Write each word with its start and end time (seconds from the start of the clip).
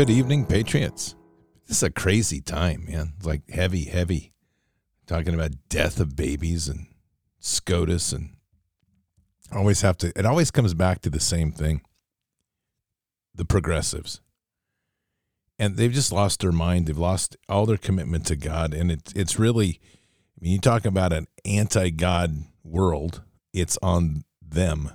Good 0.00 0.08
evening, 0.08 0.46
Patriots. 0.46 1.14
This 1.68 1.76
is 1.76 1.82
a 1.82 1.90
crazy 1.90 2.40
time, 2.40 2.86
man. 2.88 3.12
It's 3.18 3.26
like 3.26 3.50
heavy, 3.50 3.84
heavy. 3.84 4.32
Talking 5.06 5.34
about 5.34 5.68
death 5.68 6.00
of 6.00 6.16
babies 6.16 6.68
and 6.68 6.86
SCOTUS 7.38 8.14
and 8.14 8.30
always 9.52 9.82
have 9.82 9.98
to 9.98 10.10
it 10.18 10.24
always 10.24 10.50
comes 10.50 10.72
back 10.72 11.02
to 11.02 11.10
the 11.10 11.20
same 11.20 11.52
thing. 11.52 11.82
The 13.34 13.44
progressives. 13.44 14.22
And 15.58 15.76
they've 15.76 15.92
just 15.92 16.12
lost 16.12 16.40
their 16.40 16.50
mind. 16.50 16.86
They've 16.86 16.96
lost 16.96 17.36
all 17.46 17.66
their 17.66 17.76
commitment 17.76 18.24
to 18.28 18.36
God. 18.36 18.72
And 18.72 18.90
it's 18.90 19.12
it's 19.12 19.38
really 19.38 19.80
I 19.82 20.38
mean, 20.40 20.52
you 20.52 20.60
talk 20.60 20.86
about 20.86 21.12
an 21.12 21.26
anti 21.44 21.90
God 21.90 22.38
world, 22.64 23.20
it's 23.52 23.76
on 23.82 24.24
them. 24.40 24.92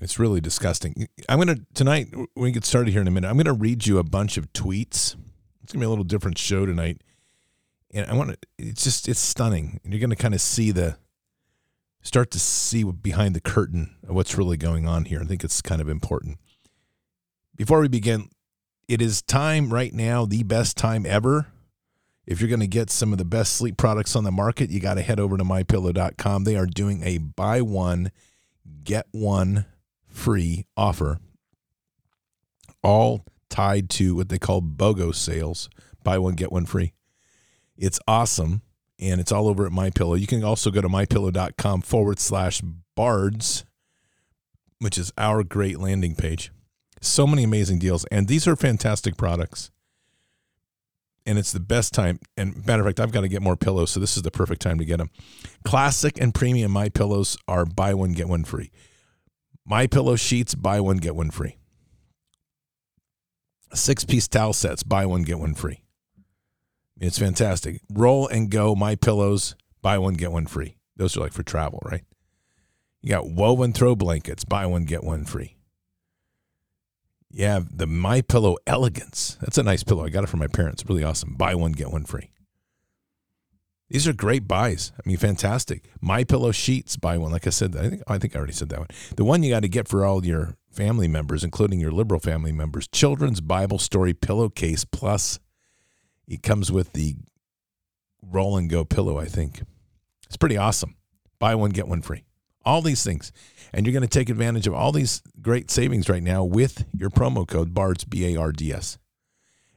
It's 0.00 0.18
really 0.18 0.40
disgusting. 0.40 1.08
I'm 1.28 1.40
going 1.40 1.56
to, 1.56 1.66
tonight, 1.74 2.08
when 2.12 2.28
we 2.36 2.52
get 2.52 2.64
started 2.64 2.92
here 2.92 3.00
in 3.00 3.08
a 3.08 3.10
minute, 3.10 3.28
I'm 3.28 3.36
going 3.36 3.46
to 3.46 3.52
read 3.52 3.86
you 3.86 3.98
a 3.98 4.04
bunch 4.04 4.36
of 4.36 4.52
tweets. 4.52 5.16
It's 5.62 5.72
going 5.72 5.74
to 5.74 5.78
be 5.80 5.86
a 5.86 5.88
little 5.88 6.04
different 6.04 6.38
show 6.38 6.66
tonight. 6.66 7.02
And 7.92 8.06
I 8.08 8.14
want 8.14 8.30
to, 8.30 8.38
it's 8.58 8.84
just, 8.84 9.08
it's 9.08 9.18
stunning. 9.18 9.80
And 9.82 9.92
you're 9.92 10.00
going 10.00 10.10
to 10.10 10.16
kind 10.16 10.34
of 10.34 10.40
see 10.40 10.70
the, 10.70 10.98
start 12.00 12.30
to 12.30 12.38
see 12.38 12.84
behind 12.84 13.34
the 13.34 13.40
curtain 13.40 13.96
of 14.06 14.14
what's 14.14 14.38
really 14.38 14.56
going 14.56 14.86
on 14.86 15.04
here. 15.04 15.20
I 15.20 15.24
think 15.24 15.42
it's 15.42 15.60
kind 15.60 15.80
of 15.80 15.88
important. 15.88 16.38
Before 17.56 17.80
we 17.80 17.88
begin, 17.88 18.28
it 18.86 19.02
is 19.02 19.20
time 19.20 19.72
right 19.72 19.92
now, 19.92 20.24
the 20.24 20.44
best 20.44 20.76
time 20.76 21.06
ever. 21.06 21.48
If 22.24 22.40
you're 22.40 22.48
going 22.48 22.60
to 22.60 22.68
get 22.68 22.90
some 22.90 23.10
of 23.10 23.18
the 23.18 23.24
best 23.24 23.54
sleep 23.54 23.76
products 23.76 24.14
on 24.14 24.22
the 24.22 24.30
market, 24.30 24.70
you 24.70 24.78
got 24.78 24.94
to 24.94 25.02
head 25.02 25.18
over 25.18 25.36
to 25.36 25.44
mypillow.com. 25.44 26.44
They 26.44 26.56
are 26.56 26.66
doing 26.66 27.02
a 27.02 27.18
buy 27.18 27.62
one, 27.62 28.12
get 28.84 29.06
one 29.10 29.66
free 30.18 30.66
offer, 30.76 31.18
all 32.82 33.24
tied 33.48 33.88
to 33.90 34.14
what 34.14 34.28
they 34.28 34.38
call 34.38 34.60
BOGO 34.60 35.14
sales 35.14 35.70
buy 36.08 36.18
one, 36.18 36.34
get 36.34 36.50
one 36.50 36.64
free. 36.64 36.94
It's 37.76 38.00
awesome. 38.08 38.62
And 38.98 39.20
it's 39.20 39.30
all 39.30 39.46
over 39.46 39.66
at 39.66 39.72
My 39.72 39.90
Pillow. 39.90 40.14
You 40.14 40.26
can 40.26 40.42
also 40.42 40.70
go 40.70 40.80
to 40.80 40.88
mypillow.com 40.88 41.82
forward 41.82 42.18
slash 42.18 42.62
bards, 42.96 43.64
which 44.78 44.96
is 44.96 45.12
our 45.18 45.44
great 45.44 45.78
landing 45.78 46.14
page. 46.16 46.50
So 47.00 47.26
many 47.26 47.44
amazing 47.44 47.78
deals. 47.78 48.04
And 48.06 48.26
these 48.26 48.48
are 48.48 48.56
fantastic 48.56 49.16
products. 49.16 49.70
And 51.26 51.38
it's 51.38 51.52
the 51.52 51.60
best 51.60 51.92
time. 51.92 52.18
And 52.36 52.66
matter 52.66 52.80
of 52.80 52.88
fact, 52.88 53.00
I've 53.00 53.12
got 53.12 53.20
to 53.20 53.28
get 53.28 53.42
more 53.42 53.56
pillows, 53.56 53.90
so 53.90 54.00
this 54.00 54.16
is 54.16 54.22
the 54.22 54.30
perfect 54.30 54.62
time 54.62 54.78
to 54.78 54.84
get 54.86 54.96
them. 54.96 55.10
Classic 55.62 56.18
and 56.18 56.34
premium 56.34 56.72
My 56.72 56.88
Pillows 56.88 57.36
are 57.46 57.66
buy 57.66 57.92
one 57.92 58.12
get 58.12 58.28
one 58.28 58.44
free. 58.44 58.72
My 59.70 59.86
Pillow 59.86 60.16
sheets, 60.16 60.54
buy 60.54 60.80
one 60.80 60.96
get 60.96 61.14
one 61.14 61.30
free. 61.30 61.58
Six 63.74 64.02
piece 64.06 64.26
towel 64.26 64.54
sets, 64.54 64.82
buy 64.82 65.04
one 65.04 65.24
get 65.24 65.38
one 65.38 65.52
free. 65.52 65.82
It's 66.98 67.18
fantastic. 67.18 67.82
Roll 67.92 68.26
and 68.28 68.50
go 68.50 68.74
My 68.74 68.94
Pillows, 68.94 69.54
buy 69.82 69.98
one 69.98 70.14
get 70.14 70.32
one 70.32 70.46
free. 70.46 70.78
Those 70.96 71.18
are 71.18 71.20
like 71.20 71.34
for 71.34 71.42
travel, 71.42 71.82
right? 71.84 72.04
You 73.02 73.10
got 73.10 73.28
woven 73.28 73.74
throw 73.74 73.94
blankets, 73.94 74.42
buy 74.42 74.64
one 74.64 74.86
get 74.86 75.04
one 75.04 75.26
free. 75.26 75.58
You 77.30 77.44
have 77.44 77.76
the 77.76 77.86
My 77.86 78.22
Pillow 78.22 78.56
Elegance. 78.66 79.36
That's 79.42 79.58
a 79.58 79.62
nice 79.62 79.82
pillow. 79.84 80.06
I 80.06 80.08
got 80.08 80.24
it 80.24 80.28
from 80.28 80.40
my 80.40 80.46
parents. 80.46 80.82
Really 80.88 81.04
awesome. 81.04 81.34
Buy 81.34 81.54
one 81.54 81.72
get 81.72 81.92
one 81.92 82.06
free. 82.06 82.30
These 83.90 84.06
are 84.06 84.12
great 84.12 84.46
buys. 84.46 84.92
I 84.96 85.08
mean, 85.08 85.16
fantastic. 85.16 85.84
My 86.00 86.22
Pillow 86.22 86.52
sheets, 86.52 86.96
buy 86.96 87.16
one. 87.16 87.32
Like 87.32 87.46
I 87.46 87.50
said, 87.50 87.74
I 87.74 87.88
think 87.88 88.02
I 88.06 88.18
think 88.18 88.36
I 88.36 88.38
already 88.38 88.52
said 88.52 88.68
that 88.68 88.80
one. 88.80 88.88
The 89.16 89.24
one 89.24 89.42
you 89.42 89.50
got 89.50 89.60
to 89.60 89.68
get 89.68 89.88
for 89.88 90.04
all 90.04 90.24
your 90.24 90.56
family 90.70 91.08
members, 91.08 91.42
including 91.42 91.80
your 91.80 91.90
liberal 91.90 92.20
family 92.20 92.52
members. 92.52 92.86
Children's 92.88 93.40
Bible 93.40 93.78
Story 93.78 94.12
pillowcase 94.12 94.84
plus. 94.84 95.38
It 96.26 96.42
comes 96.42 96.70
with 96.70 96.92
the 96.92 97.16
roll 98.22 98.58
and 98.58 98.68
go 98.68 98.84
pillow. 98.84 99.18
I 99.18 99.24
think 99.24 99.62
it's 100.26 100.36
pretty 100.36 100.58
awesome. 100.58 100.96
Buy 101.38 101.54
one 101.54 101.70
get 101.70 101.88
one 101.88 102.02
free. 102.02 102.24
All 102.64 102.82
these 102.82 103.02
things, 103.02 103.32
and 103.72 103.86
you're 103.86 103.94
going 103.94 104.02
to 104.02 104.08
take 104.08 104.28
advantage 104.28 104.66
of 104.66 104.74
all 104.74 104.92
these 104.92 105.22
great 105.40 105.70
savings 105.70 106.10
right 106.10 106.22
now 106.22 106.44
with 106.44 106.84
your 106.92 107.08
promo 107.08 107.48
code 107.48 107.72
BARDS 107.72 108.04
B 108.04 108.34
A 108.34 108.38
R 108.38 108.52
D 108.52 108.70
S. 108.72 108.98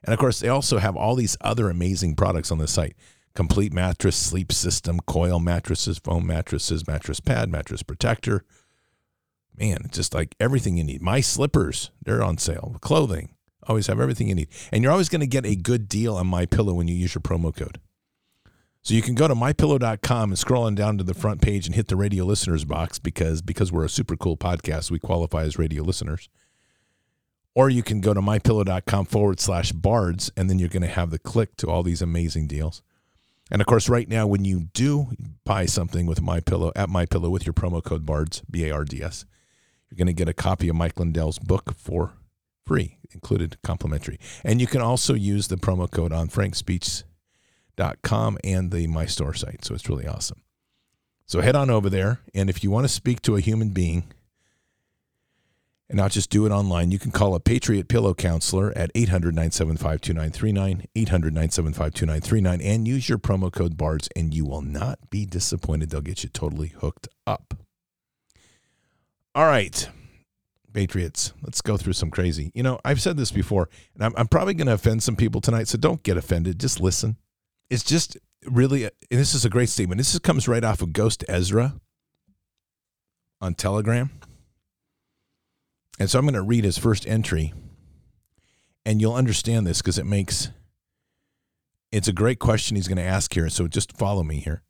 And 0.04 0.14
of 0.14 0.20
course, 0.20 0.42
they 0.42 0.50
also 0.50 0.80
have 0.80 0.98
all 0.98 1.16
these 1.16 1.38
other 1.40 1.70
amazing 1.70 2.16
products 2.16 2.52
on 2.52 2.58
the 2.58 2.68
site 2.68 2.98
complete 3.36 3.74
mattress, 3.74 4.16
sleep 4.16 4.52
system, 4.52 5.00
coil 5.06 5.40
mattresses, 5.40 5.98
foam 5.98 6.28
mattresses, 6.28 6.88
mattress 6.88 7.20
pad, 7.20 7.50
mattress 7.50 7.84
protector. 7.84 8.44
Man, 9.56 9.82
it's 9.86 9.98
just 9.98 10.14
like 10.14 10.36
everything 10.40 10.78
you 10.78 10.84
need. 10.84 11.02
My 11.02 11.22
slippers, 11.22 11.92
they're 12.04 12.24
on 12.24 12.38
sale. 12.38 12.78
Clothing, 12.82 13.36
always 13.68 13.88
have 13.88 14.00
everything 14.00 14.30
you 14.30 14.36
need. 14.36 14.50
And 14.72 14.84
you're 14.84 14.92
always 14.92 15.10
going 15.10 15.22
to 15.22 15.28
get 15.28 15.46
a 15.46 15.56
good 15.56 15.88
deal 15.88 16.16
on 16.16 16.28
My 16.28 16.46
Pillow 16.46 16.74
when 16.74 16.88
you 16.88 16.96
use 16.96 17.14
your 17.14 17.22
promo 17.22 17.56
code. 17.56 17.80
So 18.84 18.96
you 18.96 19.04
can 19.04 19.14
go 19.14 19.28
to 19.28 19.36
mypillow.com 19.36 20.32
and 20.32 20.40
scroll 20.40 20.64
on 20.64 20.74
down 20.74 20.98
to 20.98 21.04
the 21.04 21.14
front 21.14 21.42
page 21.42 21.68
and 21.68 21.76
hit 21.76 21.88
the 21.88 21.96
radio 21.96 22.26
listeners 22.26 22.66
box 22.66 22.98
because 22.98 23.44
because 23.44 23.72
we're 23.72 23.86
a 23.86 23.90
super 23.90 24.16
cool 24.16 24.38
podcast, 24.38 24.90
we 24.90 24.98
qualify 24.98 25.44
as 25.44 25.60
radio 25.60 25.84
listeners. 25.84 26.30
Or 27.54 27.70
you 27.70 27.84
can 27.84 28.02
go 28.02 28.14
to 28.14 28.22
mypillow.com 28.22 29.06
forward 29.06 29.40
slash 29.40 29.72
bards, 29.74 30.32
and 30.38 30.50
then 30.50 30.58
you're 30.58 30.70
going 30.70 30.82
to 30.82 30.88
have 30.88 31.12
the 31.12 31.20
click 31.20 31.58
to 31.58 31.68
all 31.68 31.84
these 31.84 32.02
amazing 32.02 32.48
deals. 32.48 32.82
And 33.52 33.62
of 33.62 33.68
course, 33.68 33.90
right 33.90 34.08
now, 34.08 34.26
when 34.26 34.46
you 34.46 34.70
do 34.74 35.10
buy 35.44 35.66
something 35.66 36.06
with 36.06 36.22
My 36.22 36.40
Pillow 36.40 36.72
at 36.76 36.90
My 36.90 37.06
Pillow 37.06 37.30
with 37.30 37.46
your 37.46 37.54
promo 37.54 37.84
code 37.84 38.06
BARDS 38.06 38.42
B 38.50 38.66
A 38.66 38.74
R 38.74 38.86
D 38.86 39.04
S, 39.04 39.26
you're 39.90 39.98
going 39.98 40.08
to 40.08 40.14
get 40.14 40.30
a 40.30 40.34
copy 40.34 40.70
of 40.70 40.78
Mike 40.78 40.98
Lindell's 40.98 41.38
book 41.38 41.76
for 41.76 42.14
free, 42.66 42.98
included 43.12 43.58
complimentary. 43.62 44.18
And 44.46 44.62
you 44.62 44.68
can 44.68 44.82
also 44.82 45.14
use 45.14 45.50
the 45.50 45.58
promo 45.58 45.92
code 45.92 46.14
on 46.14 46.30
frankspeech.com 46.30 48.38
and 48.44 48.72
the 48.72 48.88
My 48.88 49.06
Store 49.06 49.34
site. 49.34 49.66
So 49.66 49.76
it's 49.76 49.90
really 49.90 50.08
awesome. 50.08 50.42
So 51.26 51.42
head 51.42 51.56
on 51.56 51.70
over 51.70 51.90
there, 51.90 52.22
and 52.34 52.50
if 52.50 52.64
you 52.64 52.72
want 52.72 52.86
to 52.86 52.94
speak 52.94 53.22
to 53.24 53.36
a 53.36 53.42
human 53.42 53.70
being 53.70 54.06
and 55.92 55.98
not 55.98 56.12
just 56.12 56.30
do 56.30 56.46
it 56.46 56.52
online. 56.54 56.90
You 56.90 56.98
can 56.98 57.12
call 57.12 57.36
a 57.36 57.40
Patriot 57.42 57.90
Pillow 57.90 58.14
Counselor 58.14 58.72
at 58.78 58.92
800 58.96 59.36
975 59.36 60.00
2939, 60.00 60.88
800 60.96 61.34
975 61.34 61.94
2939, 61.94 62.62
and 62.62 62.88
use 62.88 63.10
your 63.10 63.18
promo 63.18 63.52
code 63.52 63.78
BARDS, 63.78 64.08
and 64.16 64.34
you 64.34 64.46
will 64.46 64.62
not 64.62 65.10
be 65.10 65.26
disappointed. 65.26 65.90
They'll 65.90 66.00
get 66.00 66.24
you 66.24 66.30
totally 66.30 66.70
hooked 66.70 67.10
up. 67.28 67.58
All 69.36 69.46
right, 69.46 69.90
Patriots, 70.72 71.34
let's 71.44 71.60
go 71.62 71.76
through 71.76 71.94
some 71.94 72.10
crazy. 72.10 72.52
You 72.56 72.64
know, 72.64 72.80
I've 72.86 73.02
said 73.02 73.18
this 73.18 73.32
before, 73.32 73.68
and 73.94 74.06
I'm, 74.06 74.14
I'm 74.16 74.28
probably 74.28 74.54
going 74.54 74.68
to 74.68 74.74
offend 74.74 75.04
some 75.04 75.18
people 75.18 75.42
tonight, 75.42 75.68
so 75.68 75.78
don't 75.78 76.04
get 76.04 76.16
offended. 76.16 76.58
Just 76.58 76.80
listen. 76.80 77.18
It's 77.70 77.84
just 77.84 78.18
really, 78.46 78.86
and 78.86 78.92
this 79.10 79.34
is 79.34 79.44
a 79.44 79.50
great 79.50 79.68
statement. 79.68 80.00
This 80.00 80.18
comes 80.20 80.48
right 80.48 80.64
off 80.64 80.82
of 80.82 80.94
Ghost 80.94 81.26
Ezra 81.28 81.76
on 83.42 83.56
Telegram. 83.56 84.10
And 86.02 86.10
so 86.10 86.18
I'm 86.18 86.26
going 86.26 86.34
to 86.34 86.42
read 86.42 86.64
his 86.64 86.80
first 86.80 87.08
entry, 87.08 87.54
and 88.88 89.00
you'll 89.00 89.14
understand 89.14 89.68
this 89.68 89.84
because 89.84 90.00
it 90.00 90.06
makes 90.08 90.50
it's 91.92 92.08
a 92.08 92.12
great 92.12 92.40
question 92.40 92.76
he's 92.76 92.88
going 92.88 92.98
to 92.98 93.04
ask 93.04 93.32
here. 93.36 93.50
So 93.50 93.68
just 93.68 93.96
follow 93.96 94.24
me 94.24 94.38
here. 94.38 94.64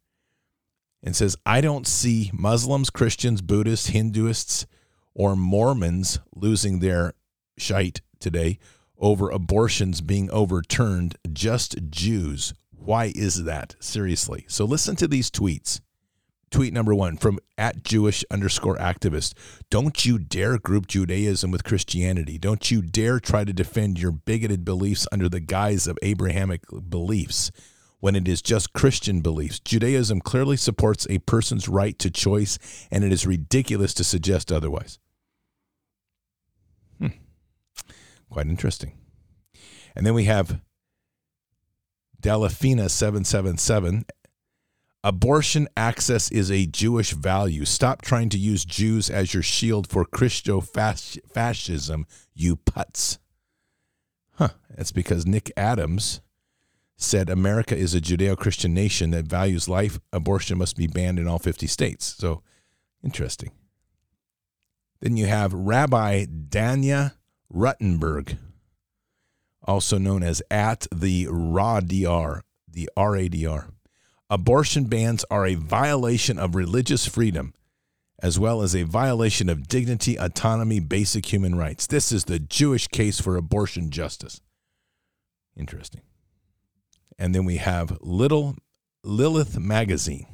And 1.01 1.15
says, 1.15 1.37
I 1.45 1.61
don't 1.61 1.87
see 1.87 2.31
Muslims, 2.33 2.89
Christians, 2.89 3.41
Buddhists, 3.41 3.91
Hinduists, 3.91 4.65
or 5.13 5.37
Mormons 5.37 6.19
losing 6.35 6.79
their 6.79 7.13
shite 7.57 8.01
today 8.19 8.59
over 8.97 9.29
abortions 9.29 10.01
being 10.01 10.29
overturned, 10.31 11.15
just 11.31 11.77
Jews. 11.89 12.53
Why 12.71 13.13
is 13.15 13.45
that? 13.45 13.77
Seriously. 13.79 14.43
So 14.49 14.65
listen 14.65 14.97
to 14.97 15.07
these 15.07 15.31
tweets. 15.31 15.79
Tweet 16.51 16.73
number 16.73 16.93
one 16.93 17.15
from 17.15 17.39
at 17.57 17.81
Jewish 17.83 18.25
underscore 18.29 18.75
activist. 18.75 19.33
Don't 19.69 20.05
you 20.05 20.19
dare 20.19 20.57
group 20.57 20.85
Judaism 20.85 21.49
with 21.49 21.63
Christianity. 21.63 22.37
Don't 22.37 22.69
you 22.69 22.81
dare 22.81 23.21
try 23.21 23.45
to 23.45 23.53
defend 23.53 23.99
your 23.99 24.11
bigoted 24.11 24.65
beliefs 24.65 25.07
under 25.13 25.29
the 25.29 25.39
guise 25.39 25.87
of 25.87 25.97
Abrahamic 26.01 26.63
beliefs 26.89 27.51
when 28.01 28.15
it 28.15 28.27
is 28.27 28.41
just 28.41 28.73
Christian 28.73 29.21
beliefs. 29.21 29.59
Judaism 29.61 30.19
clearly 30.19 30.57
supports 30.57 31.07
a 31.09 31.19
person's 31.19 31.69
right 31.69 31.97
to 31.99 32.11
choice, 32.11 32.59
and 32.91 33.05
it 33.05 33.13
is 33.13 33.25
ridiculous 33.25 33.93
to 33.93 34.03
suggest 34.03 34.51
otherwise. 34.51 34.99
Hmm. 36.99 37.07
Quite 38.29 38.47
interesting. 38.47 38.93
And 39.95 40.05
then 40.05 40.13
we 40.13 40.25
have 40.25 40.59
Delafina777 42.21 44.03
Abortion 45.03 45.67
access 45.75 46.31
is 46.31 46.51
a 46.51 46.67
Jewish 46.67 47.11
value. 47.13 47.65
Stop 47.65 48.03
trying 48.03 48.29
to 48.29 48.37
use 48.37 48.65
Jews 48.65 49.09
as 49.09 49.33
your 49.33 49.41
shield 49.41 49.87
for 49.87 50.05
Christo 50.05 50.61
fascism, 50.61 52.05
you 52.35 52.55
putz. 52.57 53.17
Huh. 54.33 54.49
That's 54.69 54.91
because 54.91 55.25
Nick 55.25 55.51
Adams 55.57 56.21
said 56.97 57.31
America 57.31 57.75
is 57.75 57.95
a 57.95 58.01
Judeo 58.01 58.37
Christian 58.37 58.75
nation 58.75 59.09
that 59.11 59.25
values 59.25 59.67
life. 59.67 59.99
Abortion 60.13 60.59
must 60.59 60.77
be 60.77 60.85
banned 60.85 61.17
in 61.17 61.27
all 61.27 61.39
50 61.39 61.65
states. 61.65 62.05
So 62.05 62.43
interesting. 63.03 63.51
Then 64.99 65.17
you 65.17 65.25
have 65.25 65.51
Rabbi 65.51 66.25
Danya 66.25 67.13
Ruttenberg. 67.51 68.37
also 69.63 69.97
known 69.97 70.21
as 70.23 70.41
at 70.51 70.87
the 70.93 71.25
RADR, 71.25 72.41
the 72.67 72.89
RADR. 72.95 73.69
Abortion 74.31 74.85
bans 74.85 75.25
are 75.29 75.45
a 75.45 75.55
violation 75.55 76.39
of 76.39 76.55
religious 76.55 77.05
freedom 77.05 77.53
as 78.21 78.39
well 78.39 78.61
as 78.61 78.75
a 78.75 78.83
violation 78.83 79.49
of 79.49 79.67
dignity, 79.67 80.15
autonomy, 80.15 80.79
basic 80.79 81.33
human 81.33 81.55
rights. 81.55 81.85
This 81.85 82.13
is 82.13 82.25
the 82.25 82.39
Jewish 82.39 82.87
case 82.87 83.19
for 83.19 83.35
abortion 83.35 83.89
justice. 83.89 84.39
Interesting. 85.57 86.01
And 87.19 87.35
then 87.35 87.45
we 87.45 87.57
have 87.57 87.97
Little 88.01 88.55
Lilith 89.03 89.59
Magazine. 89.59 90.27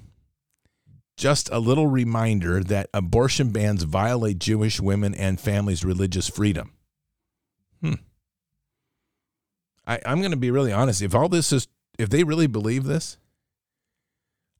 Just 1.16 1.50
a 1.52 1.58
little 1.58 1.88
reminder 1.88 2.64
that 2.64 2.90
abortion 2.94 3.50
bans 3.50 3.82
violate 3.82 4.38
Jewish 4.38 4.80
women 4.80 5.16
and 5.16 5.40
families' 5.40 5.84
religious 5.84 6.30
freedom. 6.30 6.74
Hmm. 7.82 7.94
I, 9.88 10.00
I'm 10.06 10.20
going 10.20 10.32
to 10.32 10.38
be 10.38 10.52
really 10.52 10.72
honest. 10.72 11.02
If 11.02 11.16
all 11.16 11.30
this 11.30 11.52
is, 11.52 11.68
if 11.98 12.10
they 12.10 12.24
really 12.24 12.46
believe 12.46 12.84
this, 12.84 13.18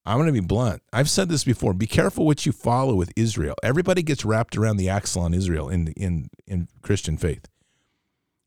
I'm 0.08 0.18
going 0.18 0.28
to 0.28 0.32
be 0.34 0.40
blunt. 0.40 0.82
I've 0.94 1.10
said 1.10 1.28
this 1.28 1.44
before. 1.44 1.74
Be 1.74 1.86
careful 1.86 2.26
what 2.26 2.46
you 2.46 2.54
follow 2.54 2.96
with 2.96 3.12
Israel. 3.18 3.56
Everybody 3.62 4.02
gets 4.02 4.24
wrapped 4.24 4.56
around 4.56 4.78
the 4.78 4.88
axle 4.88 5.22
on 5.22 5.34
Israel 5.34 5.68
in 5.68 5.90
in 5.90 6.30
in 6.48 6.70
Christian 6.82 7.18
faith, 7.18 7.46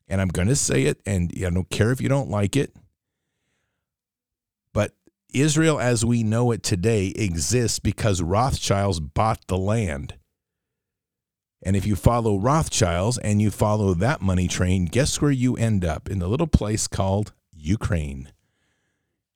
and 0.07 0.19
I'm 0.19 0.29
going 0.29 0.47
to 0.47 0.55
say 0.55 0.85
it. 0.85 0.99
And 1.05 1.31
I 1.37 1.51
don't 1.51 1.69
care 1.69 1.91
if 1.91 2.01
you 2.01 2.09
don't 2.09 2.31
like 2.31 2.55
it, 2.55 2.75
but 4.73 4.93
Israel, 5.31 5.79
as 5.79 6.03
we 6.03 6.23
know 6.23 6.51
it 6.51 6.63
today, 6.63 7.13
exists 7.15 7.77
because 7.77 8.23
Rothschilds 8.23 8.99
bought 8.99 9.45
the 9.45 9.57
land. 9.57 10.15
And 11.63 11.75
if 11.75 11.85
you 11.85 11.95
follow 11.95 12.39
Rothschilds 12.39 13.19
and 13.19 13.39
you 13.39 13.51
follow 13.51 13.93
that 13.93 14.19
money 14.19 14.47
train, 14.47 14.85
guess 14.85 15.21
where 15.21 15.29
you 15.29 15.55
end 15.57 15.85
up? 15.85 16.09
In 16.09 16.23
a 16.23 16.27
little 16.27 16.47
place 16.47 16.87
called 16.87 17.33
Ukraine. 17.53 18.31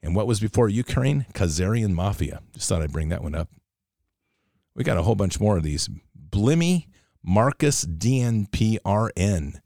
And 0.06 0.16
what 0.16 0.28
was 0.28 0.40
before 0.40 0.70
Ukraine? 0.70 1.26
Khazarian 1.34 1.94
Mafia. 1.94 2.42
Just 2.54 2.70
thought 2.70 2.84
I'd 2.84 2.92
bring 2.92 3.10
that 3.10 3.24
one 3.24 3.34
up. 3.34 3.50
We 4.76 4.84
got 4.84 5.00
a 5.00 5.02
whole 5.02 5.16
bunch 5.16 5.40
more 5.40 5.58
of 5.58 5.64
these. 5.64 5.90
Blima 6.30 6.86
Marcus 7.24 7.86
DNPRN. 7.86 9.60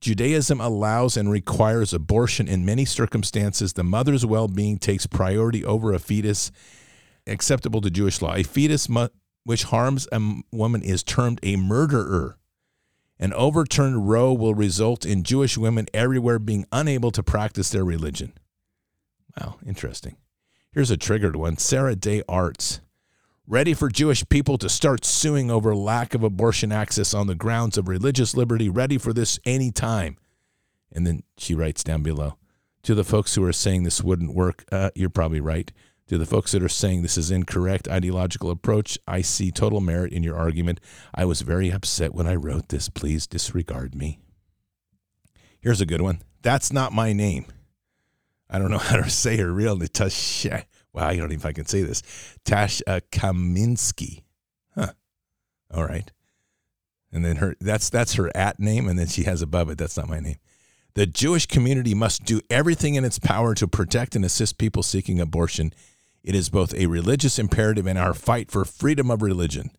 Judaism 0.00 0.60
allows 0.60 1.16
and 1.16 1.30
requires 1.30 1.92
abortion 1.92 2.46
in 2.46 2.64
many 2.64 2.84
circumstances. 2.84 3.72
The 3.72 3.82
mother's 3.82 4.24
well 4.24 4.46
being 4.46 4.78
takes 4.78 5.06
priority 5.06 5.64
over 5.64 5.92
a 5.92 5.98
fetus 5.98 6.52
acceptable 7.26 7.80
to 7.80 7.90
Jewish 7.90 8.22
law. 8.22 8.34
A 8.34 8.44
fetus 8.44 8.88
mu- 8.88 9.08
which 9.42 9.64
harms 9.64 10.06
a 10.12 10.20
woman 10.52 10.82
is 10.82 11.02
termed 11.02 11.40
a 11.42 11.56
murderer. 11.56 12.38
An 13.18 13.32
overturned 13.34 14.08
Roe 14.08 14.32
will 14.32 14.54
result 14.54 15.04
in 15.04 15.24
Jewish 15.24 15.58
women 15.58 15.86
everywhere 15.92 16.38
being 16.38 16.64
unable 16.70 17.10
to 17.10 17.24
practice 17.24 17.70
their 17.70 17.84
religion. 17.84 18.32
Wow, 19.38 19.56
interesting. 19.66 20.16
Here's 20.72 20.90
a 20.90 20.96
triggered 20.96 21.36
one 21.36 21.56
Sarah 21.56 21.96
Day 21.96 22.22
Arts. 22.28 22.80
Ready 23.46 23.74
for 23.74 23.88
Jewish 23.88 24.28
people 24.28 24.58
to 24.58 24.68
start 24.68 25.04
suing 25.04 25.50
over 25.50 25.74
lack 25.74 26.14
of 26.14 26.22
abortion 26.22 26.70
access 26.70 27.12
on 27.12 27.26
the 27.26 27.34
grounds 27.34 27.76
of 27.76 27.88
religious 27.88 28.36
liberty. 28.36 28.68
Ready 28.68 28.96
for 28.96 29.12
this 29.12 29.40
anytime. 29.44 30.16
And 30.92 31.06
then 31.06 31.24
she 31.36 31.54
writes 31.54 31.82
down 31.82 32.02
below 32.02 32.36
To 32.84 32.94
the 32.94 33.04
folks 33.04 33.34
who 33.34 33.44
are 33.44 33.52
saying 33.52 33.82
this 33.82 34.02
wouldn't 34.02 34.34
work, 34.34 34.64
uh, 34.70 34.90
you're 34.94 35.10
probably 35.10 35.40
right. 35.40 35.72
To 36.06 36.18
the 36.18 36.26
folks 36.26 36.52
that 36.52 36.62
are 36.62 36.68
saying 36.68 37.02
this 37.02 37.18
is 37.18 37.30
incorrect 37.30 37.88
ideological 37.88 38.50
approach, 38.50 38.98
I 39.06 39.20
see 39.20 39.50
total 39.52 39.80
merit 39.80 40.12
in 40.12 40.22
your 40.22 40.36
argument. 40.36 40.80
I 41.14 41.24
was 41.24 41.42
very 41.42 41.70
upset 41.70 42.14
when 42.14 42.26
I 42.26 42.34
wrote 42.34 42.68
this. 42.68 42.88
Please 42.88 43.26
disregard 43.26 43.94
me. 43.94 44.18
Here's 45.60 45.80
a 45.80 45.86
good 45.86 46.00
one. 46.00 46.22
That's 46.42 46.72
not 46.72 46.92
my 46.92 47.12
name. 47.12 47.46
I 48.50 48.58
don't 48.58 48.70
know 48.70 48.78
how 48.78 48.96
to 48.96 49.08
say 49.08 49.36
her 49.36 49.52
real 49.52 49.76
name. 49.76 49.88
Tash, 49.88 50.46
wow, 50.92 51.06
I 51.06 51.16
don't 51.16 51.26
even 51.26 51.36
if 51.36 51.46
I 51.46 51.52
can 51.52 51.66
say 51.66 51.82
this. 51.82 52.02
Tash 52.44 52.82
uh, 52.86 53.00
Kaminsky. 53.10 54.22
Huh. 54.74 54.92
All 55.72 55.86
right. 55.86 56.10
And 57.12 57.24
then 57.24 57.36
her 57.36 57.56
that's 57.60 57.90
that's 57.90 58.14
her 58.14 58.30
at 58.36 58.60
name, 58.60 58.88
and 58.88 58.98
then 58.98 59.08
she 59.08 59.24
has 59.24 59.42
above 59.42 59.68
it. 59.70 59.78
That's 59.78 59.96
not 59.96 60.08
my 60.08 60.20
name. 60.20 60.36
The 60.94 61.06
Jewish 61.06 61.46
community 61.46 61.94
must 61.94 62.24
do 62.24 62.40
everything 62.50 62.94
in 62.94 63.04
its 63.04 63.18
power 63.18 63.54
to 63.54 63.68
protect 63.68 64.16
and 64.16 64.24
assist 64.24 64.58
people 64.58 64.82
seeking 64.82 65.20
abortion. 65.20 65.72
It 66.22 66.34
is 66.34 66.50
both 66.50 66.74
a 66.74 66.86
religious 66.86 67.38
imperative 67.38 67.86
and 67.86 67.98
our 67.98 68.14
fight 68.14 68.50
for 68.50 68.64
freedom 68.64 69.10
of 69.10 69.22
religion. 69.22 69.70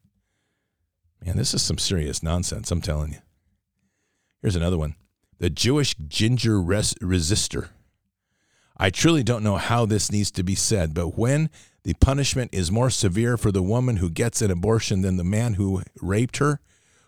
Man, 1.24 1.38
this 1.38 1.54
is 1.54 1.62
some 1.62 1.78
serious 1.78 2.24
nonsense, 2.24 2.72
I'm 2.72 2.82
telling 2.82 3.12
you. 3.12 3.20
Here's 4.42 4.56
another 4.56 4.78
one. 4.78 4.96
The 5.38 5.50
Jewish 5.50 5.96
ginger 6.08 6.60
res- 6.60 6.96
resistor. 6.96 7.70
I 8.82 8.90
truly 8.90 9.22
don't 9.22 9.44
know 9.44 9.58
how 9.58 9.86
this 9.86 10.12
needs 10.12 10.32
to 10.32 10.42
be 10.42 10.56
said, 10.56 10.96
but 10.96 11.16
when 11.16 11.52
the 11.84 11.94
punishment 11.94 12.50
is 12.52 12.72
more 12.72 12.90
severe 12.90 13.38
for 13.38 13.52
the 13.52 13.62
woman 13.62 13.98
who 13.98 14.10
gets 14.10 14.42
an 14.42 14.50
abortion 14.50 15.02
than 15.02 15.18
the 15.18 15.24
man 15.24 15.54
who 15.54 15.84
raped 16.02 16.38
her, 16.38 16.60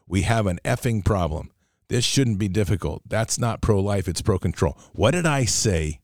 we 0.08 0.22
have 0.22 0.46
an 0.46 0.60
effing 0.64 1.04
problem. 1.04 1.50
This 1.88 2.06
shouldn't 2.06 2.38
be 2.38 2.48
difficult. 2.48 3.02
That's 3.08 3.40
not 3.40 3.60
pro 3.60 3.80
life, 3.80 4.08
it's 4.08 4.22
pro 4.22 4.38
control. 4.38 4.78
What 4.92 5.12
did 5.12 5.26
I 5.26 5.46
say 5.46 6.00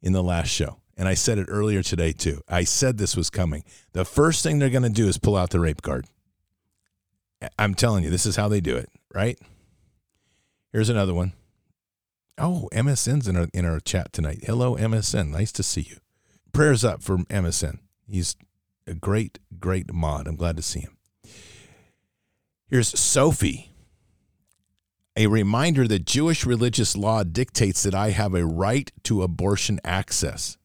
in 0.00 0.12
the 0.12 0.22
last 0.22 0.50
show? 0.50 0.78
And 0.96 1.08
I 1.08 1.14
said 1.14 1.38
it 1.38 1.48
earlier 1.50 1.82
today 1.82 2.12
too. 2.12 2.40
I 2.48 2.62
said 2.62 2.96
this 2.96 3.16
was 3.16 3.28
coming. 3.28 3.64
The 3.94 4.04
first 4.04 4.44
thing 4.44 4.60
they're 4.60 4.70
going 4.70 4.84
to 4.84 4.88
do 4.88 5.08
is 5.08 5.18
pull 5.18 5.34
out 5.34 5.50
the 5.50 5.58
rape 5.58 5.82
card. 5.82 6.06
I'm 7.58 7.74
telling 7.74 8.04
you, 8.04 8.10
this 8.10 8.24
is 8.24 8.36
how 8.36 8.46
they 8.46 8.60
do 8.60 8.76
it, 8.76 8.88
right? 9.12 9.36
Here's 10.70 10.90
another 10.90 11.12
one. 11.12 11.32
Oh, 12.38 12.68
MSN's 12.72 13.26
in 13.26 13.36
our 13.36 13.48
in 13.52 13.64
our 13.64 13.80
chat 13.80 14.12
tonight. 14.12 14.44
Hello, 14.44 14.76
MSN. 14.76 15.30
Nice 15.30 15.52
to 15.52 15.62
see 15.62 15.80
you. 15.82 15.96
Prayers 16.52 16.84
up 16.84 17.02
for 17.02 17.18
MSN. 17.18 17.78
He's 18.06 18.36
a 18.86 18.94
great, 18.94 19.38
great 19.58 19.92
mod. 19.92 20.26
I'm 20.28 20.36
glad 20.36 20.56
to 20.56 20.62
see 20.62 20.80
him. 20.80 20.96
Here's 22.68 22.98
Sophie. 22.98 23.72
A 25.16 25.26
reminder 25.26 25.88
that 25.88 26.04
Jewish 26.04 26.46
religious 26.46 26.96
law 26.96 27.24
dictates 27.24 27.82
that 27.82 27.94
I 27.94 28.10
have 28.10 28.34
a 28.34 28.46
right 28.46 28.92
to 29.02 29.22
abortion 29.22 29.80
access. 29.82 30.56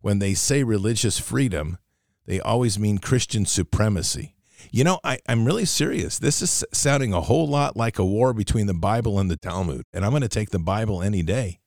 When 0.00 0.18
they 0.18 0.34
say 0.34 0.64
religious 0.64 1.18
freedom, 1.18 1.78
they 2.26 2.40
always 2.40 2.78
mean 2.78 2.98
Christian 2.98 3.46
supremacy. 3.46 4.34
You 4.70 4.84
know, 4.84 5.00
I, 5.04 5.18
I'm 5.28 5.44
really 5.44 5.64
serious. 5.64 6.18
This 6.18 6.42
is 6.42 6.64
sounding 6.72 7.12
a 7.12 7.20
whole 7.20 7.48
lot 7.48 7.76
like 7.76 7.98
a 7.98 8.04
war 8.04 8.32
between 8.32 8.66
the 8.66 8.74
Bible 8.74 9.18
and 9.18 9.30
the 9.30 9.36
Talmud, 9.36 9.84
and 9.92 10.04
I'm 10.04 10.10
going 10.10 10.22
to 10.22 10.28
take 10.28 10.50
the 10.50 10.58
Bible 10.58 11.02
any 11.02 11.22
day. 11.22 11.60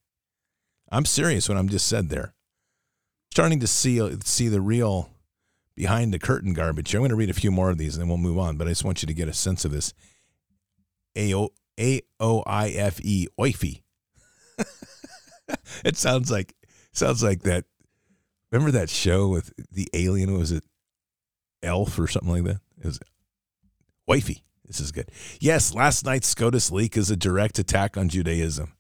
I'm 0.92 1.06
serious 1.06 1.48
when 1.48 1.58
I'm 1.58 1.70
just 1.70 1.88
said 1.88 2.10
there. 2.10 2.34
Starting 3.32 3.62
to 3.62 3.68
see 3.68 4.02
uh, 4.02 4.18
see 4.26 4.50
the 4.50 4.60
real 4.60 5.10
behind 5.76 6.14
the 6.14 6.20
curtain 6.20 6.54
garbage. 6.54 6.94
I'm 6.94 7.00
going 7.00 7.10
to 7.12 7.16
read 7.16 7.30
a 7.30 7.34
few 7.34 7.50
more 7.50 7.70
of 7.70 7.78
these 7.78 7.96
and 7.96 8.02
then 8.02 8.10
we'll 8.10 8.18
move 8.18 8.38
on, 8.38 8.58
but 8.58 8.68
I 8.68 8.72
just 8.72 8.84
want 8.84 9.02
you 9.02 9.08
to 9.08 9.14
get 9.14 9.30
a 9.30 9.34
sense 9.34 9.64
of 9.64 9.72
this. 9.72 9.94
A 11.16 11.34
O 11.34 11.50
A 11.80 12.02
O 12.20 12.44
I 12.46 12.70
F 12.70 13.00
E 13.02 13.28
oify. 13.40 13.82
it 15.86 15.96
sounds 15.96 16.30
like 16.30 16.54
sounds 16.92 17.24
like 17.24 17.44
that. 17.44 17.66
Remember 18.52 18.72
that 18.72 18.90
show 18.90 19.30
with 19.30 19.54
the 19.72 19.88
alien? 19.94 20.38
Was 20.38 20.52
it 20.52 20.66
Elf 21.64 21.98
or 21.98 22.08
something 22.08 22.32
like 22.32 22.44
that? 22.44 22.60
Is 22.82 23.00
wifey. 24.08 24.44
This 24.66 24.80
is 24.80 24.92
good. 24.92 25.10
Yes, 25.40 25.74
last 25.74 26.06
night's 26.06 26.28
SCOTUS 26.28 26.72
leak 26.72 26.96
is 26.96 27.12
a 27.12 27.16
direct 27.16 27.60
attack 27.60 27.98
on 27.98 28.10
Judaism. 28.10 28.74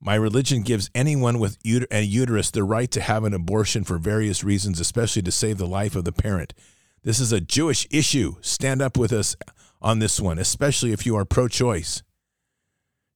My 0.00 0.14
religion 0.14 0.62
gives 0.62 0.90
anyone 0.94 1.38
with 1.38 1.58
a 1.90 2.00
uterus 2.00 2.50
the 2.50 2.64
right 2.64 2.90
to 2.90 3.02
have 3.02 3.24
an 3.24 3.34
abortion 3.34 3.84
for 3.84 3.98
various 3.98 4.42
reasons, 4.42 4.80
especially 4.80 5.20
to 5.22 5.30
save 5.30 5.58
the 5.58 5.66
life 5.66 5.94
of 5.94 6.04
the 6.04 6.12
parent. 6.12 6.54
This 7.02 7.20
is 7.20 7.32
a 7.32 7.40
Jewish 7.40 7.86
issue. 7.90 8.36
Stand 8.40 8.80
up 8.80 8.96
with 8.96 9.12
us 9.12 9.36
on 9.82 9.98
this 9.98 10.18
one, 10.18 10.38
especially 10.38 10.92
if 10.92 11.04
you 11.04 11.16
are 11.16 11.26
pro 11.26 11.48
choice. 11.48 12.02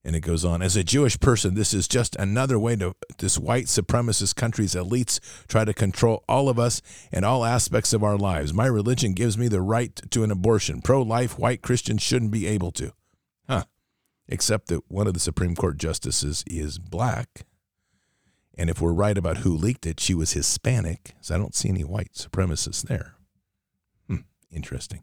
And 0.04 0.14
it 0.14 0.20
goes 0.20 0.44
on. 0.44 0.60
As 0.60 0.76
a 0.76 0.84
Jewish 0.84 1.18
person, 1.18 1.54
this 1.54 1.72
is 1.72 1.88
just 1.88 2.14
another 2.16 2.58
way 2.58 2.76
to 2.76 2.94
this 3.18 3.38
white 3.38 3.66
supremacist 3.66 4.36
country's 4.36 4.74
elites 4.74 5.18
try 5.48 5.64
to 5.64 5.72
control 5.72 6.22
all 6.28 6.50
of 6.50 6.58
us 6.58 6.82
and 7.10 7.24
all 7.24 7.44
aspects 7.44 7.94
of 7.94 8.04
our 8.04 8.18
lives. 8.18 8.52
My 8.52 8.66
religion 8.66 9.14
gives 9.14 9.38
me 9.38 9.48
the 9.48 9.62
right 9.62 9.98
to 10.10 10.22
an 10.22 10.30
abortion. 10.30 10.82
Pro 10.82 11.00
life 11.00 11.38
white 11.38 11.62
Christians 11.62 12.02
shouldn't 12.02 12.32
be 12.32 12.46
able 12.46 12.70
to. 12.72 12.92
Huh. 13.48 13.64
Except 14.28 14.68
that 14.68 14.90
one 14.90 15.06
of 15.06 15.14
the 15.14 15.20
Supreme 15.20 15.56
Court 15.56 15.78
justices 15.78 16.44
is 16.46 16.78
black. 16.78 17.46
And 18.56 18.68
if 18.68 18.80
we're 18.80 18.92
right 18.92 19.16
about 19.16 19.38
who 19.38 19.56
leaked 19.56 19.86
it, 19.86 20.00
she 20.00 20.14
was 20.14 20.32
Hispanic. 20.32 21.14
So 21.22 21.34
I 21.34 21.38
don't 21.38 21.54
see 21.54 21.70
any 21.70 21.82
white 21.82 22.12
supremacists 22.12 22.86
there. 22.86 23.14
Hmm. 24.06 24.18
Interesting. 24.52 25.02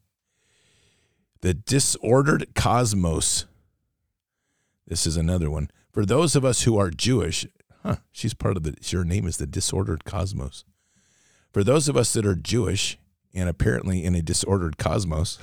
The 1.41 1.55
disordered 1.55 2.53
cosmos 2.53 3.45
this 4.87 5.05
is 5.05 5.17
another 5.17 5.49
one. 5.49 5.69
For 5.91 6.05
those 6.05 6.35
of 6.35 6.45
us 6.45 6.63
who 6.63 6.77
are 6.77 6.89
Jewish, 6.89 7.45
huh, 7.83 7.97
she's 8.11 8.33
part 8.33 8.57
of 8.57 8.63
the, 8.63 8.75
her 8.91 9.03
name 9.03 9.27
is 9.27 9.37
the 9.37 9.47
disordered 9.47 10.05
cosmos. 10.05 10.63
For 11.51 11.63
those 11.63 11.89
of 11.89 11.97
us 11.97 12.13
that 12.13 12.25
are 12.25 12.35
Jewish 12.35 12.97
and 13.33 13.49
apparently 13.49 14.03
in 14.03 14.15
a 14.15 14.21
disordered 14.21 14.77
cosmos, 14.77 15.37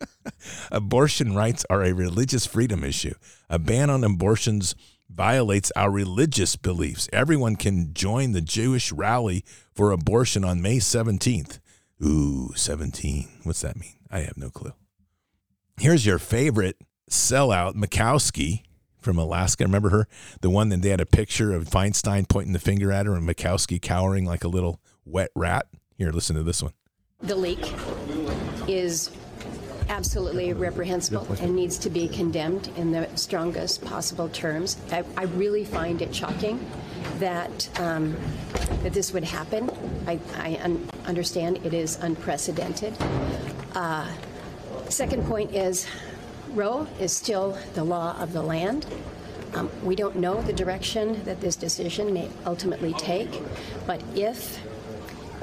abortion 0.72 1.34
rights 1.34 1.64
are 1.70 1.82
a 1.82 1.92
religious 1.92 2.46
freedom 2.46 2.84
issue. 2.84 3.14
A 3.48 3.58
ban 3.58 3.90
on 3.90 4.04
abortions 4.04 4.74
violates 5.10 5.72
our 5.76 5.90
religious 5.90 6.56
beliefs. 6.56 7.08
Everyone 7.12 7.56
can 7.56 7.94
join 7.94 8.32
the 8.32 8.40
Jewish 8.40 8.92
rally 8.92 9.44
for 9.72 9.92
abortion 9.92 10.44
on 10.44 10.62
May 10.62 10.78
17th. 10.78 11.58
Ooh, 12.02 12.52
17. 12.54 13.28
What's 13.44 13.60
that 13.62 13.78
mean? 13.78 13.94
I 14.10 14.20
have 14.20 14.36
no 14.36 14.50
clue. 14.50 14.72
Here's 15.78 16.06
your 16.06 16.18
favorite 16.18 16.76
sellout, 17.14 17.74
Murkowski 17.74 18.62
from 18.98 19.18
Alaska. 19.18 19.64
Remember 19.64 19.90
her? 19.90 20.08
The 20.40 20.50
one 20.50 20.68
that 20.70 20.82
they 20.82 20.90
had 20.90 21.00
a 21.00 21.06
picture 21.06 21.52
of 21.52 21.64
Feinstein 21.68 22.28
pointing 22.28 22.52
the 22.52 22.58
finger 22.58 22.90
at 22.90 23.06
her 23.06 23.14
and 23.14 23.28
Murkowski 23.28 23.80
cowering 23.80 24.24
like 24.24 24.44
a 24.44 24.48
little 24.48 24.80
wet 25.04 25.30
rat. 25.34 25.66
Here, 25.96 26.10
listen 26.10 26.36
to 26.36 26.42
this 26.42 26.62
one. 26.62 26.72
The 27.20 27.36
leak 27.36 27.72
is 28.68 29.10
absolutely 29.88 30.52
reprehensible 30.52 31.26
and 31.40 31.54
needs 31.54 31.78
to 31.78 31.90
be 31.90 32.08
condemned 32.08 32.70
in 32.76 32.90
the 32.90 33.08
strongest 33.16 33.84
possible 33.84 34.28
terms. 34.30 34.78
I, 34.90 35.04
I 35.16 35.24
really 35.24 35.64
find 35.64 36.02
it 36.02 36.14
shocking 36.14 36.64
that 37.18 37.68
um, 37.80 38.16
that 38.82 38.92
this 38.92 39.12
would 39.12 39.24
happen. 39.24 39.70
I, 40.06 40.18
I 40.36 40.58
un- 40.62 40.88
understand 41.04 41.64
it 41.64 41.74
is 41.74 41.96
unprecedented. 41.96 42.94
Uh, 43.74 44.10
second 44.88 45.26
point 45.26 45.54
is 45.54 45.86
Roe 46.54 46.86
is 47.00 47.12
still 47.12 47.58
the 47.74 47.84
law 47.84 48.16
of 48.18 48.32
the 48.32 48.42
land. 48.42 48.86
Um, 49.54 49.70
we 49.82 49.96
don't 49.96 50.16
know 50.16 50.40
the 50.42 50.52
direction 50.52 51.22
that 51.24 51.40
this 51.40 51.56
decision 51.56 52.12
may 52.12 52.28
ultimately 52.46 52.92
take, 52.94 53.40
but 53.86 54.02
if 54.14 54.60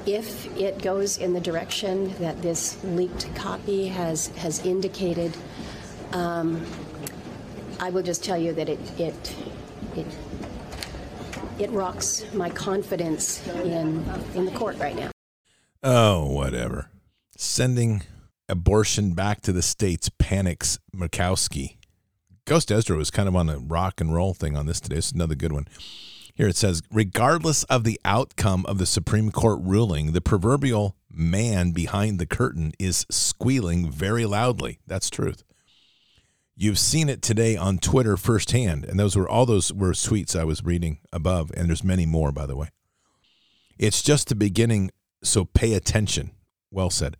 if 0.06 0.48
it 0.58 0.82
goes 0.82 1.18
in 1.18 1.34
the 1.34 1.40
direction 1.40 2.14
that 2.20 2.42
this 2.42 2.84
leaked 2.84 3.34
copy 3.36 3.88
has 3.88 4.28
has 4.38 4.66
indicated, 4.66 5.36
um, 6.14 6.66
I 7.80 7.90
will 7.90 8.04
just 8.04 8.24
tell 8.24 8.38
you 8.38 8.54
that 8.54 8.68
it 8.70 9.00
it 9.00 9.36
it 9.96 10.08
it 11.60 11.72
rocks 11.72 12.26
my 12.34 12.50
confidence 12.50 13.46
in 13.48 14.04
in 14.34 14.46
the 14.46 14.52
court 14.52 14.78
right 14.78 14.96
now. 14.96 15.12
Oh, 15.84 16.26
whatever. 16.26 16.90
Sending 17.38 18.04
abortion 18.52 19.14
back 19.14 19.42
to 19.42 19.54
the 19.54 19.62
states 19.62 20.10
panics 20.20 20.78
Murkowski. 20.96 21.78
Ghost 22.46 22.72
Ezra 22.72 22.98
was 22.98 23.10
kind 23.10 23.28
of 23.28 23.36
on 23.36 23.50
a 23.50 23.58
rock 23.58 24.02
and 24.02 24.14
roll 24.14 24.34
thing 24.34 24.58
on 24.58 24.66
this 24.66 24.82
today. 24.82 24.98
It's 24.98 25.12
another 25.12 25.36
good 25.36 25.54
one. 25.54 25.68
Here 26.36 26.48
it 26.48 26.56
says, 26.56 26.82
regardless 26.92 27.64
of 27.66 27.84
the 27.84 28.00
outcome 28.04 28.66
of 28.66 28.78
the 28.78 28.86
Supreme 28.86 29.32
Court 29.32 29.60
ruling, 29.62 30.12
the 30.12 30.22
proverbial 30.22 30.96
man 31.10 31.72
behind 31.72 32.20
the 32.20 32.26
curtain 32.26 32.74
is 32.80 33.06
squealing 33.10 33.90
very 33.90 34.26
loudly. 34.26 34.80
That's 34.86 35.10
truth. 35.10 35.44
You've 36.56 36.80
seen 36.80 37.10
it 37.10 37.22
today 37.22 37.56
on 37.56 37.80
Twitter 37.80 38.18
firsthand, 38.18 38.86
and 38.86 39.00
those 39.00 39.16
were 39.16 39.28
all 39.28 39.46
those 39.46 39.74
were 39.74 39.92
tweets 39.92 40.40
I 40.40 40.44
was 40.44 40.64
reading 40.64 41.00
above, 41.14 41.52
and 41.56 41.70
there's 41.70 41.84
many 41.84 42.06
more, 42.06 42.32
by 42.32 42.46
the 42.46 42.56
way. 42.56 42.70
It's 43.80 44.02
just 44.02 44.28
the 44.28 44.36
beginning, 44.36 44.92
so 45.24 45.46
pay 45.46 45.74
attention. 45.74 46.32
Well 46.70 46.90
said. 46.90 47.18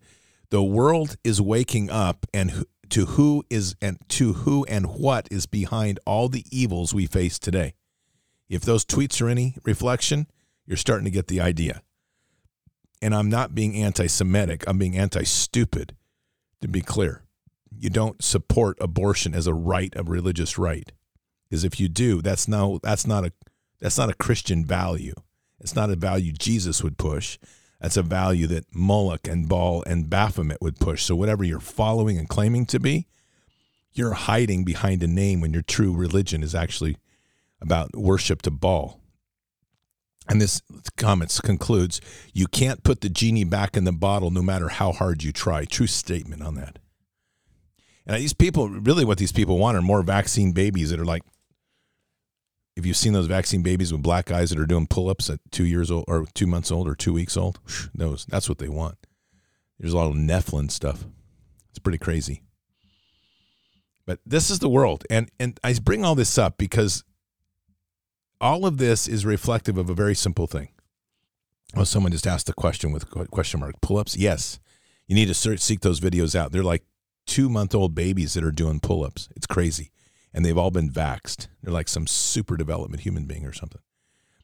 The 0.52 0.62
world 0.62 1.16
is 1.24 1.40
waking 1.40 1.88
up, 1.88 2.26
and 2.34 2.66
to 2.90 3.06
who 3.06 3.42
is 3.48 3.74
and 3.80 3.96
to 4.10 4.34
who 4.34 4.66
and 4.66 4.84
what 4.84 5.26
is 5.30 5.46
behind 5.46 5.98
all 6.04 6.28
the 6.28 6.44
evils 6.50 6.92
we 6.92 7.06
face 7.06 7.38
today. 7.38 7.72
If 8.50 8.60
those 8.60 8.84
tweets 8.84 9.22
are 9.22 9.30
any 9.30 9.56
reflection, 9.64 10.26
you're 10.66 10.76
starting 10.76 11.06
to 11.06 11.10
get 11.10 11.28
the 11.28 11.40
idea. 11.40 11.80
And 13.00 13.14
I'm 13.14 13.30
not 13.30 13.54
being 13.54 13.76
anti 13.76 14.06
Semitic, 14.08 14.64
I'm 14.66 14.76
being 14.76 14.94
anti 14.94 15.22
stupid, 15.22 15.96
to 16.60 16.68
be 16.68 16.82
clear. 16.82 17.22
You 17.74 17.88
don't 17.88 18.22
support 18.22 18.76
abortion 18.78 19.34
as 19.34 19.46
a 19.46 19.54
right, 19.54 19.94
a 19.96 20.02
religious 20.02 20.58
right. 20.58 20.92
Because 21.48 21.64
if 21.64 21.80
you 21.80 21.88
do, 21.88 22.20
that's 22.20 22.46
no 22.46 22.78
that's 22.82 23.06
not 23.06 23.24
a 23.24 23.32
that's 23.80 23.96
not 23.96 24.10
a 24.10 24.14
Christian 24.14 24.66
value. 24.66 25.14
It's 25.60 25.74
not 25.74 25.88
a 25.88 25.96
value 25.96 26.34
Jesus 26.34 26.84
would 26.84 26.98
push. 26.98 27.38
That's 27.82 27.96
a 27.96 28.02
value 28.02 28.46
that 28.46 28.72
Moloch 28.72 29.26
and 29.26 29.48
Baal 29.48 29.82
and 29.88 30.08
Baphomet 30.08 30.62
would 30.62 30.78
push. 30.78 31.02
So 31.02 31.16
whatever 31.16 31.42
you're 31.42 31.58
following 31.58 32.16
and 32.16 32.28
claiming 32.28 32.64
to 32.66 32.78
be, 32.78 33.08
you're 33.92 34.12
hiding 34.12 34.64
behind 34.64 35.02
a 35.02 35.08
name 35.08 35.40
when 35.40 35.52
your 35.52 35.62
true 35.62 35.92
religion 35.92 36.44
is 36.44 36.54
actually 36.54 36.96
about 37.60 37.96
worship 37.96 38.40
to 38.42 38.52
Baal. 38.52 39.00
And 40.28 40.40
this 40.40 40.62
comments 40.96 41.40
concludes, 41.40 42.00
you 42.32 42.46
can't 42.46 42.84
put 42.84 43.00
the 43.00 43.08
genie 43.08 43.42
back 43.42 43.76
in 43.76 43.82
the 43.82 43.92
bottle 43.92 44.30
no 44.30 44.42
matter 44.42 44.68
how 44.68 44.92
hard 44.92 45.24
you 45.24 45.32
try. 45.32 45.64
True 45.64 45.88
statement 45.88 46.40
on 46.40 46.54
that. 46.54 46.78
And 48.06 48.16
these 48.16 48.32
people, 48.32 48.68
really 48.68 49.04
what 49.04 49.18
these 49.18 49.32
people 49.32 49.58
want 49.58 49.76
are 49.76 49.82
more 49.82 50.02
vaccine 50.02 50.52
babies 50.52 50.90
that 50.90 51.00
are 51.00 51.04
like, 51.04 51.22
if 52.76 52.86
you've 52.86 52.96
seen 52.96 53.12
those 53.12 53.26
vaccine 53.26 53.62
babies 53.62 53.92
with 53.92 54.02
black 54.02 54.30
eyes 54.30 54.50
that 54.50 54.58
are 54.58 54.66
doing 54.66 54.86
pull-ups 54.86 55.28
at 55.28 55.40
two 55.50 55.64
years 55.64 55.90
old 55.90 56.04
or 56.08 56.26
two 56.34 56.46
months 56.46 56.70
old 56.70 56.88
or 56.88 56.94
two 56.94 57.12
weeks 57.12 57.36
old, 57.36 57.60
those 57.94 58.26
that's 58.26 58.48
what 58.48 58.58
they 58.58 58.68
want. 58.68 58.96
There's 59.78 59.92
a 59.92 59.96
lot 59.96 60.08
of 60.08 60.14
Nephilim 60.14 60.70
stuff. 60.70 61.04
It's 61.70 61.78
pretty 61.78 61.98
crazy. 61.98 62.42
But 64.06 64.20
this 64.26 64.50
is 64.50 64.58
the 64.58 64.68
world. 64.68 65.04
And 65.10 65.30
and 65.38 65.58
I 65.62 65.74
bring 65.74 66.04
all 66.04 66.14
this 66.14 66.38
up 66.38 66.56
because 66.56 67.04
all 68.40 68.66
of 68.66 68.78
this 68.78 69.06
is 69.06 69.24
reflective 69.24 69.78
of 69.78 69.88
a 69.88 69.94
very 69.94 70.14
simple 70.14 70.46
thing. 70.46 70.68
Well, 71.74 71.84
someone 71.86 72.12
just 72.12 72.26
asked 72.26 72.48
a 72.48 72.52
question 72.52 72.92
with 72.92 73.08
question 73.30 73.60
mark 73.60 73.80
pull-ups. 73.80 74.16
Yes, 74.16 74.60
you 75.06 75.14
need 75.14 75.28
to 75.28 75.34
search, 75.34 75.60
seek 75.60 75.80
those 75.80 76.00
videos 76.00 76.34
out. 76.34 76.52
They're 76.52 76.62
like 76.62 76.84
two-month-old 77.26 77.94
babies 77.94 78.34
that 78.34 78.44
are 78.44 78.50
doing 78.50 78.80
pull-ups. 78.80 79.28
It's 79.36 79.46
crazy, 79.46 79.90
and 80.34 80.44
they've 80.44 80.58
all 80.58 80.70
been 80.70 80.90
vaxed. 80.90 81.48
They're 81.62 81.72
like 81.72 81.88
some 81.88 82.06
super 82.06 82.56
development 82.56 83.02
human 83.02 83.26
being 83.26 83.46
or 83.46 83.52
something. 83.52 83.80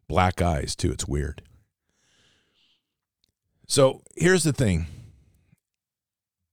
Black 0.08 0.40
eyes 0.40 0.74
too. 0.74 0.90
It's 0.90 1.06
weird. 1.06 1.42
So 3.66 4.02
here's 4.16 4.44
the 4.44 4.52
thing, 4.52 4.86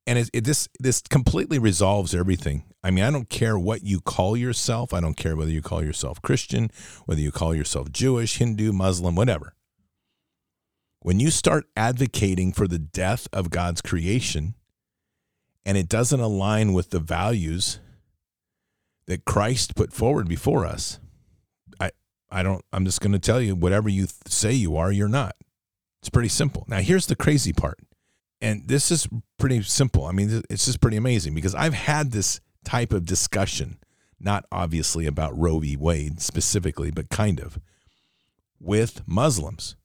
and 0.05 0.19
it, 0.19 0.29
it, 0.33 0.43
this 0.43 0.67
this 0.79 1.01
completely 1.01 1.57
resolves 1.57 2.13
everything. 2.13 2.65
I 2.83 2.91
mean, 2.91 3.05
I 3.05 3.11
don't 3.11 3.29
care 3.29 3.57
what 3.57 3.83
you 3.83 4.01
call 4.01 4.35
yourself. 4.35 4.93
I 4.93 4.99
don't 4.99 5.15
care 5.15 5.35
whether 5.35 5.51
you 5.51 5.61
call 5.61 5.83
yourself 5.83 6.21
Christian, 6.21 6.69
whether 7.05 7.21
you 7.21 7.31
call 7.31 7.55
yourself 7.55 7.91
Jewish, 7.91 8.37
Hindu, 8.37 8.73
Muslim, 8.73 9.15
whatever. 9.15 9.55
When 10.99 11.19
you 11.19 11.31
start 11.31 11.67
advocating 11.77 12.51
for 12.51 12.67
the 12.67 12.79
death 12.79 13.27
of 13.31 13.49
God's 13.49 13.81
creation 13.81 14.55
and 15.65 15.77
it 15.77 15.87
doesn't 15.87 16.19
align 16.19 16.73
with 16.73 16.89
the 16.89 16.99
values 16.99 17.79
that 19.07 19.25
Christ 19.25 19.75
put 19.75 19.93
forward 19.93 20.27
before 20.27 20.65
us, 20.65 20.99
I 21.79 21.91
I 22.29 22.43
don't 22.43 22.63
I'm 22.73 22.85
just 22.85 23.01
going 23.01 23.13
to 23.13 23.19
tell 23.19 23.41
you 23.41 23.55
whatever 23.55 23.89
you 23.89 24.07
say 24.27 24.53
you 24.53 24.77
are, 24.77 24.91
you're 24.91 25.07
not. 25.07 25.35
It's 26.01 26.09
pretty 26.09 26.29
simple. 26.29 26.65
Now, 26.67 26.81
here's 26.81 27.07
the 27.07 27.15
crazy 27.15 27.51
part. 27.51 27.79
And 28.41 28.67
this 28.67 28.91
is 28.91 29.07
pretty 29.39 29.63
simple. 29.63 30.05
I 30.05 30.11
mean, 30.11 30.43
it's 30.49 30.65
just 30.65 30.79
pretty 30.79 30.97
amazing 30.97 31.33
because 31.33 31.55
I've 31.55 31.73
had 31.73 32.11
this 32.11 32.41
type 32.63 32.93
of 32.93 33.05
discussion, 33.05 33.79
not 34.19 34.45
obviously 34.51 35.07
about 35.07 35.35
Roe 35.35 35.59
v. 35.59 35.75
Wade 35.75 36.21
specifically, 36.21 36.91
but 36.91 37.09
kind 37.09 37.39
of 37.39 37.57
with 38.59 39.01
Muslims. 39.07 39.75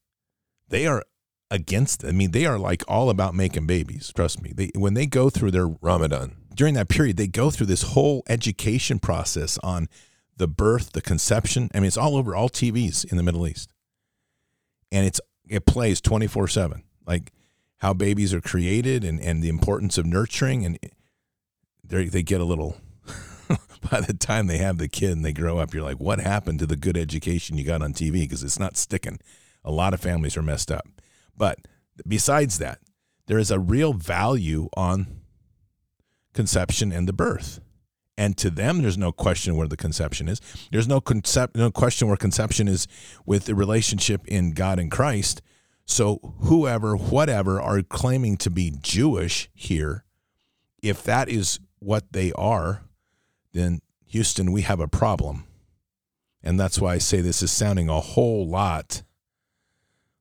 They 0.69 0.87
are 0.87 1.05
against. 1.51 2.05
I 2.05 2.13
mean, 2.13 2.33
they 2.33 2.45
are 2.45 2.59
like 2.59 2.83
all 2.87 3.09
about 3.09 3.35
making 3.35 3.67
babies. 3.67 4.13
Trust 4.15 4.43
me. 4.43 4.53
They 4.55 4.71
when 4.75 4.95
they 4.95 5.07
go 5.07 5.31
through 5.31 5.53
their 5.53 5.69
Ramadan 5.69 6.37
during 6.61 6.75
that 6.75 6.91
period, 6.91 7.17
they 7.17 7.27
go 7.27 7.51
through 7.51 7.65
this 7.65 7.81
whole 7.81 8.23
education 8.29 8.99
process 8.99 9.57
on 9.63 9.89
the 10.37 10.47
birth, 10.47 10.93
the 10.93 11.01
conception. 11.01 11.71
I 11.75 11.79
mean, 11.79 11.87
it's 11.87 11.97
all 11.97 12.17
over 12.17 12.37
all 12.37 12.51
TVs 12.51 13.11
in 13.11 13.17
the 13.17 13.23
Middle 13.23 13.49
East, 13.49 13.73
and 14.93 15.07
it's 15.07 15.23
it 15.49 15.65
plays 15.65 16.03
twenty 16.03 16.27
four 16.27 16.49
seven. 16.49 16.83
Like 17.07 17.33
how 17.79 17.95
babies 17.95 18.35
are 18.35 18.43
created 18.43 19.05
and 19.05 19.19
and 19.23 19.43
the 19.43 19.49
importance 19.49 19.97
of 19.97 20.05
nurturing 20.05 20.67
and 20.67 20.79
they 21.83 22.05
they 22.05 22.23
get 22.23 22.43
a 22.43 22.45
little 22.45 22.77
by 23.91 24.03
the 24.03 24.13
time 24.13 24.47
they 24.47 24.59
have 24.59 24.77
the 24.77 24.87
kid 24.87 25.13
and 25.13 25.25
they 25.25 25.33
grow 25.33 25.57
up 25.57 25.73
you're 25.73 25.83
like 25.83 25.99
what 25.99 26.21
happened 26.21 26.59
to 26.59 26.67
the 26.67 26.77
good 26.77 26.99
education 26.99 27.57
you 27.57 27.65
got 27.65 27.81
on 27.81 27.95
TV 27.95 28.21
because 28.21 28.43
it's 28.43 28.61
not 28.61 28.77
sticking 28.77 29.19
a 29.65 29.71
lot 29.71 29.95
of 29.95 30.01
families 30.01 30.37
are 30.37 30.43
messed 30.43 30.71
up 30.71 30.87
but 31.35 31.59
besides 32.07 32.59
that 32.59 32.81
there 33.29 33.39
is 33.39 33.51
a 33.51 33.59
real 33.59 33.95
value 33.95 34.69
on 34.77 35.20
conception 36.33 36.93
and 36.93 37.09
the 37.09 37.13
birth 37.13 37.61
and 38.17 38.37
to 38.37 38.51
them 38.51 38.83
there's 38.83 38.99
no 38.99 39.13
question 39.13 39.57
where 39.57 39.69
the 39.69 39.77
conception 39.77 40.29
is 40.29 40.41
there's 40.71 40.89
no 40.89 41.01
concept 41.01 41.57
no 41.57 41.71
question 41.71 42.09
where 42.09 42.17
conception 42.17 42.69
is 42.69 42.87
with 43.27 43.47
the 43.47 43.55
relationship 43.55 44.27
in 44.27 44.53
God 44.53 44.79
and 44.79 44.91
Christ 44.91 45.43
so 45.85 46.35
whoever 46.43 46.97
whatever 46.97 47.61
are 47.61 47.83
claiming 47.83 48.37
to 48.39 48.51
be 48.51 48.73
Jewish 48.81 49.49
here 49.55 50.05
if 50.83 51.03
that 51.03 51.29
is 51.29 51.61
what 51.79 52.13
they 52.13 52.33
are, 52.33 52.83
then 53.53 53.81
Houston, 54.07 54.53
we 54.53 54.63
have 54.63 54.81
a 54.81 54.89
problem. 54.89 55.45
And 56.43 56.59
that's 56.59 56.81
why 56.81 56.95
I 56.95 56.99
say 56.99 57.21
this 57.21 57.43
is 57.43 57.51
sounding 57.51 57.89
a 57.89 58.01
whole 58.01 58.49
lot 58.49 59.03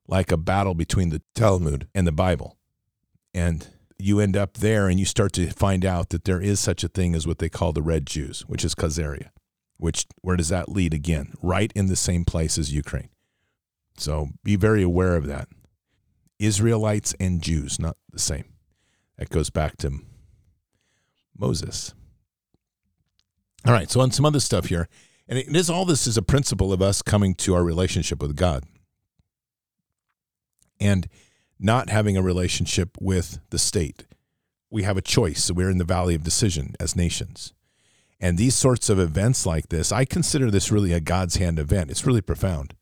like 0.06 0.32
a 0.32 0.36
battle 0.36 0.74
between 0.74 1.10
the 1.10 1.22
Talmud 1.34 1.88
and 1.94 2.06
the 2.06 2.12
Bible. 2.12 2.56
And 3.32 3.66
you 4.02 4.20
end 4.20 4.36
up 4.36 4.54
there 4.54 4.88
and 4.88 4.98
you 4.98 5.06
start 5.06 5.32
to 5.34 5.50
find 5.50 5.84
out 5.84 6.10
that 6.10 6.24
there 6.24 6.40
is 6.40 6.60
such 6.60 6.84
a 6.84 6.88
thing 6.88 7.14
as 7.14 7.26
what 7.26 7.38
they 7.38 7.48
call 7.48 7.72
the 7.72 7.82
red 7.82 8.06
Jews, 8.06 8.42
which 8.42 8.64
is 8.64 8.74
Khazaria. 8.74 9.30
which 9.76 10.06
where 10.20 10.36
does 10.36 10.50
that 10.50 10.68
lead 10.68 10.92
again? 10.92 11.32
Right 11.42 11.72
in 11.74 11.86
the 11.86 11.96
same 11.96 12.24
place 12.24 12.58
as 12.58 12.72
Ukraine. 12.72 13.08
So 13.96 14.28
be 14.44 14.56
very 14.56 14.82
aware 14.82 15.16
of 15.16 15.26
that. 15.26 15.48
Israelites 16.38 17.14
and 17.18 17.42
Jews, 17.42 17.78
not 17.78 17.96
the 18.12 18.18
same. 18.18 18.44
That 19.18 19.30
goes 19.30 19.50
back 19.50 19.76
to 19.78 20.00
Moses. 21.36 21.94
All 23.66 23.72
right, 23.72 23.90
so 23.90 24.00
on 24.00 24.10
some 24.10 24.24
other 24.24 24.40
stuff 24.40 24.66
here, 24.66 24.88
and 25.28 25.38
it 25.38 25.54
is 25.54 25.68
all 25.68 25.84
this 25.84 26.06
is 26.06 26.16
a 26.16 26.22
principle 26.22 26.72
of 26.72 26.80
us 26.80 27.02
coming 27.02 27.34
to 27.36 27.54
our 27.54 27.62
relationship 27.62 28.22
with 28.22 28.36
God 28.36 28.64
and 30.80 31.08
not 31.60 31.90
having 31.90 32.16
a 32.16 32.22
relationship 32.22 32.96
with 33.00 33.38
the 33.50 33.58
state. 33.58 34.06
We 34.70 34.82
have 34.84 34.96
a 34.96 35.02
choice. 35.02 35.44
So 35.44 35.54
we're 35.54 35.70
in 35.70 35.78
the 35.78 35.84
valley 35.84 36.14
of 36.14 36.24
decision 36.24 36.74
as 36.80 36.96
nations. 36.96 37.52
And 38.20 38.36
these 38.36 38.54
sorts 38.54 38.88
of 38.88 38.98
events 38.98 39.46
like 39.46 39.68
this, 39.68 39.92
I 39.92 40.04
consider 40.04 40.50
this 40.50 40.72
really 40.72 40.92
a 40.92 41.00
God's 41.00 41.36
hand 41.36 41.58
event. 41.58 41.90
It's 41.90 42.06
really 42.06 42.20
profound 42.20 42.74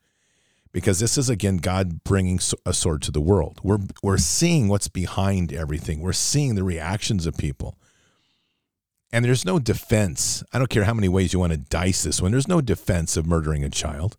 because 0.72 1.00
this 1.00 1.16
is 1.16 1.30
again 1.30 1.58
God 1.58 2.04
bringing 2.04 2.40
a 2.66 2.72
sword 2.72 3.02
to 3.02 3.10
the 3.10 3.20
world. 3.20 3.60
We're 3.62 3.78
we're 4.02 4.18
seeing 4.18 4.68
what's 4.68 4.88
behind 4.88 5.52
everything. 5.52 6.00
We're 6.00 6.12
seeing 6.12 6.54
the 6.54 6.64
reactions 6.64 7.26
of 7.26 7.36
people. 7.36 7.78
And 9.12 9.24
there's 9.24 9.44
no 9.44 9.58
defense. 9.58 10.44
I 10.52 10.58
don't 10.58 10.68
care 10.68 10.84
how 10.84 10.92
many 10.92 11.08
ways 11.08 11.32
you 11.32 11.38
want 11.38 11.52
to 11.52 11.58
dice 11.58 12.02
this 12.02 12.20
one. 12.20 12.30
There's 12.30 12.48
no 12.48 12.60
defense 12.60 13.16
of 13.16 13.26
murdering 13.26 13.64
a 13.64 13.70
child. 13.70 14.18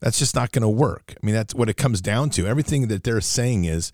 That's 0.00 0.18
just 0.18 0.34
not 0.34 0.52
going 0.52 0.62
to 0.62 0.68
work. 0.68 1.14
I 1.20 1.26
mean, 1.26 1.34
that's 1.34 1.54
what 1.54 1.68
it 1.68 1.76
comes 1.76 2.00
down 2.00 2.30
to. 2.30 2.46
Everything 2.46 2.88
that 2.88 3.02
they're 3.04 3.20
saying 3.20 3.64
is, 3.64 3.90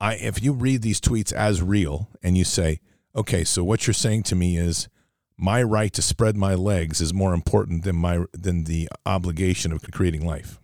I 0.00 0.14
if 0.14 0.42
you 0.42 0.52
read 0.52 0.82
these 0.82 1.00
tweets 1.00 1.32
as 1.32 1.62
real 1.62 2.08
and 2.22 2.36
you 2.36 2.44
say, 2.44 2.80
okay, 3.14 3.44
so 3.44 3.62
what 3.62 3.86
you're 3.86 3.94
saying 3.94 4.24
to 4.24 4.34
me 4.34 4.56
is 4.56 4.88
my 5.36 5.62
right 5.62 5.92
to 5.92 6.02
spread 6.02 6.36
my 6.36 6.54
legs 6.54 7.00
is 7.00 7.12
more 7.12 7.34
important 7.34 7.84
than 7.84 7.96
my 7.96 8.24
than 8.32 8.64
the 8.64 8.88
obligation 9.04 9.72
of 9.72 9.82
creating 9.90 10.26
life. 10.26 10.58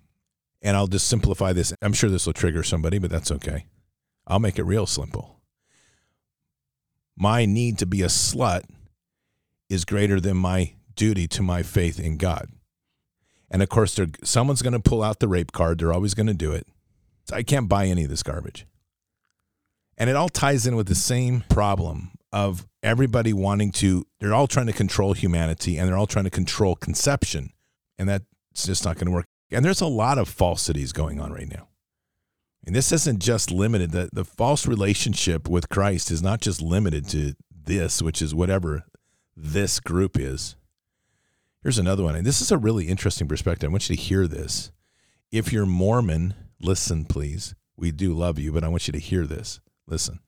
And 0.62 0.76
I'll 0.76 0.86
just 0.86 1.06
simplify 1.06 1.52
this. 1.52 1.72
I'm 1.82 1.92
sure 1.92 2.10
this 2.10 2.26
will 2.26 2.32
trigger 2.32 2.62
somebody, 2.62 2.98
but 2.98 3.10
that's 3.10 3.30
okay. 3.30 3.66
I'll 4.26 4.40
make 4.40 4.58
it 4.58 4.64
real 4.64 4.86
simple. 4.86 5.40
My 7.16 7.44
need 7.46 7.78
to 7.78 7.86
be 7.86 8.02
a 8.02 8.06
slut 8.06 8.62
is 9.68 9.84
greater 9.84 10.20
than 10.20 10.36
my 10.36 10.74
duty 10.94 11.28
to 11.28 11.42
my 11.42 11.62
faith 11.62 12.00
in 12.00 12.16
God. 12.16 12.48
And 13.50 13.62
of 13.62 13.68
course, 13.68 13.98
someone's 14.24 14.62
going 14.62 14.74
to 14.74 14.80
pull 14.80 15.02
out 15.02 15.20
the 15.20 15.28
rape 15.28 15.52
card. 15.52 15.78
They're 15.78 15.92
always 15.92 16.14
going 16.14 16.26
to 16.26 16.34
do 16.34 16.52
it. 16.52 16.66
I 17.32 17.42
can't 17.42 17.68
buy 17.68 17.86
any 17.86 18.04
of 18.04 18.10
this 18.10 18.22
garbage. 18.22 18.66
And 19.96 20.08
it 20.08 20.16
all 20.16 20.28
ties 20.28 20.66
in 20.66 20.76
with 20.76 20.86
the 20.86 20.94
same 20.94 21.44
problem 21.48 22.12
of 22.32 22.66
everybody 22.82 23.32
wanting 23.32 23.72
to, 23.72 24.06
they're 24.20 24.34
all 24.34 24.46
trying 24.46 24.66
to 24.66 24.72
control 24.72 25.12
humanity 25.12 25.76
and 25.76 25.88
they're 25.88 25.96
all 25.96 26.06
trying 26.06 26.24
to 26.24 26.30
control 26.30 26.76
conception. 26.76 27.52
And 27.98 28.08
that's 28.08 28.24
just 28.64 28.84
not 28.84 28.96
going 28.96 29.06
to 29.06 29.12
work. 29.12 29.26
And 29.50 29.64
there's 29.64 29.80
a 29.80 29.86
lot 29.86 30.18
of 30.18 30.28
falsities 30.28 30.92
going 30.92 31.20
on 31.20 31.32
right 31.32 31.50
now. 31.50 31.68
And 32.64 32.76
this 32.76 32.92
isn't 32.92 33.20
just 33.20 33.50
limited, 33.50 33.92
the, 33.92 34.10
the 34.12 34.24
false 34.24 34.66
relationship 34.66 35.48
with 35.48 35.68
Christ 35.68 36.10
is 36.10 36.22
not 36.22 36.40
just 36.40 36.60
limited 36.60 37.08
to 37.08 37.34
this, 37.50 38.02
which 38.02 38.20
is 38.20 38.34
whatever 38.34 38.84
this 39.36 39.80
group 39.80 40.18
is. 40.18 40.56
Here's 41.68 41.76
another 41.76 42.02
one. 42.02 42.16
And 42.16 42.24
this 42.24 42.40
is 42.40 42.50
a 42.50 42.56
really 42.56 42.88
interesting 42.88 43.28
perspective. 43.28 43.68
I 43.68 43.70
want 43.70 43.90
you 43.90 43.94
to 43.94 44.00
hear 44.00 44.26
this. 44.26 44.72
If 45.30 45.52
you're 45.52 45.66
Mormon, 45.66 46.32
listen, 46.62 47.04
please. 47.04 47.54
We 47.76 47.90
do 47.90 48.14
love 48.14 48.38
you, 48.38 48.52
but 48.52 48.64
I 48.64 48.68
want 48.68 48.86
you 48.88 48.92
to 48.92 48.98
hear 48.98 49.26
this. 49.26 49.60
Listen. 49.86 50.20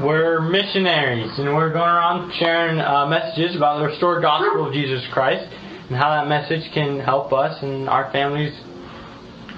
We're 0.00 0.40
missionaries, 0.40 1.38
and 1.38 1.54
we're 1.54 1.70
going 1.70 1.90
around 1.90 2.32
sharing 2.38 2.80
uh, 2.80 3.04
messages 3.04 3.54
about 3.56 3.80
the 3.80 3.88
restored 3.88 4.22
gospel 4.22 4.68
of 4.68 4.72
Jesus 4.72 5.04
Christ 5.12 5.52
and 5.90 5.98
how 5.98 6.08
that 6.08 6.26
message 6.26 6.72
can 6.72 6.98
help 6.98 7.34
us 7.34 7.62
and 7.62 7.90
our 7.90 8.10
families 8.10 8.58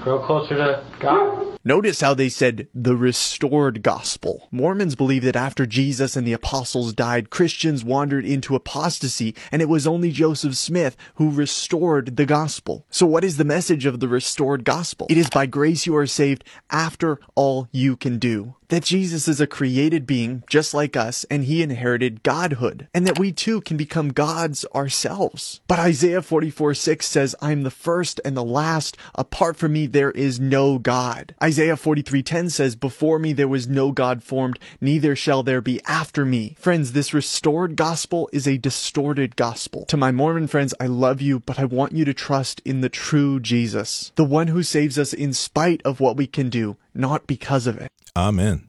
grow 0.03 0.25
closer 0.25 0.57
to 0.57 0.85
God. 1.01 1.59
Notice 1.65 2.01
how 2.01 2.15
they 2.15 2.29
said 2.29 2.69
the 2.75 2.97
restored 2.97 3.83
gospel. 3.83 4.49
Mormons 4.51 4.95
believe 4.95 5.23
that 5.25 5.37
after 5.37 5.67
Jesus 5.67 6.17
and 6.17 6.27
the 6.27 6.33
apostles 6.33 6.93
died, 6.93 7.31
Christians 7.31 7.85
wandered 7.85 8.25
into 8.25 8.55
apostasy, 8.55 9.35
and 9.53 9.61
it 9.61 9.69
was 9.69 9.87
only 9.87 10.11
Joseph 10.11 10.57
Smith 10.57 10.97
who 11.17 11.31
restored 11.31 12.17
the 12.17 12.27
gospel. 12.27 12.87
So 12.91 13.07
what 13.07 13.25
is 13.25 13.37
the 13.37 13.45
message 13.45 13.87
of 13.87 14.01
the 14.01 14.09
restored 14.09 14.65
gospel? 14.65 15.09
It 15.11 15.19
is 15.19 15.29
by 15.29 15.47
grace 15.47 15.85
you 15.85 15.97
are 15.97 16.07
saved 16.07 16.45
after 16.71 17.21
all 17.35 17.69
you 17.73 17.97
can 17.97 18.19
do 18.19 18.55
that 18.69 18.85
Jesus 18.85 19.29
is 19.29 19.41
a 19.41 19.47
created 19.47 20.07
being 20.07 20.43
just 20.49 20.75
like 20.75 20.97
us 20.97 21.25
and 21.31 21.45
he 21.45 21.63
inherited 21.63 22.23
godhood 22.23 22.89
and 22.95 23.07
that 23.07 23.19
we 23.19 23.33
too 23.33 23.61
can 23.61 23.77
become 23.77 24.09
gods 24.11 24.65
ourselves. 24.75 25.61
But 25.67 25.79
Isaiah 25.79 26.23
44 26.23 26.75
6 26.75 27.07
says, 27.07 27.35
I'm 27.41 27.63
the 27.63 27.71
first 27.71 28.21
and 28.25 28.37
the 28.37 28.45
last. 28.45 28.97
Apart 29.15 29.57
from 29.57 29.73
me, 29.73 29.87
there 29.87 30.11
is 30.11 30.39
no 30.39 30.79
God. 30.79 31.35
Isaiah 31.43 31.77
43:10 31.77 32.51
says, 32.51 32.77
"Before 32.77 33.19
me 33.19 33.33
there 33.33 33.49
was 33.49 33.69
no 33.69 33.93
God 33.93 34.23
formed, 34.23 34.59
neither 34.81 35.17
shall 35.17 35.43
there 35.43 35.61
be 35.61 35.81
after 35.87 36.25
me." 36.25 36.57
Friends, 36.59 36.93
this 36.93 37.15
restored 37.15 37.77
gospel 37.77 38.29
is 38.33 38.47
a 38.47 38.59
distorted 38.59 39.37
gospel. 39.37 39.85
To 39.87 39.97
my 39.97 40.13
Mormon 40.13 40.47
friends, 40.47 40.75
I 40.81 40.87
love 40.87 41.21
you, 41.21 41.41
but 41.41 41.59
I 41.59 41.65
want 41.65 41.93
you 41.93 42.05
to 42.05 42.15
trust 42.15 42.61
in 42.65 42.81
the 42.81 42.89
true 42.89 43.41
Jesus, 43.41 44.13
the 44.17 44.25
one 44.25 44.49
who 44.49 44.63
saves 44.63 44.99
us 44.99 45.13
in 45.13 45.33
spite 45.33 45.81
of 45.85 46.01
what 46.01 46.17
we 46.17 46.27
can 46.27 46.49
do, 46.49 46.77
not 46.95 47.27
because 47.27 47.67
of 47.67 47.79
it. 47.79 47.93
Amen. 48.19 48.67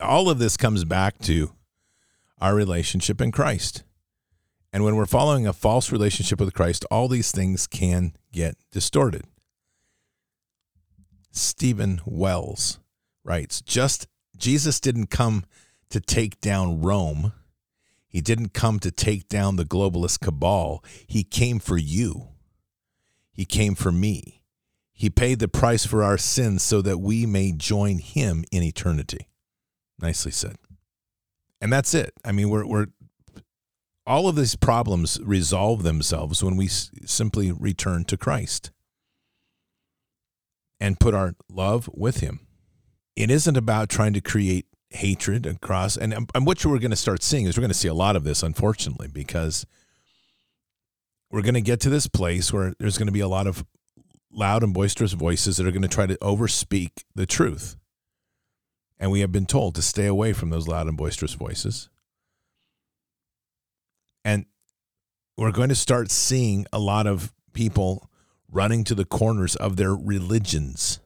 All 0.00 0.28
of 0.28 0.38
this 0.38 0.58
comes 0.58 0.84
back 0.84 1.18
to 1.20 1.52
our 2.42 2.54
relationship 2.54 3.18
in 3.18 3.32
Christ. 3.32 3.84
And 4.70 4.84
when 4.84 4.96
we're 4.96 5.06
following 5.06 5.46
a 5.46 5.54
false 5.54 5.90
relationship 5.90 6.38
with 6.38 6.52
Christ, 6.52 6.84
all 6.90 7.08
these 7.08 7.32
things 7.32 7.66
can 7.66 8.12
get 8.32 8.56
distorted. 8.70 9.24
Stephen 11.30 12.02
Wells 12.04 12.78
writes 13.24 13.62
Just 13.62 14.06
Jesus 14.36 14.78
didn't 14.78 15.06
come 15.06 15.46
to 15.88 15.98
take 15.98 16.38
down 16.42 16.82
Rome. 16.82 17.32
He 18.08 18.20
didn't 18.20 18.52
come 18.52 18.78
to 18.80 18.90
take 18.90 19.26
down 19.26 19.56
the 19.56 19.64
globalist 19.64 20.20
cabal. 20.20 20.84
He 21.06 21.24
came 21.24 21.60
for 21.60 21.78
you. 21.78 22.28
He 23.32 23.46
came 23.46 23.74
for 23.74 23.90
me. 23.90 24.39
He 25.00 25.08
paid 25.08 25.38
the 25.38 25.48
price 25.48 25.86
for 25.86 26.04
our 26.04 26.18
sins 26.18 26.62
so 26.62 26.82
that 26.82 26.98
we 26.98 27.24
may 27.24 27.52
join 27.52 28.00
him 28.00 28.44
in 28.52 28.62
eternity. 28.62 29.28
Nicely 29.98 30.30
said. 30.30 30.56
And 31.58 31.72
that's 31.72 31.94
it. 31.94 32.12
I 32.22 32.32
mean, 32.32 32.50
we're, 32.50 32.66
we're 32.66 32.88
all 34.06 34.28
of 34.28 34.36
these 34.36 34.56
problems 34.56 35.18
resolve 35.22 35.84
themselves 35.84 36.44
when 36.44 36.54
we 36.54 36.68
simply 36.68 37.50
return 37.50 38.04
to 38.04 38.18
Christ 38.18 38.72
and 40.78 41.00
put 41.00 41.14
our 41.14 41.34
love 41.50 41.88
with 41.94 42.20
him. 42.20 42.40
It 43.16 43.30
isn't 43.30 43.56
about 43.56 43.88
trying 43.88 44.12
to 44.12 44.20
create 44.20 44.66
hatred 44.90 45.46
across 45.46 45.96
and, 45.96 46.12
and 46.12 46.44
what 46.46 46.62
we're 46.62 46.78
going 46.78 46.90
to 46.90 46.96
start 46.96 47.22
seeing 47.22 47.46
is 47.46 47.56
we're 47.56 47.62
going 47.62 47.68
to 47.70 47.74
see 47.74 47.88
a 47.88 47.94
lot 47.94 48.16
of 48.16 48.24
this 48.24 48.42
unfortunately 48.42 49.08
because 49.08 49.64
we're 51.30 51.40
going 51.40 51.54
to 51.54 51.62
get 51.62 51.80
to 51.80 51.88
this 51.88 52.06
place 52.06 52.52
where 52.52 52.74
there's 52.78 52.98
going 52.98 53.06
to 53.06 53.12
be 53.12 53.20
a 53.20 53.28
lot 53.28 53.46
of 53.46 53.64
loud 54.32 54.62
and 54.62 54.72
boisterous 54.72 55.12
voices 55.12 55.56
that 55.56 55.66
are 55.66 55.72
going 55.72 55.82
to 55.82 55.88
try 55.88 56.06
to 56.06 56.16
overspeak 56.16 57.04
the 57.14 57.26
truth. 57.26 57.76
And 58.98 59.10
we 59.10 59.20
have 59.20 59.32
been 59.32 59.46
told 59.46 59.74
to 59.74 59.82
stay 59.82 60.06
away 60.06 60.32
from 60.32 60.50
those 60.50 60.68
loud 60.68 60.86
and 60.86 60.96
boisterous 60.96 61.34
voices. 61.34 61.88
And 64.24 64.44
we're 65.36 65.52
going 65.52 65.70
to 65.70 65.74
start 65.74 66.10
seeing 66.10 66.66
a 66.72 66.78
lot 66.78 67.06
of 67.06 67.32
people 67.52 68.10
running 68.50 68.84
to 68.84 68.94
the 68.94 69.04
corners 69.04 69.56
of 69.56 69.76
their 69.76 69.94
religions. 69.94 71.00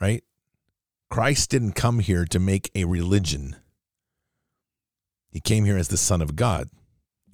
Right? 0.00 0.22
Christ 1.10 1.50
didn't 1.50 1.72
come 1.72 1.98
here 1.98 2.24
to 2.26 2.38
make 2.38 2.70
a 2.74 2.84
religion. 2.84 3.56
He 5.30 5.40
came 5.40 5.64
here 5.64 5.76
as 5.76 5.88
the 5.88 5.96
Son 5.96 6.22
of 6.22 6.36
God. 6.36 6.70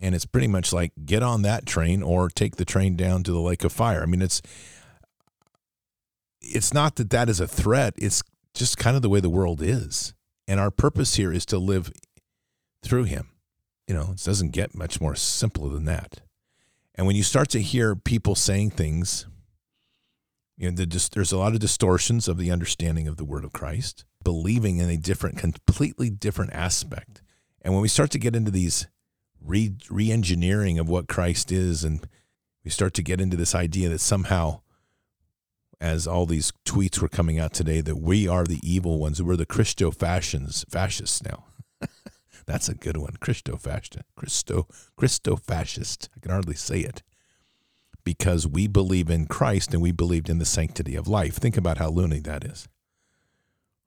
And 0.04 0.14
it's 0.14 0.26
pretty 0.26 0.48
much 0.48 0.70
like 0.70 0.92
get 1.06 1.22
on 1.22 1.40
that 1.42 1.64
train 1.64 2.02
or 2.02 2.28
take 2.28 2.56
the 2.56 2.66
train 2.66 2.94
down 2.94 3.22
to 3.22 3.32
the 3.32 3.40
lake 3.40 3.64
of 3.64 3.72
fire. 3.72 4.02
I 4.02 4.06
mean, 4.06 4.20
it's 4.20 4.42
it's 6.42 6.74
not 6.74 6.96
that 6.96 7.08
that 7.08 7.30
is 7.30 7.40
a 7.40 7.48
threat. 7.48 7.94
It's 7.96 8.22
just 8.52 8.76
kind 8.76 8.96
of 8.96 9.02
the 9.02 9.08
way 9.08 9.20
the 9.20 9.30
world 9.30 9.62
is. 9.62 10.12
And 10.46 10.60
our 10.60 10.70
purpose 10.70 11.14
here 11.14 11.32
is 11.32 11.46
to 11.46 11.58
live 11.58 11.90
through 12.82 13.04
him. 13.04 13.30
You 13.88 13.94
know, 13.94 14.10
it 14.12 14.22
doesn't 14.22 14.50
get 14.50 14.74
much 14.74 15.00
more 15.00 15.14
simple 15.14 15.70
than 15.70 15.86
that. 15.86 16.20
And 16.94 17.06
when 17.06 17.16
you 17.16 17.22
start 17.22 17.48
to 17.50 17.62
hear 17.62 17.96
people 17.96 18.34
saying 18.34 18.72
things, 18.72 19.24
you 20.58 20.70
know, 20.70 20.76
the, 20.76 21.10
there's 21.14 21.32
a 21.32 21.38
lot 21.38 21.54
of 21.54 21.60
distortions 21.60 22.28
of 22.28 22.36
the 22.36 22.50
understanding 22.50 23.08
of 23.08 23.16
the 23.16 23.24
word 23.24 23.44
of 23.44 23.54
Christ, 23.54 24.04
believing 24.22 24.76
in 24.76 24.90
a 24.90 24.98
different, 24.98 25.38
completely 25.38 26.10
different 26.10 26.52
aspect. 26.52 27.22
And 27.62 27.72
when 27.72 27.80
we 27.80 27.88
start 27.88 28.10
to 28.10 28.18
get 28.18 28.36
into 28.36 28.50
these 28.50 28.86
re 29.44 30.10
engineering 30.10 30.78
of 30.78 30.88
what 30.88 31.08
Christ 31.08 31.52
is, 31.52 31.84
and 31.84 32.06
we 32.64 32.70
start 32.70 32.94
to 32.94 33.02
get 33.02 33.20
into 33.20 33.36
this 33.36 33.54
idea 33.54 33.88
that 33.90 34.00
somehow, 34.00 34.60
as 35.80 36.06
all 36.06 36.26
these 36.26 36.52
tweets 36.64 37.00
were 37.00 37.08
coming 37.08 37.38
out 37.38 37.52
today, 37.52 37.80
that 37.80 37.96
we 37.96 38.26
are 38.26 38.44
the 38.44 38.60
evil 38.62 38.98
ones, 38.98 39.22
we're 39.22 39.36
the 39.36 39.46
Christo 39.46 39.90
fashions, 39.90 40.64
fascists 40.68 41.22
now. 41.22 41.44
That's 42.46 42.68
a 42.68 42.74
good 42.74 42.96
one. 42.96 43.16
Christo-fascist. 43.20 43.98
Christo, 44.16 44.66
Christo-fascist. 44.96 46.08
I 46.16 46.20
can 46.20 46.30
hardly 46.30 46.54
say 46.54 46.80
it. 46.80 47.02
Because 48.04 48.46
we 48.46 48.66
believe 48.66 49.08
in 49.08 49.26
Christ 49.26 49.72
and 49.72 49.82
we 49.82 49.92
believed 49.92 50.28
in 50.28 50.38
the 50.38 50.44
sanctity 50.44 50.94
of 50.94 51.08
life. 51.08 51.36
Think 51.36 51.56
about 51.56 51.78
how 51.78 51.88
loony 51.88 52.20
that 52.20 52.44
is. 52.44 52.68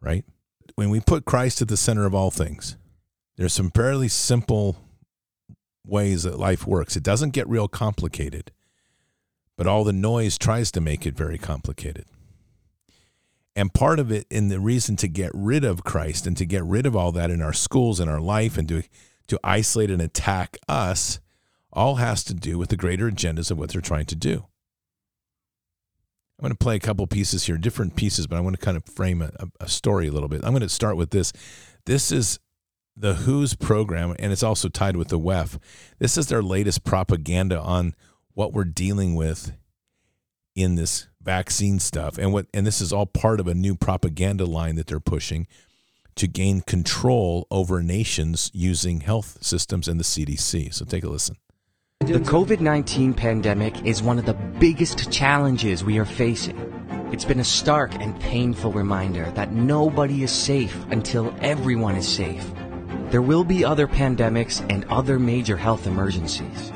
Right? 0.01 0.25
When 0.75 0.89
we 0.89 0.99
put 0.99 1.25
Christ 1.25 1.61
at 1.61 1.67
the 1.67 1.77
center 1.77 2.05
of 2.05 2.15
all 2.15 2.31
things, 2.31 2.77
there's 3.35 3.53
some 3.53 3.69
fairly 3.69 4.07
simple 4.07 4.77
ways 5.87 6.23
that 6.23 6.39
life 6.39 6.67
works. 6.67 6.95
It 6.95 7.03
doesn't 7.03 7.31
get 7.31 7.47
real 7.47 7.67
complicated, 7.67 8.51
but 9.55 9.67
all 9.67 9.83
the 9.83 9.93
noise 9.93 10.37
tries 10.37 10.71
to 10.71 10.81
make 10.81 11.05
it 11.05 11.15
very 11.15 11.37
complicated. 11.37 12.05
And 13.55 13.73
part 13.73 13.99
of 13.99 14.11
it, 14.11 14.27
in 14.29 14.49
the 14.49 14.59
reason 14.59 14.95
to 14.97 15.07
get 15.07 15.31
rid 15.33 15.63
of 15.63 15.83
Christ 15.83 16.27
and 16.27 16.37
to 16.37 16.45
get 16.45 16.63
rid 16.63 16.85
of 16.85 16.95
all 16.95 17.11
that 17.13 17.31
in 17.31 17.41
our 17.41 17.53
schools 17.53 17.99
and 17.99 18.09
our 18.09 18.21
life 18.21 18.55
and 18.55 18.67
to, 18.69 18.83
to 19.27 19.39
isolate 19.43 19.89
and 19.89 20.01
attack 20.01 20.57
us, 20.67 21.19
all 21.73 21.95
has 21.95 22.23
to 22.25 22.35
do 22.35 22.59
with 22.59 22.69
the 22.69 22.77
greater 22.77 23.09
agendas 23.09 23.49
of 23.49 23.57
what 23.57 23.71
they're 23.71 23.81
trying 23.81 24.05
to 24.05 24.15
do. 24.15 24.45
I'm 26.37 26.43
going 26.43 26.51
to 26.51 26.57
play 26.57 26.75
a 26.75 26.79
couple 26.79 27.07
pieces 27.07 27.45
here, 27.47 27.57
different 27.57 27.95
pieces, 27.95 28.27
but 28.27 28.35
I 28.35 28.41
want 28.41 28.59
to 28.59 28.63
kind 28.63 28.77
of 28.77 28.85
frame 28.85 29.23
a, 29.23 29.31
a 29.59 29.67
story 29.67 30.07
a 30.07 30.11
little 30.11 30.29
bit. 30.29 30.41
I'm 30.43 30.51
going 30.51 30.61
to 30.61 30.69
start 30.69 30.95
with 30.95 31.09
this. 31.09 31.33
This 31.85 32.11
is 32.11 32.39
the 32.99 33.13
WHO's 33.13 33.53
program, 33.53 34.15
and 34.17 34.31
it's 34.31 34.43
also 34.43 34.69
tied 34.69 34.95
with 34.95 35.09
the 35.09 35.19
WEF. 35.19 35.59
This 35.99 36.17
is 36.17 36.27
their 36.27 36.41
latest 36.41 36.83
propaganda 36.83 37.59
on 37.59 37.95
what 38.33 38.53
we're 38.53 38.65
dealing 38.65 39.15
with 39.15 39.53
in 40.55 40.75
this 40.75 41.07
vaccine 41.21 41.77
stuff 41.77 42.17
and 42.17 42.31
what 42.31 42.47
and 42.53 42.65
this 42.65 42.79
is 42.79 42.93
all 42.93 43.05
part 43.05 43.39
of 43.39 43.47
a 43.47 43.53
new 43.53 43.75
propaganda 43.75 44.45
line 44.45 44.75
that 44.75 44.87
they're 44.87 44.99
pushing 44.99 45.45
to 46.15 46.25
gain 46.25 46.61
control 46.61 47.45
over 47.51 47.83
nations 47.83 48.49
using 48.53 49.01
health 49.01 49.37
systems 49.41 49.87
and 49.87 49.99
the 49.99 50.03
CDC. 50.03 50.73
So 50.73 50.85
take 50.85 51.03
a 51.03 51.09
listen. 51.09 51.35
The 51.99 52.19
COVID 52.19 52.59
19 52.59 53.13
pandemic 53.13 53.85
is 53.85 54.01
one 54.01 54.17
of 54.17 54.25
the 54.25 54.33
biggest 54.33 55.11
challenges 55.11 55.83
we 55.83 55.99
are 55.99 56.05
facing. 56.05 56.57
It's 57.11 57.25
been 57.25 57.39
a 57.39 57.43
stark 57.43 57.93
and 57.95 58.19
painful 58.19 58.71
reminder 58.71 59.29
that 59.31 59.51
nobody 59.51 60.23
is 60.23 60.31
safe 60.31 60.85
until 60.89 61.35
everyone 61.41 61.95
is 61.95 62.07
safe. 62.07 62.45
There 63.09 63.21
will 63.21 63.45
be 63.45 63.63
other 63.63 63.87
pandemics 63.87 64.65
and 64.69 64.83
other 64.85 65.17
major 65.17 65.55
health 65.55 65.87
emergencies. 65.87 66.73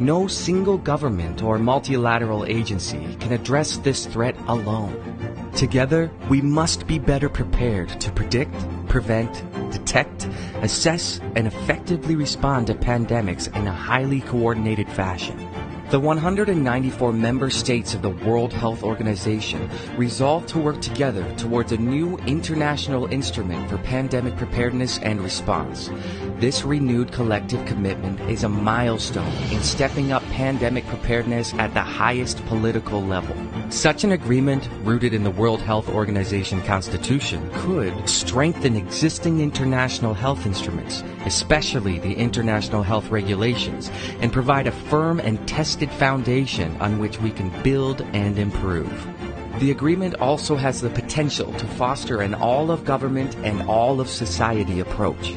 No 0.00 0.26
single 0.26 0.76
government 0.76 1.42
or 1.42 1.58
multilateral 1.58 2.44
agency 2.44 3.16
can 3.20 3.32
address 3.32 3.78
this 3.78 4.04
threat 4.04 4.36
alone. 4.48 5.50
Together, 5.54 6.10
we 6.28 6.42
must 6.42 6.86
be 6.86 6.98
better 6.98 7.30
prepared 7.30 7.88
to 8.00 8.12
predict, 8.12 8.54
prevent, 8.86 9.44
detect, 9.70 10.28
assess, 10.60 11.20
and 11.36 11.46
effectively 11.46 12.16
respond 12.16 12.66
to 12.66 12.74
pandemics 12.74 13.54
in 13.56 13.66
a 13.66 13.72
highly 13.72 14.20
coordinated 14.20 14.88
fashion. 14.88 15.51
The 15.92 16.00
194 16.00 17.12
member 17.12 17.50
states 17.50 17.92
of 17.92 18.00
the 18.00 18.08
World 18.08 18.50
Health 18.50 18.82
Organization 18.82 19.68
resolved 19.98 20.48
to 20.48 20.58
work 20.58 20.80
together 20.80 21.22
towards 21.36 21.70
a 21.70 21.76
new 21.76 22.16
international 22.20 23.12
instrument 23.12 23.68
for 23.68 23.76
pandemic 23.76 24.34
preparedness 24.36 25.00
and 25.00 25.20
response. 25.20 25.90
This 26.38 26.64
renewed 26.64 27.12
collective 27.12 27.66
commitment 27.66 28.18
is 28.22 28.42
a 28.42 28.48
milestone 28.48 29.34
in 29.52 29.62
stepping 29.62 30.12
up 30.12 30.22
pandemic 30.30 30.86
preparedness 30.86 31.52
at 31.58 31.74
the 31.74 31.82
highest 31.82 32.42
political 32.46 33.02
level. 33.02 33.36
Such 33.70 34.02
an 34.02 34.12
agreement, 34.12 34.70
rooted 34.84 35.12
in 35.12 35.24
the 35.24 35.30
World 35.30 35.60
Health 35.60 35.90
Organization 35.90 36.62
Constitution, 36.62 37.50
could 37.52 38.08
strengthen 38.08 38.76
existing 38.76 39.40
international 39.40 40.14
health 40.14 40.46
instruments, 40.46 41.04
especially 41.26 41.98
the 41.98 42.14
international 42.14 42.82
health 42.82 43.10
regulations, 43.10 43.90
and 44.20 44.32
provide 44.32 44.66
a 44.66 44.72
firm 44.72 45.20
and 45.20 45.46
tested 45.46 45.81
foundation 45.90 46.76
on 46.80 46.98
which 46.98 47.20
we 47.20 47.30
can 47.30 47.50
build 47.62 48.02
and 48.12 48.38
improve. 48.38 49.08
The 49.58 49.70
agreement 49.70 50.14
also 50.16 50.56
has 50.56 50.80
the 50.80 50.90
potential 50.90 51.52
to 51.54 51.66
foster 51.66 52.20
an 52.20 52.34
all 52.34 52.70
of 52.70 52.84
government 52.84 53.36
and 53.44 53.62
all 53.62 54.00
of 54.00 54.08
society 54.08 54.80
approach, 54.80 55.34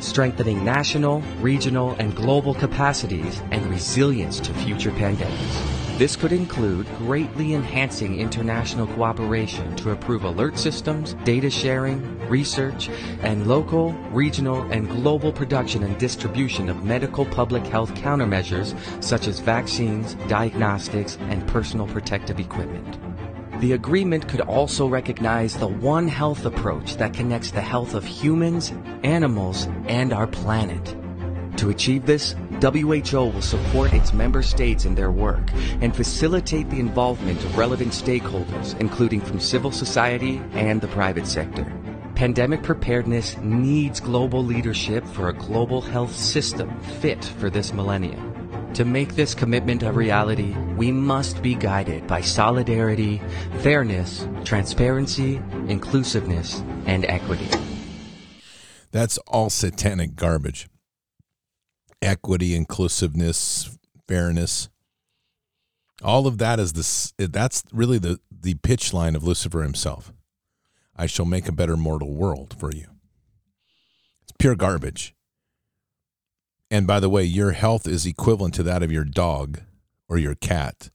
strengthening 0.00 0.64
national, 0.64 1.20
regional, 1.40 1.96
and 1.98 2.14
global 2.14 2.54
capacities 2.54 3.42
and 3.50 3.66
resilience 3.66 4.40
to 4.40 4.54
future 4.54 4.90
pandemics. 4.90 5.73
This 5.96 6.16
could 6.16 6.32
include 6.32 6.88
greatly 6.98 7.54
enhancing 7.54 8.18
international 8.18 8.88
cooperation 8.88 9.76
to 9.76 9.90
improve 9.90 10.24
alert 10.24 10.58
systems, 10.58 11.14
data 11.22 11.48
sharing, 11.48 12.18
research, 12.28 12.88
and 13.20 13.46
local, 13.46 13.92
regional, 14.10 14.62
and 14.72 14.88
global 14.88 15.32
production 15.32 15.84
and 15.84 15.96
distribution 15.96 16.68
of 16.68 16.82
medical 16.82 17.24
public 17.24 17.64
health 17.64 17.94
countermeasures 17.94 18.74
such 19.00 19.28
as 19.28 19.38
vaccines, 19.38 20.14
diagnostics, 20.26 21.16
and 21.30 21.46
personal 21.46 21.86
protective 21.86 22.40
equipment. 22.40 22.98
The 23.60 23.74
agreement 23.74 24.26
could 24.26 24.40
also 24.40 24.88
recognize 24.88 25.54
the 25.54 25.68
One 25.68 26.08
Health 26.08 26.44
approach 26.44 26.96
that 26.96 27.14
connects 27.14 27.52
the 27.52 27.60
health 27.60 27.94
of 27.94 28.04
humans, 28.04 28.72
animals, 29.04 29.68
and 29.86 30.12
our 30.12 30.26
planet. 30.26 30.96
To 31.58 31.70
achieve 31.70 32.04
this, 32.04 32.34
WHO 32.64 33.26
will 33.26 33.42
support 33.42 33.92
its 33.92 34.14
member 34.14 34.42
states 34.42 34.86
in 34.86 34.94
their 34.94 35.10
work 35.10 35.50
and 35.82 35.94
facilitate 35.94 36.70
the 36.70 36.80
involvement 36.80 37.44
of 37.44 37.58
relevant 37.58 37.92
stakeholders, 37.92 38.78
including 38.80 39.20
from 39.20 39.38
civil 39.38 39.70
society 39.70 40.40
and 40.52 40.80
the 40.80 40.88
private 40.88 41.26
sector. 41.26 41.70
Pandemic 42.14 42.62
preparedness 42.62 43.36
needs 43.38 44.00
global 44.00 44.42
leadership 44.42 45.04
for 45.08 45.28
a 45.28 45.34
global 45.34 45.82
health 45.82 46.16
system 46.16 46.80
fit 47.02 47.22
for 47.22 47.50
this 47.50 47.74
millennium. 47.74 48.72
To 48.72 48.86
make 48.86 49.14
this 49.14 49.34
commitment 49.34 49.82
a 49.82 49.92
reality, 49.92 50.56
we 50.76 50.90
must 50.90 51.42
be 51.42 51.54
guided 51.54 52.06
by 52.06 52.22
solidarity, 52.22 53.20
fairness, 53.58 54.26
transparency, 54.44 55.38
inclusiveness, 55.68 56.62
and 56.86 57.04
equity. 57.04 57.48
That's 58.90 59.18
all 59.18 59.50
satanic 59.50 60.16
garbage. 60.16 60.66
Equity, 62.04 62.54
inclusiveness, 62.54 63.76
fairness. 64.06 64.68
All 66.02 66.26
of 66.26 66.38
that 66.38 66.60
is 66.60 66.74
this 66.74 67.14
that's 67.18 67.62
really 67.72 67.98
the 67.98 68.20
the 68.30 68.54
pitch 68.54 68.92
line 68.92 69.16
of 69.16 69.24
Lucifer 69.24 69.62
himself. 69.62 70.12
I 70.94 71.06
shall 71.06 71.24
make 71.24 71.48
a 71.48 71.52
better 71.52 71.76
mortal 71.76 72.14
world 72.14 72.54
for 72.58 72.70
you. 72.70 72.86
It's 74.22 74.32
pure 74.38 74.54
garbage. 74.54 75.14
And 76.70 76.86
by 76.86 77.00
the 77.00 77.08
way, 77.08 77.24
your 77.24 77.52
health 77.52 77.86
is 77.88 78.04
equivalent 78.04 78.54
to 78.54 78.62
that 78.64 78.82
of 78.82 78.92
your 78.92 79.04
dog 79.04 79.60
or 80.08 80.18
your 80.18 80.34
cat. 80.34 80.90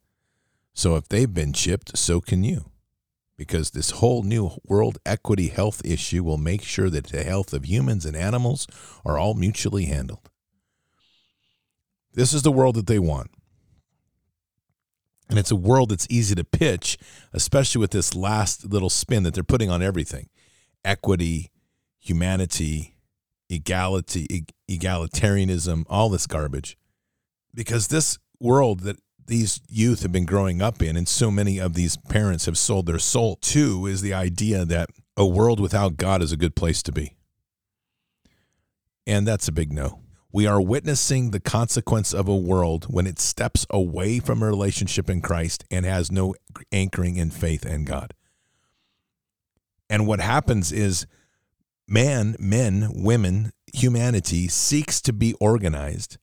So 0.74 0.95
if 0.95 1.10
they've 1.10 1.34
been 1.34 1.54
chipped, 1.54 1.98
so 1.98 2.22
can 2.22 2.43
you. 2.43 2.72
Because 3.38 3.72
this 3.72 3.91
whole 3.91 4.24
new 4.24 4.52
world 4.65 4.98
equity 5.06 5.48
health 5.48 5.82
issue 5.86 6.24
will 6.24 6.38
make 6.38 6.62
sure 6.62 6.89
that 6.89 7.08
the 7.08 7.24
health 7.24 7.54
of 7.54 7.65
humans 7.65 8.06
and 8.06 8.15
animals 8.15 8.67
are 9.06 9.17
all 9.17 9.34
mutually 9.34 9.86
handled. 9.86 10.29
This 12.13 12.34
is 12.34 12.41
the 12.41 12.52
world 12.52 12.76
that 12.76 12.88
they 12.88 13.00
want. 13.00 13.32
And 15.30 15.38
it's 15.38 15.52
a 15.52 15.56
world 15.56 15.89
that's 15.89 16.08
easy 16.10 16.34
to 16.36 16.43
pitch, 16.43 16.98
especially 17.34 17.80
with 17.80 17.91
this 17.91 18.15
last 18.15 18.65
little 18.65 18.89
spin 18.89 19.24
that 19.24 19.36
they're 19.36 19.43
putting 19.43 19.69
on 19.69 19.84
everything 19.84 20.30
equity, 20.84 21.52
humanity, 22.00 22.95
equality, 23.50 24.45
egalitarianism, 24.69 25.84
all 25.89 26.10
this 26.10 26.26
garbage. 26.26 26.78
Because 27.54 27.88
this 27.88 28.17
world 28.39 28.82
that 28.82 28.98
these 29.28 29.62
youth 29.67 30.02
have 30.02 30.12
been 30.12 30.26
growing 30.26 30.62
up 30.62 30.82
in, 30.82 30.98
and 30.98 31.08
so 31.08 31.30
many 31.30 31.60
of 31.60 31.74
these 31.74 31.98
parents 31.98 32.45
have 32.45 32.58
sold 32.58 32.88
their 32.88 32.98
soul 32.98 33.36
to, 33.41 33.86
is 33.86 34.02
the 34.02 34.13
idea 34.13 34.65
that 34.65 34.89
a 35.15 35.26
world 35.26 35.60
without 35.60 35.98
God 35.98 36.22
is 36.24 36.32
a 36.32 36.38
good 36.38 36.56
place 36.56 36.82
to 36.84 36.91
be. 36.91 37.15
And 39.06 39.28
that's 39.28 39.48
a 39.48 39.52
big 39.52 39.72
no. 39.72 40.00
We 40.32 40.46
are 40.46 40.62
witnessing 40.62 41.32
the 41.32 41.39
consequence 41.39 42.13
of 42.13 42.28
a 42.28 42.36
world 42.36 42.86
when 42.86 43.08
it 43.08 43.20
steps 43.20 43.65
away 43.72 44.20
from 44.20 44.44
a 44.44 44.48
relationship 44.48 45.10
in 45.10 45.22
Christ 45.22 45.65
and 45.72 45.86
has 45.86 46.12
no 46.12 46.36
anchoring 46.72 47.15
in 47.15 47.32
faith 47.32 47.65
and 47.65 47.86
God. 47.86 48.13
And 49.89 50.06
what 50.06 50.20
happens 50.20 50.72
is 50.72 51.08
man, 51.88 52.36
men, 52.38 52.92
women, 52.94 53.54
humanity 53.74 54.48
seeks 54.48 55.02
to 55.02 55.13
be 55.13 55.34
organized 55.39 56.18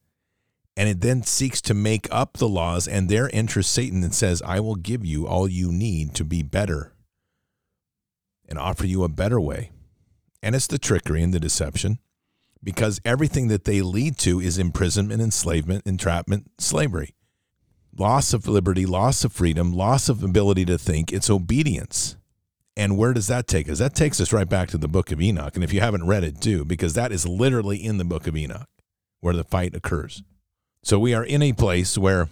and 0.76 0.88
it 0.88 1.00
then 1.00 1.22
seeks 1.22 1.60
to 1.62 1.74
make 1.74 2.06
up 2.12 2.34
the 2.34 2.48
laws 2.48 2.86
and 2.86 3.08
there 3.08 3.28
enters 3.32 3.66
Satan 3.66 4.04
and 4.04 4.14
says, 4.14 4.40
I 4.42 4.60
will 4.60 4.76
give 4.76 5.04
you 5.04 5.26
all 5.26 5.48
you 5.48 5.72
need 5.72 6.14
to 6.14 6.24
be 6.24 6.42
better 6.42 6.92
and 8.48 8.56
offer 8.56 8.86
you 8.86 9.02
a 9.02 9.08
better 9.08 9.40
way. 9.40 9.72
And 10.42 10.54
it's 10.54 10.68
the 10.68 10.78
trickery 10.78 11.24
and 11.24 11.34
the 11.34 11.40
deception 11.40 11.98
because 12.62 13.00
everything 13.04 13.48
that 13.48 13.64
they 13.64 13.82
lead 13.82 14.18
to 14.18 14.40
is 14.40 14.58
imprisonment, 14.58 15.22
enslavement, 15.22 15.86
entrapment, 15.86 16.50
slavery, 16.58 17.14
loss 17.96 18.32
of 18.32 18.48
liberty, 18.48 18.86
loss 18.86 19.24
of 19.24 19.32
freedom, 19.32 19.72
loss 19.72 20.08
of 20.08 20.22
ability 20.22 20.64
to 20.64 20.78
think. 20.78 21.12
It's 21.12 21.30
obedience. 21.30 22.16
And 22.76 22.98
where 22.98 23.14
does 23.14 23.26
that 23.28 23.46
take 23.46 23.70
us? 23.70 23.78
That 23.78 23.94
takes 23.94 24.20
us 24.20 24.32
right 24.32 24.48
back 24.48 24.68
to 24.68 24.78
the 24.78 24.88
book 24.88 25.10
of 25.10 25.20
Enoch. 25.20 25.54
And 25.54 25.64
if 25.64 25.72
you 25.72 25.80
haven't 25.80 26.06
read 26.06 26.24
it, 26.24 26.40
do, 26.40 26.64
because 26.64 26.94
that 26.94 27.12
is 27.12 27.26
literally 27.26 27.82
in 27.82 27.96
the 27.96 28.04
book 28.04 28.26
of 28.26 28.36
Enoch 28.36 28.68
where 29.20 29.34
the 29.34 29.44
fight 29.44 29.74
occurs. 29.74 30.22
So 30.82 30.98
we 30.98 31.14
are 31.14 31.24
in 31.24 31.42
a 31.42 31.52
place 31.52 31.96
where 31.96 32.28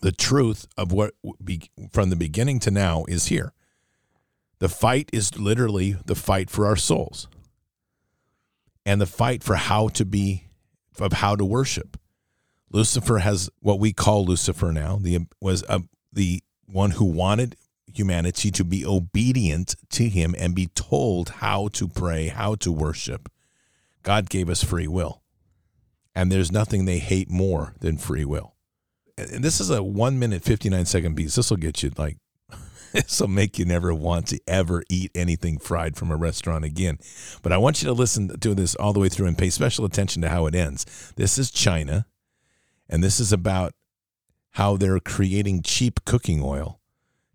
the 0.00 0.12
truth 0.12 0.66
of 0.76 0.92
what 0.92 1.14
be, 1.42 1.70
from 1.92 2.10
the 2.10 2.16
beginning 2.16 2.60
to 2.60 2.70
now 2.70 3.04
is 3.08 3.26
here. 3.26 3.52
The 4.58 4.68
fight 4.68 5.10
is 5.12 5.36
literally 5.38 5.96
the 6.06 6.14
fight 6.14 6.50
for 6.50 6.66
our 6.66 6.76
souls 6.76 7.28
and 8.84 9.00
the 9.00 9.06
fight 9.06 9.42
for 9.42 9.56
how 9.56 9.88
to 9.88 10.04
be, 10.04 10.48
of 11.00 11.14
how 11.14 11.36
to 11.36 11.44
worship. 11.44 11.98
Lucifer 12.70 13.18
has 13.18 13.50
what 13.60 13.78
we 13.78 13.92
call 13.92 14.24
Lucifer 14.24 14.72
now. 14.72 14.98
The 15.00 15.20
was 15.40 15.62
a, 15.68 15.82
the 16.12 16.42
one 16.66 16.92
who 16.92 17.04
wanted 17.04 17.56
humanity 17.86 18.50
to 18.50 18.64
be 18.64 18.84
obedient 18.84 19.76
to 19.90 20.08
him 20.08 20.34
and 20.38 20.54
be 20.54 20.66
told 20.66 21.28
how 21.28 21.68
to 21.68 21.86
pray, 21.86 22.28
how 22.28 22.56
to 22.56 22.72
worship. 22.72 23.30
God 24.02 24.28
gave 24.28 24.50
us 24.50 24.62
free 24.62 24.88
will. 24.88 25.22
And 26.14 26.30
there's 26.30 26.52
nothing 26.52 26.84
they 26.84 26.98
hate 26.98 27.30
more 27.30 27.74
than 27.80 27.96
free 27.96 28.24
will. 28.24 28.54
And 29.16 29.44
this 29.44 29.60
is 29.60 29.70
a 29.70 29.82
one 29.82 30.18
minute, 30.18 30.42
59 30.42 30.84
second 30.86 31.16
piece. 31.16 31.36
This 31.36 31.50
will 31.50 31.56
get 31.56 31.82
you 31.82 31.92
like, 31.96 32.16
this 33.02 33.20
will 33.20 33.26
make 33.26 33.58
you 33.58 33.64
never 33.64 33.92
want 33.92 34.28
to 34.28 34.40
ever 34.46 34.84
eat 34.88 35.10
anything 35.16 35.58
fried 35.58 35.96
from 35.96 36.12
a 36.12 36.16
restaurant 36.16 36.64
again. 36.64 36.98
But 37.42 37.50
I 37.50 37.58
want 37.58 37.82
you 37.82 37.88
to 37.88 37.92
listen 37.92 38.38
to 38.38 38.54
this 38.54 38.76
all 38.76 38.92
the 38.92 39.00
way 39.00 39.08
through 39.08 39.26
and 39.26 39.36
pay 39.36 39.50
special 39.50 39.84
attention 39.84 40.22
to 40.22 40.28
how 40.28 40.46
it 40.46 40.54
ends. 40.54 41.12
This 41.16 41.36
is 41.36 41.50
China, 41.50 42.06
and 42.88 43.02
this 43.02 43.18
is 43.18 43.32
about 43.32 43.74
how 44.52 44.76
they're 44.76 45.00
creating 45.00 45.62
cheap 45.62 46.04
cooking 46.04 46.40
oil. 46.40 46.80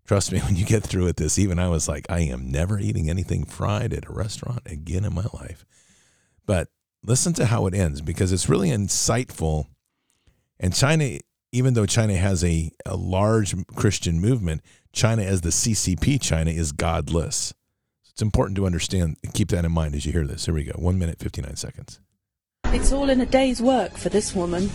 Trust 0.06 0.32
me, 0.32 0.38
when 0.46 0.56
you 0.56 0.64
get 0.64 0.82
through 0.82 1.04
with 1.04 1.16
this, 1.16 1.38
even 1.38 1.58
I 1.58 1.68
was 1.68 1.86
like, 1.88 2.06
I 2.08 2.20
am 2.20 2.50
never 2.50 2.78
eating 2.78 3.10
anything 3.10 3.44
fried 3.44 3.92
at 3.92 4.08
a 4.08 4.12
restaurant 4.12 4.62
again 4.64 5.04
in 5.04 5.14
my 5.14 5.26
life. 5.34 5.66
But 6.46 6.68
listen 7.04 7.34
to 7.34 7.46
how 7.46 7.66
it 7.66 7.74
ends 7.74 8.00
because 8.00 8.32
it's 8.32 8.48
really 8.48 8.70
insightful. 8.70 9.66
And 10.58 10.74
China, 10.74 11.18
even 11.52 11.74
though 11.74 11.84
China 11.84 12.16
has 12.16 12.42
a, 12.42 12.70
a 12.86 12.96
large 12.96 13.54
Christian 13.74 14.20
movement, 14.20 14.62
China 14.92 15.22
as 15.22 15.40
the 15.42 15.50
CCP 15.50 16.20
China 16.20 16.50
is 16.50 16.72
godless. 16.72 17.54
It's 18.10 18.22
important 18.22 18.56
to 18.56 18.66
understand 18.66 19.16
and 19.22 19.32
keep 19.32 19.48
that 19.48 19.64
in 19.64 19.72
mind 19.72 19.94
as 19.94 20.04
you 20.04 20.12
hear 20.12 20.26
this. 20.26 20.46
Here 20.46 20.54
we 20.54 20.64
go. 20.64 20.72
One 20.72 20.98
minute, 20.98 21.18
59 21.18 21.56
seconds. 21.56 22.00
It's 22.66 22.92
all 22.92 23.08
in 23.08 23.20
a 23.20 23.26
day's 23.26 23.62
work 23.62 23.96
for 23.96 24.08
this 24.08 24.34
woman. 24.34 24.70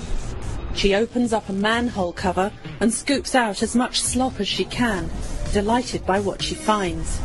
She 0.74 0.96
opens 0.96 1.32
up 1.32 1.48
a 1.48 1.54
manhole 1.54 2.14
cover 2.14 2.52
and 2.80 2.94
scoops 2.94 3.36
out 3.36 3.62
as 3.62 3.76
much 3.76 4.02
slop 4.02 4.40
as 4.40 4.48
she 4.48 4.66
can, 4.66 5.10
delighted 5.54 6.06
by 6.06 6.20
what 6.20 6.42
she 6.42 6.56
finds. 6.56 7.18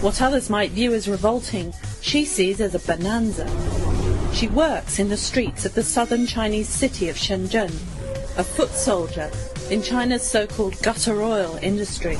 What 0.00 0.20
others 0.20 0.50
might 0.50 0.72
view 0.72 0.92
as 0.92 1.08
revolting, 1.08 1.72
she 2.00 2.24
sees 2.24 2.60
as 2.60 2.74
a 2.74 2.78
bonanza. 2.80 3.46
She 4.34 4.48
works 4.48 4.98
in 4.98 5.08
the 5.08 5.16
streets 5.16 5.64
of 5.64 5.74
the 5.74 5.82
southern 5.82 6.26
Chinese 6.26 6.68
city 6.68 7.08
of 7.08 7.16
Shenzhen, 7.16 7.70
a 8.36 8.44
foot 8.44 8.70
soldier 8.70 9.30
in 9.70 9.82
China's 9.82 10.22
so-called 10.22 10.80
gutter 10.82 11.20
oil 11.20 11.58
industry. 11.60 12.16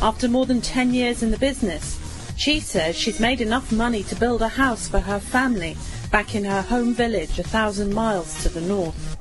After 0.00 0.28
more 0.28 0.46
than 0.46 0.60
10 0.60 0.94
years 0.94 1.24
in 1.24 1.32
the 1.32 1.38
business, 1.38 2.00
she 2.36 2.60
says 2.60 2.96
she's 2.96 3.18
made 3.18 3.40
enough 3.40 3.72
money 3.72 4.04
to 4.04 4.14
build 4.14 4.42
a 4.42 4.48
house 4.48 4.86
for 4.86 5.00
her 5.00 5.18
family 5.18 5.76
back 6.12 6.36
in 6.36 6.44
her 6.44 6.62
home 6.62 6.94
village 6.94 7.38
a 7.40 7.42
thousand 7.42 7.92
miles 7.92 8.42
to 8.42 8.48
the 8.48 8.60
north. 8.60 9.16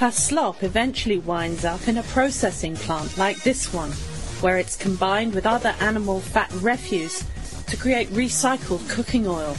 Her 0.00 0.10
slop 0.10 0.64
eventually 0.64 1.18
winds 1.18 1.64
up 1.64 1.86
in 1.86 1.98
a 1.98 2.02
processing 2.02 2.74
plant 2.74 3.16
like 3.18 3.42
this 3.44 3.72
one, 3.72 3.92
where 4.40 4.58
it's 4.58 4.74
combined 4.74 5.34
with 5.34 5.46
other 5.46 5.74
animal 5.78 6.20
fat 6.20 6.50
refuse 6.54 7.22
to 7.70 7.76
create 7.76 8.08
recycled 8.08 8.86
cooking 8.88 9.28
oil. 9.28 9.56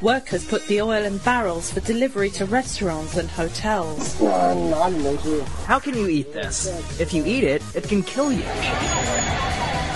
Workers 0.00 0.42
put 0.44 0.66
the 0.68 0.80
oil 0.80 1.04
in 1.04 1.18
barrels 1.18 1.70
for 1.70 1.80
delivery 1.80 2.30
to 2.30 2.46
restaurants 2.46 3.18
and 3.18 3.28
hotels. 3.28 4.18
How 4.18 5.78
can 5.78 5.94
you 5.94 6.08
eat 6.08 6.32
this? 6.32 6.66
If 6.98 7.12
you 7.12 7.24
eat 7.26 7.44
it, 7.44 7.62
it 7.74 7.84
can 7.84 8.02
kill 8.02 8.32
you. 8.32 8.44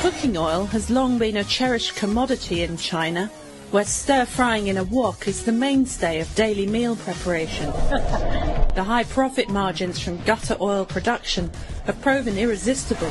Cooking 0.03 0.37
oil 0.37 0.66
has 0.66 0.90
long 0.90 1.16
been 1.16 1.38
a 1.38 1.45
cherished 1.45 1.97
commodity 1.97 2.62
in 2.62 2.77
China, 2.77 3.31
where 3.71 3.87
stir 3.87 4.27
frying 4.27 4.66
in 4.66 4.77
a 4.77 4.85
wok 4.85 5.27
is 5.27 5.45
the 5.45 5.53
mainstay 5.53 6.21
of 6.21 6.33
daily 6.35 6.66
meal 6.66 6.95
preparation. 6.95 7.66
the 8.75 8.85
high 8.85 9.05
profit 9.05 9.49
margins 9.49 9.99
from 9.99 10.19
gutter 10.25 10.59
oil 10.61 10.85
production 10.85 11.51
have 11.87 11.99
proven 12.03 12.37
irresistible. 12.37 13.11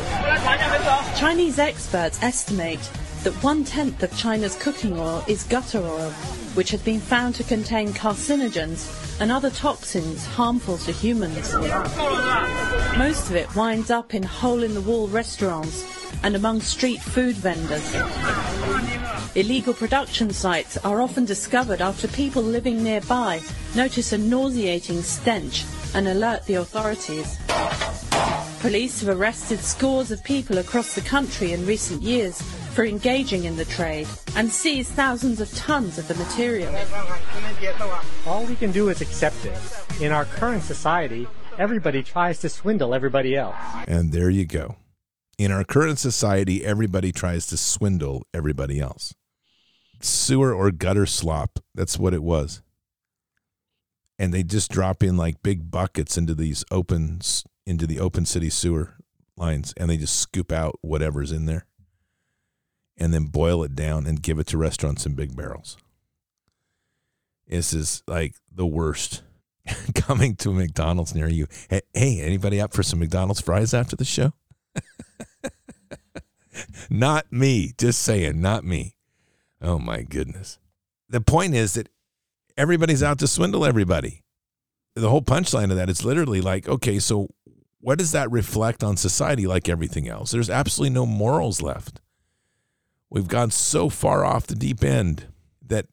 Chinese 1.17 1.57
experts 1.57 2.21
estimate 2.21 2.91
that 3.25 3.43
one 3.43 3.63
tenth 3.63 4.03
of 4.03 4.15
China's 4.15 4.55
cooking 4.55 4.99
oil 4.99 5.23
is 5.27 5.45
gutter 5.45 5.79
oil, 5.79 6.11
which 6.53 6.69
has 6.69 6.81
been 6.83 6.99
found 6.99 7.33
to 7.33 7.43
contain 7.43 7.91
carcinogens 7.91 9.19
and 9.19 9.31
other 9.31 9.49
toxins 9.49 10.23
harmful 10.27 10.77
to 10.77 10.91
humans. 10.91 11.51
Most 12.99 13.31
of 13.31 13.35
it 13.35 13.55
winds 13.55 13.89
up 13.89 14.13
in 14.13 14.21
hole 14.21 14.61
in 14.61 14.75
the 14.75 14.81
wall 14.81 15.07
restaurants 15.07 15.83
and 16.21 16.35
among 16.35 16.61
street 16.61 17.01
food 17.01 17.35
vendors. 17.35 17.95
Illegal 19.33 19.73
production 19.73 20.29
sites 20.29 20.77
are 20.85 21.01
often 21.01 21.25
discovered 21.25 21.81
after 21.81 22.07
people 22.09 22.43
living 22.43 22.83
nearby 22.83 23.41
notice 23.73 24.13
a 24.13 24.19
nauseating 24.19 25.01
stench 25.01 25.65
and 25.95 26.07
alert 26.07 26.45
the 26.45 26.53
authorities. 26.53 27.39
Police 28.59 29.01
have 29.01 29.17
arrested 29.17 29.61
scores 29.61 30.11
of 30.11 30.23
people 30.23 30.59
across 30.59 30.93
the 30.93 31.01
country 31.01 31.53
in 31.53 31.65
recent 31.65 32.03
years 32.03 32.43
for 32.75 32.83
engaging 32.83 33.45
in 33.45 33.55
the 33.55 33.63
trade 33.63 34.05
and 34.35 34.51
seized 34.51 34.91
thousands 34.91 35.39
of 35.39 35.49
tons 35.55 35.97
of 35.97 36.09
the 36.09 36.15
material. 36.15 36.75
All 38.27 38.45
we 38.45 38.55
can 38.55 38.73
do 38.73 38.89
is 38.89 38.99
accept 38.99 39.45
it. 39.45 39.57
In 40.01 40.11
our 40.11 40.25
current 40.25 40.61
society, 40.61 41.25
everybody 41.57 42.03
tries 42.03 42.39
to 42.39 42.49
swindle 42.49 42.93
everybody 42.93 43.33
else. 43.33 43.55
And 43.87 44.11
there 44.11 44.29
you 44.29 44.45
go. 44.45 44.75
In 45.37 45.53
our 45.53 45.63
current 45.63 45.99
society, 45.99 46.65
everybody 46.65 47.13
tries 47.13 47.47
to 47.47 47.57
swindle 47.57 48.27
everybody 48.33 48.81
else. 48.81 49.15
Sewer 50.01 50.53
or 50.53 50.69
gutter 50.71 51.05
slop, 51.05 51.59
that's 51.73 51.97
what 51.97 52.13
it 52.13 52.23
was. 52.23 52.61
And 54.19 54.33
they 54.33 54.43
just 54.43 54.69
drop 54.69 55.01
in 55.01 55.15
like 55.15 55.41
big 55.41 55.71
buckets 55.71 56.17
into 56.17 56.35
these 56.35 56.65
open 56.71 57.21
into 57.65 57.87
the 57.87 57.99
open 58.01 58.25
city 58.25 58.49
sewer 58.49 58.97
lines 59.37 59.73
and 59.77 59.89
they 59.89 59.97
just 59.97 60.19
scoop 60.19 60.51
out 60.51 60.77
whatever's 60.81 61.31
in 61.31 61.45
there 61.45 61.65
and 62.97 63.13
then 63.13 63.25
boil 63.25 63.63
it 63.63 63.75
down 63.75 64.05
and 64.05 64.21
give 64.21 64.39
it 64.39 64.47
to 64.47 64.57
restaurants 64.57 65.05
in 65.05 65.13
big 65.13 65.35
barrels. 65.35 65.77
This 67.47 67.73
is 67.73 68.03
like 68.07 68.35
the 68.51 68.65
worst. 68.65 69.23
Coming 69.95 70.35
to 70.37 70.53
McDonald's 70.53 71.15
near 71.15 71.27
you. 71.27 71.47
Hey, 71.69 71.81
hey, 71.93 72.21
anybody 72.21 72.61
up 72.61 72.73
for 72.73 72.83
some 72.83 72.99
McDonald's 72.99 73.41
fries 73.41 73.73
after 73.73 73.95
the 73.95 74.05
show? 74.05 74.33
not 76.89 77.31
me. 77.31 77.73
Just 77.77 78.01
saying, 78.01 78.39
not 78.39 78.63
me. 78.63 78.95
Oh 79.61 79.79
my 79.79 80.03
goodness. 80.03 80.59
The 81.09 81.21
point 81.21 81.55
is 81.55 81.73
that 81.73 81.89
everybody's 82.57 83.03
out 83.03 83.19
to 83.19 83.27
swindle 83.27 83.65
everybody. 83.65 84.23
The 84.95 85.09
whole 85.09 85.21
punchline 85.21 85.71
of 85.71 85.77
that 85.77 85.89
is 85.89 86.05
literally 86.05 86.41
like, 86.41 86.69
okay, 86.69 86.99
so 86.99 87.27
what 87.79 87.97
does 87.97 88.13
that 88.13 88.31
reflect 88.31 88.83
on 88.83 88.97
society 88.97 89.45
like 89.45 89.67
everything 89.67 90.07
else? 90.07 90.31
There's 90.31 90.49
absolutely 90.49 90.93
no 90.93 91.05
morals 91.05 91.61
left. 91.61 91.99
We've 93.15 93.29
gone 93.29 93.49
so 93.49 93.87
far 93.87 94.25
off 94.25 94.45
the 94.45 94.55
deep 94.55 94.83
end 94.83 95.27
that 95.65 95.85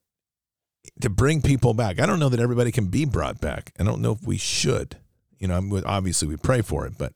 to 1.01 1.09
bring 1.09 1.41
people 1.41 1.73
back, 1.73 2.01
I 2.01 2.07
don't 2.07 2.19
know 2.19 2.29
that 2.29 2.41
everybody 2.41 2.73
can 2.73 2.87
be 2.87 3.05
brought 3.05 3.41
back. 3.41 3.73
I 3.79 3.85
don't 3.85 4.03
know 4.03 4.11
if 4.11 4.27
we 4.27 4.37
should. 4.37 4.97
You 5.39 5.47
know, 5.47 5.83
obviously 5.87 6.27
we 6.27 6.37
pray 6.37 6.63
for 6.63 6.85
it, 6.85 6.99
but 6.99 7.13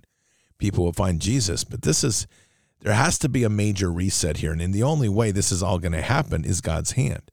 people 0.58 0.84
will 0.84 0.92
find 0.92 1.20
Jesus. 1.20 1.64
But 1.64 1.82
this 1.82 2.04
is, 2.04 2.28
there 2.82 2.94
has 2.94 3.18
to 3.18 3.28
be 3.28 3.42
a 3.42 3.50
major 3.50 3.90
reset 3.90 4.36
here. 4.36 4.52
And 4.52 4.62
in 4.62 4.70
the 4.70 4.84
only 4.84 5.08
way 5.08 5.32
this 5.32 5.50
is 5.50 5.60
all 5.60 5.80
going 5.80 5.90
to 5.90 6.02
happen 6.02 6.44
is 6.44 6.60
God's 6.60 6.92
hand. 6.92 7.32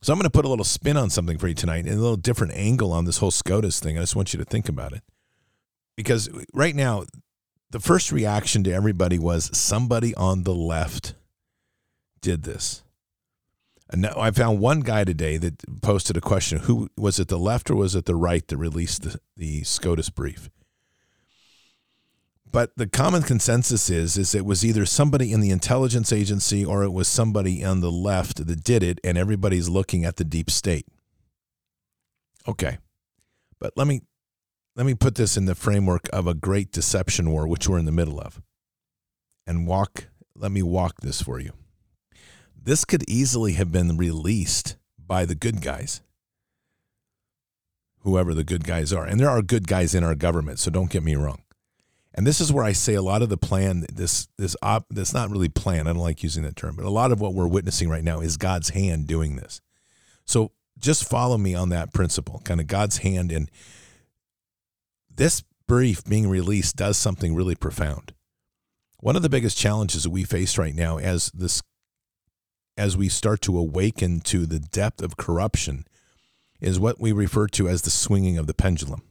So 0.00 0.10
I'm 0.10 0.18
going 0.18 0.24
to 0.24 0.30
put 0.30 0.46
a 0.46 0.48
little 0.48 0.64
spin 0.64 0.96
on 0.96 1.10
something 1.10 1.36
for 1.36 1.48
you 1.48 1.54
tonight 1.54 1.84
and 1.84 1.98
a 1.98 2.00
little 2.00 2.16
different 2.16 2.54
angle 2.54 2.92
on 2.94 3.04
this 3.04 3.18
whole 3.18 3.30
SCOTUS 3.30 3.78
thing. 3.78 3.98
I 3.98 4.00
just 4.00 4.16
want 4.16 4.32
you 4.32 4.38
to 4.38 4.46
think 4.46 4.70
about 4.70 4.94
it. 4.94 5.02
Because 5.98 6.30
right 6.54 6.74
now, 6.74 7.04
the 7.68 7.78
first 7.78 8.10
reaction 8.10 8.64
to 8.64 8.72
everybody 8.72 9.18
was 9.18 9.54
somebody 9.54 10.14
on 10.14 10.44
the 10.44 10.54
left 10.54 11.14
did 12.20 12.42
this. 12.42 12.82
And 13.88 14.02
now 14.02 14.14
I 14.16 14.30
found 14.30 14.60
one 14.60 14.80
guy 14.80 15.04
today 15.04 15.36
that 15.38 15.82
posted 15.82 16.16
a 16.16 16.20
question: 16.20 16.60
Who 16.60 16.88
was 16.96 17.18
it, 17.18 17.28
the 17.28 17.38
left 17.38 17.70
or 17.70 17.74
was 17.74 17.94
it 17.94 18.04
the 18.04 18.14
right 18.14 18.46
that 18.46 18.56
released 18.56 19.02
the, 19.02 19.20
the 19.36 19.64
SCOTUS 19.64 20.10
brief? 20.10 20.48
But 22.52 22.72
the 22.76 22.86
common 22.86 23.22
consensus 23.22 23.90
is 23.90 24.16
is 24.16 24.34
it 24.34 24.44
was 24.44 24.64
either 24.64 24.86
somebody 24.86 25.32
in 25.32 25.40
the 25.40 25.50
intelligence 25.50 26.12
agency 26.12 26.64
or 26.64 26.84
it 26.84 26.92
was 26.92 27.08
somebody 27.08 27.64
on 27.64 27.80
the 27.80 27.92
left 27.92 28.46
that 28.46 28.64
did 28.64 28.82
it, 28.82 29.00
and 29.02 29.18
everybody's 29.18 29.68
looking 29.68 30.04
at 30.04 30.16
the 30.16 30.24
deep 30.24 30.50
state. 30.50 30.86
Okay, 32.48 32.78
but 33.58 33.72
let 33.76 33.86
me 33.86 34.02
let 34.76 34.86
me 34.86 34.94
put 34.94 35.16
this 35.16 35.36
in 35.36 35.46
the 35.46 35.54
framework 35.54 36.08
of 36.12 36.26
a 36.26 36.34
great 36.34 36.70
deception 36.70 37.30
war, 37.30 37.46
which 37.46 37.68
we're 37.68 37.78
in 37.78 37.86
the 37.86 37.92
middle 37.92 38.20
of. 38.20 38.40
And 39.46 39.66
walk, 39.66 40.06
let 40.36 40.52
me 40.52 40.62
walk 40.62 41.00
this 41.00 41.20
for 41.20 41.40
you. 41.40 41.52
This 42.62 42.84
could 42.84 43.08
easily 43.08 43.54
have 43.54 43.72
been 43.72 43.96
released 43.96 44.76
by 44.98 45.24
the 45.24 45.34
good 45.34 45.62
guys, 45.62 46.02
whoever 48.00 48.34
the 48.34 48.44
good 48.44 48.64
guys 48.64 48.92
are. 48.92 49.04
And 49.04 49.18
there 49.18 49.30
are 49.30 49.42
good 49.42 49.66
guys 49.66 49.94
in 49.94 50.04
our 50.04 50.14
government, 50.14 50.58
so 50.58 50.70
don't 50.70 50.90
get 50.90 51.02
me 51.02 51.14
wrong. 51.14 51.42
And 52.12 52.26
this 52.26 52.40
is 52.40 52.52
where 52.52 52.64
I 52.64 52.72
say 52.72 52.94
a 52.94 53.02
lot 53.02 53.22
of 53.22 53.28
the 53.28 53.36
plan, 53.36 53.86
this 53.92 54.28
this 54.36 54.56
op, 54.62 54.86
that's 54.90 55.14
not 55.14 55.30
really 55.30 55.48
plan. 55.48 55.86
I 55.86 55.92
don't 55.92 56.02
like 56.02 56.22
using 56.22 56.42
that 56.42 56.56
term, 56.56 56.76
but 56.76 56.84
a 56.84 56.90
lot 56.90 57.12
of 57.12 57.20
what 57.20 57.34
we're 57.34 57.46
witnessing 57.46 57.88
right 57.88 58.04
now 58.04 58.20
is 58.20 58.36
God's 58.36 58.70
hand 58.70 59.06
doing 59.06 59.36
this. 59.36 59.60
So 60.24 60.52
just 60.78 61.08
follow 61.08 61.38
me 61.38 61.54
on 61.54 61.68
that 61.68 61.92
principle, 61.92 62.42
kind 62.44 62.60
of 62.60 62.66
God's 62.66 62.98
hand. 62.98 63.30
And 63.30 63.50
this 65.14 65.44
brief 65.68 66.04
being 66.04 66.28
released 66.28 66.76
does 66.76 66.96
something 66.96 67.34
really 67.34 67.54
profound. 67.54 68.12
One 68.98 69.16
of 69.16 69.22
the 69.22 69.28
biggest 69.28 69.56
challenges 69.56 70.02
that 70.02 70.10
we 70.10 70.24
face 70.24 70.58
right 70.58 70.74
now 70.74 70.98
as 70.98 71.30
this 71.30 71.62
as 72.76 72.96
we 72.96 73.08
start 73.08 73.40
to 73.42 73.58
awaken 73.58 74.20
to 74.20 74.46
the 74.46 74.58
depth 74.58 75.02
of 75.02 75.16
corruption 75.16 75.84
is 76.60 76.78
what 76.78 77.00
we 77.00 77.12
refer 77.12 77.46
to 77.48 77.68
as 77.68 77.82
the 77.82 77.90
swinging 77.90 78.38
of 78.38 78.46
the 78.46 78.54
pendulum. 78.54 79.02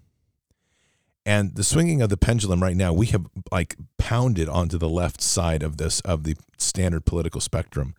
And 1.26 1.56
the 1.56 1.64
swinging 1.64 2.02
of 2.02 2.10
the 2.10 2.18
pendulum 2.18 2.62
right 2.64 2.76
now, 2.76 2.94
we 2.94 3.08
have 3.08 3.28
like 3.52 3.76
pounded 3.98 4.50
onto 4.50 4.78
the 4.78 4.90
left 4.90 5.22
side 5.22 5.62
of 5.62 5.78
this 5.78 6.00
of 6.02 6.24
the 6.24 6.36
standard 6.58 7.06
political 7.06 7.42
spectrum. 7.42 7.94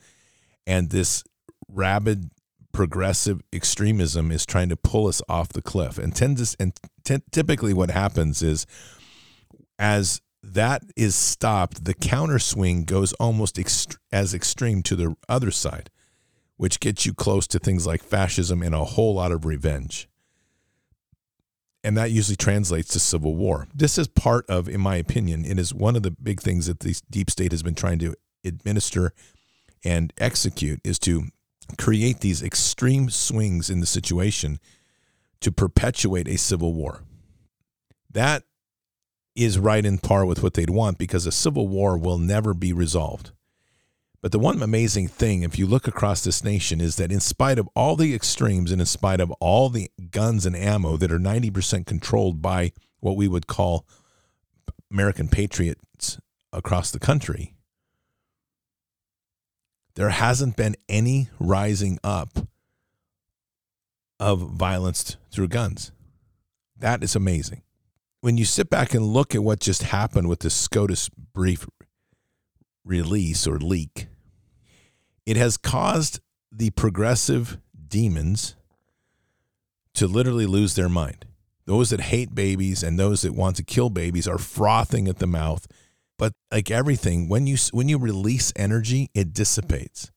And 0.66 0.90
this 0.90 1.22
rabid 1.68 2.30
progressive 2.72 3.40
extremism 3.52 4.30
is 4.30 4.46
trying 4.46 4.68
to 4.68 4.76
pull 4.76 5.06
us 5.06 5.22
off 5.28 5.50
the 5.50 5.62
cliff. 5.62 5.98
And 5.98 6.14
tends 6.14 6.56
and 6.58 6.72
t- 7.04 7.22
typically 7.30 7.74
what 7.74 7.90
happens 7.90 8.42
is 8.42 8.66
as 9.78 10.20
that 10.42 10.82
is 10.96 11.14
stopped, 11.14 11.84
the 11.84 11.94
counter 11.94 12.38
swing 12.38 12.84
goes 12.84 13.12
almost 13.14 13.56
ext- 13.56 13.98
as 14.10 14.34
extreme 14.34 14.82
to 14.84 14.96
the 14.96 15.16
other 15.28 15.50
side, 15.50 15.90
which 16.56 16.80
gets 16.80 17.04
you 17.04 17.14
close 17.14 17.46
to 17.48 17.58
things 17.58 17.86
like 17.86 18.02
fascism 18.02 18.62
and 18.62 18.74
a 18.74 18.84
whole 18.84 19.14
lot 19.14 19.32
of 19.32 19.44
revenge. 19.44 20.08
And 21.82 21.96
that 21.96 22.10
usually 22.10 22.36
translates 22.36 22.88
to 22.90 23.00
civil 23.00 23.34
war. 23.34 23.66
This 23.74 23.96
is 23.96 24.06
part 24.08 24.44
of, 24.48 24.68
in 24.68 24.80
my 24.80 24.96
opinion, 24.96 25.44
it 25.44 25.58
is 25.58 25.72
one 25.72 25.96
of 25.96 26.02
the 26.02 26.10
big 26.10 26.40
things 26.40 26.66
that 26.66 26.80
the 26.80 27.00
deep 27.10 27.30
state 27.30 27.52
has 27.52 27.62
been 27.62 27.74
trying 27.74 27.98
to 28.00 28.14
administer 28.44 29.12
and 29.82 30.12
execute 30.18 30.80
is 30.84 30.98
to 31.00 31.28
create 31.78 32.20
these 32.20 32.42
extreme 32.42 33.08
swings 33.08 33.70
in 33.70 33.80
the 33.80 33.86
situation 33.86 34.58
to 35.40 35.50
perpetuate 35.50 36.28
a 36.28 36.36
civil 36.36 36.74
war. 36.74 37.02
That 38.10 38.42
is 39.34 39.58
right 39.58 39.84
in 39.84 39.98
par 39.98 40.24
with 40.24 40.42
what 40.42 40.54
they'd 40.54 40.70
want 40.70 40.98
because 40.98 41.26
a 41.26 41.32
civil 41.32 41.68
war 41.68 41.96
will 41.96 42.18
never 42.18 42.54
be 42.54 42.72
resolved. 42.72 43.30
But 44.22 44.32
the 44.32 44.38
one 44.38 44.62
amazing 44.62 45.08
thing, 45.08 45.42
if 45.42 45.58
you 45.58 45.66
look 45.66 45.88
across 45.88 46.22
this 46.22 46.44
nation, 46.44 46.80
is 46.80 46.96
that 46.96 47.10
in 47.10 47.20
spite 47.20 47.58
of 47.58 47.68
all 47.74 47.96
the 47.96 48.14
extremes 48.14 48.70
and 48.70 48.80
in 48.80 48.86
spite 48.86 49.20
of 49.20 49.30
all 49.40 49.70
the 49.70 49.90
guns 50.10 50.44
and 50.44 50.54
ammo 50.54 50.96
that 50.98 51.10
are 51.10 51.18
90% 51.18 51.86
controlled 51.86 52.42
by 52.42 52.72
what 52.98 53.16
we 53.16 53.26
would 53.26 53.46
call 53.46 53.86
American 54.90 55.28
patriots 55.28 56.18
across 56.52 56.90
the 56.90 56.98
country, 56.98 57.54
there 59.94 60.10
hasn't 60.10 60.56
been 60.56 60.76
any 60.88 61.30
rising 61.38 61.98
up 62.04 62.46
of 64.18 64.40
violence 64.40 65.16
through 65.30 65.48
guns. 65.48 65.92
That 66.76 67.02
is 67.02 67.16
amazing 67.16 67.62
when 68.20 68.36
you 68.36 68.44
sit 68.44 68.68
back 68.68 68.94
and 68.94 69.04
look 69.04 69.34
at 69.34 69.42
what 69.42 69.60
just 69.60 69.82
happened 69.84 70.28
with 70.28 70.40
the 70.40 70.50
SCOTUS 70.50 71.08
brief 71.08 71.66
release 72.84 73.46
or 73.46 73.58
leak, 73.58 74.08
it 75.26 75.36
has 75.36 75.56
caused 75.56 76.20
the 76.52 76.70
progressive 76.70 77.58
demons 77.88 78.56
to 79.94 80.06
literally 80.06 80.46
lose 80.46 80.74
their 80.74 80.88
mind. 80.88 81.26
Those 81.66 81.90
that 81.90 82.00
hate 82.00 82.34
babies 82.34 82.82
and 82.82 82.98
those 82.98 83.22
that 83.22 83.34
want 83.34 83.56
to 83.56 83.62
kill 83.62 83.90
babies 83.90 84.26
are 84.26 84.38
frothing 84.38 85.08
at 85.08 85.18
the 85.18 85.26
mouth. 85.26 85.66
But 86.18 86.32
like 86.50 86.70
everything, 86.70 87.28
when 87.28 87.46
you 87.46 87.56
when 87.72 87.88
you 87.88 87.98
release 87.98 88.52
energy, 88.56 89.08
it 89.14 89.32
dissipates. 89.32 90.10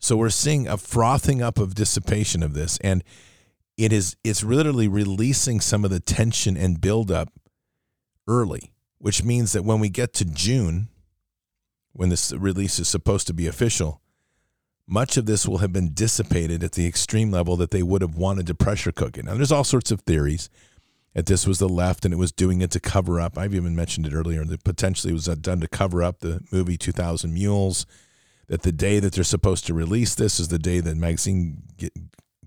So 0.00 0.16
we're 0.16 0.30
seeing 0.30 0.66
a 0.66 0.76
frothing 0.76 1.42
up 1.42 1.58
of 1.58 1.74
dissipation 1.74 2.42
of 2.42 2.54
this 2.54 2.78
and 2.82 3.04
it 3.76 3.92
is 3.92 4.16
it's 4.24 4.44
literally 4.44 4.88
releasing 4.88 5.60
some 5.60 5.84
of 5.84 5.90
the 5.90 6.00
tension 6.00 6.56
and 6.56 6.80
buildup 6.80 7.32
early, 8.28 8.72
which 8.98 9.24
means 9.24 9.52
that 9.52 9.64
when 9.64 9.80
we 9.80 9.88
get 9.88 10.12
to 10.14 10.24
June, 10.24 10.88
when 11.92 12.08
this 12.08 12.32
release 12.32 12.78
is 12.78 12.88
supposed 12.88 13.26
to 13.26 13.34
be 13.34 13.46
official, 13.46 14.00
much 14.86 15.16
of 15.16 15.26
this 15.26 15.48
will 15.48 15.58
have 15.58 15.72
been 15.72 15.94
dissipated 15.94 16.62
at 16.62 16.72
the 16.72 16.86
extreme 16.86 17.30
level 17.30 17.56
that 17.56 17.70
they 17.70 17.82
would 17.82 18.02
have 18.02 18.16
wanted 18.16 18.46
to 18.46 18.54
pressure 18.54 18.92
cook 18.92 19.16
it. 19.16 19.24
Now, 19.24 19.34
there's 19.34 19.52
all 19.52 19.64
sorts 19.64 19.90
of 19.90 20.02
theories 20.02 20.50
that 21.14 21.26
this 21.26 21.46
was 21.46 21.58
the 21.58 21.68
left 21.68 22.04
and 22.04 22.12
it 22.12 22.18
was 22.18 22.32
doing 22.32 22.60
it 22.60 22.70
to 22.72 22.80
cover 22.80 23.20
up. 23.20 23.38
I've 23.38 23.54
even 23.54 23.74
mentioned 23.74 24.06
it 24.06 24.12
earlier 24.12 24.44
that 24.44 24.64
potentially 24.64 25.12
it 25.12 25.14
was 25.14 25.26
done 25.26 25.60
to 25.60 25.68
cover 25.68 26.02
up 26.02 26.20
the 26.20 26.40
movie 26.52 26.76
2000 26.76 27.32
Mules. 27.32 27.86
That 28.48 28.60
the 28.60 28.72
day 28.72 29.00
that 29.00 29.14
they're 29.14 29.24
supposed 29.24 29.66
to 29.66 29.74
release 29.74 30.14
this 30.14 30.38
is 30.38 30.48
the 30.48 30.58
day 30.58 30.80
that 30.80 30.98
Maxine 30.98 31.62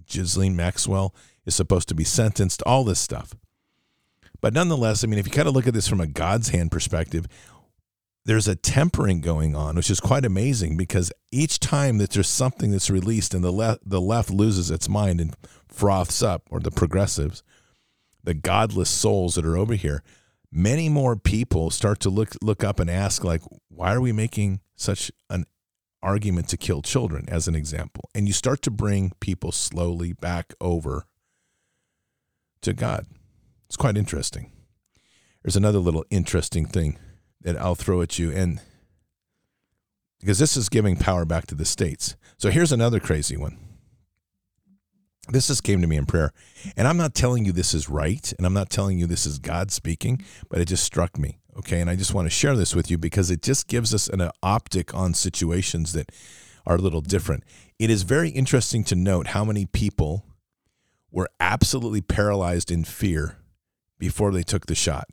Ghislaine 0.08 0.56
Maxwell 0.56 1.14
is 1.46 1.56
supposed 1.56 1.88
to 1.90 1.96
be 1.96 2.04
sentenced, 2.04 2.64
all 2.66 2.84
this 2.84 3.00
stuff. 3.00 3.36
But 4.42 4.54
nonetheless, 4.54 5.04
I 5.04 5.08
mean, 5.08 5.20
if 5.20 5.26
you 5.26 5.32
kind 5.32 5.48
of 5.48 5.54
look 5.54 5.68
at 5.68 5.74
this 5.74 5.88
from 5.88 6.02
a 6.02 6.08
God's 6.08 6.50
hand 6.50 6.72
perspective, 6.72 7.26
there's 8.26 8.48
a 8.48 8.56
tempering 8.56 9.22
going 9.22 9.56
on, 9.56 9.76
which 9.76 9.90
is 9.90 10.02
quite 10.02 10.26
amazing 10.26 10.76
because 10.76 11.12
each 11.32 11.60
time 11.60 11.98
that 11.98 12.12
there's 12.12 12.28
something 12.30 12.72
that's 12.72 12.90
released 12.90 13.34
and 13.34 13.44
the 13.44 13.52
left 13.52 13.90
the 13.90 14.02
left 14.02 14.30
loses 14.30 14.70
its 14.70 14.90
mind 14.90 15.22
and 15.22 15.36
froths 15.70 16.22
up, 16.22 16.44
or 16.50 16.60
the 16.60 16.70
progressives, 16.70 17.42
the 18.24 18.34
godless 18.34 18.90
souls 18.90 19.36
that 19.36 19.46
are 19.46 19.58
over 19.58 19.76
here, 19.76 20.04
many 20.52 20.90
more 20.90 21.16
people 21.16 21.70
start 21.70 22.02
to 22.02 22.10
look 22.10 22.36
look 22.42 22.64
up 22.66 22.82
and 22.82 22.90
ask, 22.90 23.24
like, 23.24 23.42
why 23.70 23.94
are 23.94 24.02
we 24.02 24.12
making 24.12 24.60
such 24.76 25.10
an 25.30 25.46
argument 26.02 26.48
to 26.50 26.58
kill 26.58 26.82
children, 26.82 27.26
as 27.28 27.48
an 27.48 27.56
example. 27.56 28.10
And 28.14 28.28
you 28.28 28.34
start 28.34 28.62
to 28.64 28.72
bring 28.72 29.14
people 29.20 29.52
slowly 29.52 30.14
back 30.14 30.54
over 30.62 31.06
to 32.62 32.74
God. 32.74 33.06
It's 33.68 33.78
quite 33.78 33.98
interesting. 33.98 34.52
There's 35.44 35.56
another 35.56 35.80
little 35.80 36.06
interesting 36.10 36.66
thing 36.66 36.98
that 37.42 37.58
I'll 37.58 37.76
throw 37.76 38.02
at 38.02 38.20
you. 38.20 38.32
And 38.32 38.62
because 40.20 40.40
this 40.40 40.58
is 40.58 40.70
giving 40.70 40.96
power 40.96 41.26
back 41.26 41.48
to 41.48 41.56
the 41.56 41.66
states. 41.66 42.16
So 42.38 42.50
here's 42.50 42.72
another 42.72 43.00
crazy 43.00 43.38
one. 43.38 43.58
This 45.30 45.48
just 45.48 45.64
came 45.64 45.82
to 45.82 45.88
me 45.88 45.98
in 45.98 46.06
prayer. 46.06 46.32
And 46.76 46.88
I'm 46.88 46.98
not 46.98 47.14
telling 47.14 47.46
you 47.46 47.52
this 47.52 47.74
is 47.74 47.90
right. 47.90 48.34
And 48.38 48.46
I'm 48.46 48.54
not 48.54 48.70
telling 48.70 48.98
you 48.98 49.08
this 49.08 49.26
is 49.26 49.40
God 49.40 49.72
speaking, 49.72 50.24
but 50.50 50.60
it 50.60 50.66
just 50.66 50.84
struck 50.84 51.18
me. 51.18 51.40
Okay. 51.58 51.82
And 51.82 51.90
I 51.90 51.96
just 51.96 52.14
want 52.14 52.28
to 52.28 52.30
share 52.30 52.56
this 52.56 52.76
with 52.76 52.92
you 52.92 52.98
because 52.98 53.32
it 53.32 53.42
just 53.42 53.68
gives 53.68 53.94
us 53.94 54.08
an 54.08 54.30
optic 54.44 54.94
on 54.94 55.14
situations 55.14 55.94
that 55.94 56.12
are 56.66 56.76
a 56.76 56.82
little 56.82 57.02
different. 57.02 57.44
It 57.80 57.90
is 57.90 58.04
very 58.04 58.30
interesting 58.30 58.84
to 58.86 58.96
note 58.96 59.28
how 59.28 59.44
many 59.44 59.66
people 59.66 60.26
were 61.12 61.30
absolutely 61.40 62.02
paralyzed 62.02 62.72
in 62.72 62.84
fear 62.84 63.38
before 63.98 64.32
they 64.32 64.44
took 64.44 64.66
the 64.66 64.76
shot. 64.76 65.08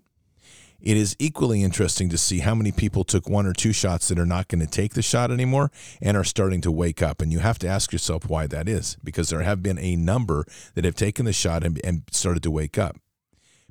It 0.80 0.98
is 0.98 1.16
equally 1.18 1.62
interesting 1.62 2.10
to 2.10 2.18
see 2.18 2.40
how 2.40 2.54
many 2.54 2.70
people 2.70 3.04
took 3.04 3.26
one 3.26 3.46
or 3.46 3.54
two 3.54 3.72
shots 3.72 4.08
that 4.08 4.18
are 4.18 4.26
not 4.26 4.48
going 4.48 4.60
to 4.60 4.66
take 4.66 4.92
the 4.92 5.00
shot 5.00 5.30
anymore 5.30 5.70
and 6.02 6.14
are 6.14 6.24
starting 6.24 6.60
to 6.60 6.70
wake 6.70 7.00
up. 7.00 7.22
And 7.22 7.32
you 7.32 7.38
have 7.38 7.58
to 7.60 7.68
ask 7.68 7.90
yourself 7.90 8.28
why 8.28 8.46
that 8.48 8.68
is, 8.68 8.98
because 9.02 9.30
there 9.30 9.40
have 9.40 9.62
been 9.62 9.78
a 9.78 9.96
number 9.96 10.44
that 10.74 10.84
have 10.84 10.94
taken 10.94 11.24
the 11.24 11.32
shot 11.32 11.64
and, 11.64 11.80
and 11.82 12.02
started 12.10 12.42
to 12.42 12.50
wake 12.50 12.76
up 12.76 12.96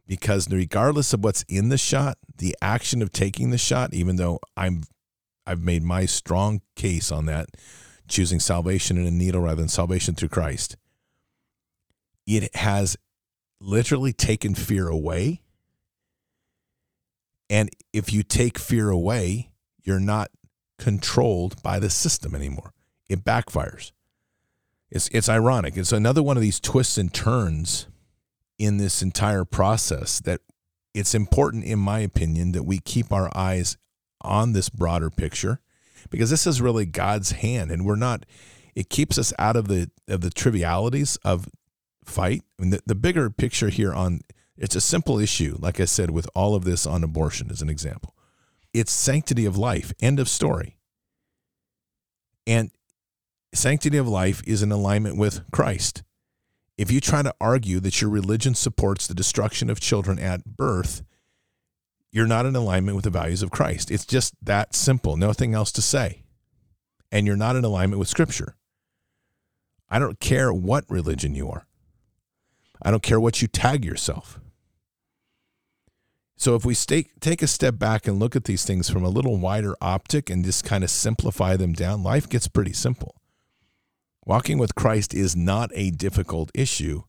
because 0.08 0.50
regardless 0.50 1.14
of 1.14 1.24
what's 1.24 1.44
in 1.44 1.70
the 1.70 1.78
shot, 1.78 2.18
the 2.38 2.56
action 2.62 3.02
of 3.02 3.12
taking 3.12 3.50
the 3.52 3.58
shot, 3.58 3.94
even 3.94 4.18
though 4.18 4.40
I'm 4.58 4.84
I've 5.46 5.62
made 5.62 5.84
my 5.84 6.06
strong 6.06 6.62
case 6.76 7.12
on 7.12 7.26
that, 7.26 7.50
choosing 8.08 8.40
salvation 8.40 8.98
in 8.98 9.06
a 9.06 9.12
needle 9.12 9.42
rather 9.42 9.62
than 9.62 9.68
salvation 9.68 10.16
through 10.16 10.30
Christ, 10.30 10.78
it 12.26 12.56
has 12.56 12.98
literally 13.60 14.14
taken 14.14 14.56
fear 14.56 14.88
away. 14.88 15.42
And 17.50 17.70
if 17.92 18.14
you 18.14 18.24
take 18.24 18.58
fear 18.58 18.90
away, 18.90 19.52
you're 19.84 20.00
not 20.00 20.32
controlled 20.78 21.62
by 21.62 21.80
the 21.80 21.90
system 21.90 22.34
anymore. 22.34 22.74
It 23.10 23.24
backfires. 23.24 23.92
It's 24.90 25.08
it's 25.10 25.30
ironic. 25.30 25.76
It's 25.76 25.92
another 25.92 26.24
one 26.24 26.38
of 26.38 26.42
these 26.42 26.60
twists 26.60 26.98
and 26.98 27.14
turns 27.14 27.88
in 28.58 28.78
this 28.78 29.02
entire 29.02 29.46
process 29.46 30.20
that 30.22 30.42
it's 30.94 31.16
important, 31.16 31.64
in 31.64 31.80
my 31.80 32.00
opinion, 32.00 32.52
that 32.52 32.64
we 32.64 32.80
keep 32.80 33.12
our 33.12 33.36
eyes 33.36 33.78
on 34.22 34.54
this 34.54 34.70
broader 34.70 35.10
picture 35.10 35.60
because 36.10 36.30
this 36.30 36.48
is 36.48 36.62
really 36.62 36.86
God's 36.86 37.32
hand 37.32 37.72
and 37.72 37.86
we're 37.86 37.96
not 37.96 38.26
it 38.76 38.90
keeps 38.90 39.18
us 39.18 39.34
out 39.38 39.56
of 39.56 39.68
the 39.68 39.90
of 40.08 40.22
the 40.22 40.30
trivialities 40.30 41.18
of 41.18 41.48
fight. 42.06 42.44
I 42.58 42.62
mean 42.62 42.72
the, 42.72 42.82
the 42.86 42.96
bigger 42.96 43.30
picture 43.30 43.70
here 43.70 43.94
on 43.94 44.22
It's 44.58 44.76
a 44.76 44.82
simple 44.82 45.20
issue, 45.20 45.58
like 45.60 45.80
I 45.80 45.86
said, 45.86 46.12
with 46.12 46.28
all 46.36 46.56
of 46.56 46.64
this 46.64 46.86
on 46.86 47.04
abortion 47.04 47.50
as 47.52 47.62
an 47.62 47.70
example. 47.70 48.16
It's 48.74 48.92
sanctity 48.92 49.46
of 49.46 49.58
life, 49.58 49.94
end 50.00 50.20
of 50.20 50.28
story. 50.28 50.78
And 52.48 52.72
sanctity 53.54 53.98
of 53.98 54.08
life 54.08 54.42
is 54.46 54.64
in 54.64 54.72
alignment 54.72 55.18
with 55.18 55.50
Christ. 55.52 56.04
If 56.78 56.92
you 56.92 57.00
try 57.00 57.22
to 57.22 57.36
argue 57.40 57.80
that 57.82 58.02
your 58.02 58.10
religion 58.10 58.56
supports 58.56 59.06
the 59.06 59.14
destruction 59.14 59.70
of 59.70 59.80
children 59.80 60.18
at 60.18 60.46
birth, 60.46 61.04
you're 62.12 62.28
not 62.28 62.46
in 62.46 62.56
alignment 62.56 62.96
with 62.96 63.06
the 63.06 63.12
values 63.12 63.44
of 63.44 63.52
Christ. 63.52 63.92
It's 63.92 64.06
just 64.06 64.34
that 64.42 64.76
simple, 64.76 65.18
nothing 65.18 65.54
else 65.54 65.72
to 65.74 65.82
say. 65.82 66.24
And 67.12 67.28
you're 67.28 67.36
not 67.36 67.56
in 67.56 67.64
alignment 67.64 68.00
with 68.00 68.08
Scripture. 68.08 68.56
I 69.90 70.00
don't 70.00 70.20
care 70.20 70.52
what 70.52 70.86
religion 70.90 71.36
you 71.36 71.50
are, 71.50 71.68
I 72.82 72.92
don't 72.92 73.04
care 73.04 73.20
what 73.20 73.42
you 73.42 73.48
tag 73.48 73.86
yourself. 73.86 74.40
So 76.36 76.56
if 76.56 76.66
we 76.66 76.74
stay, 76.74 77.06
take 77.22 77.42
a 77.42 77.48
step 77.48 77.78
back 77.78 78.08
and 78.08 78.20
look 78.20 78.36
at 78.36 78.46
these 78.46 78.66
things 78.66 78.90
from 78.90 79.04
a 79.04 79.10
little 79.10 79.38
wider 79.38 79.76
optic 79.80 80.30
and 80.30 80.44
just 80.44 80.66
kind 80.66 80.84
of 80.84 80.90
simplify 80.90 81.56
them 81.56 81.74
down, 81.74 82.04
life 82.04 82.28
gets 82.28 82.48
pretty 82.48 82.74
simple. 82.74 83.16
Walking 84.26 84.58
with 84.58 84.76
Christ 84.76 85.14
is 85.14 85.36
not 85.36 85.72
a 85.74 85.92
difficult 85.92 86.50
issue. 86.54 87.04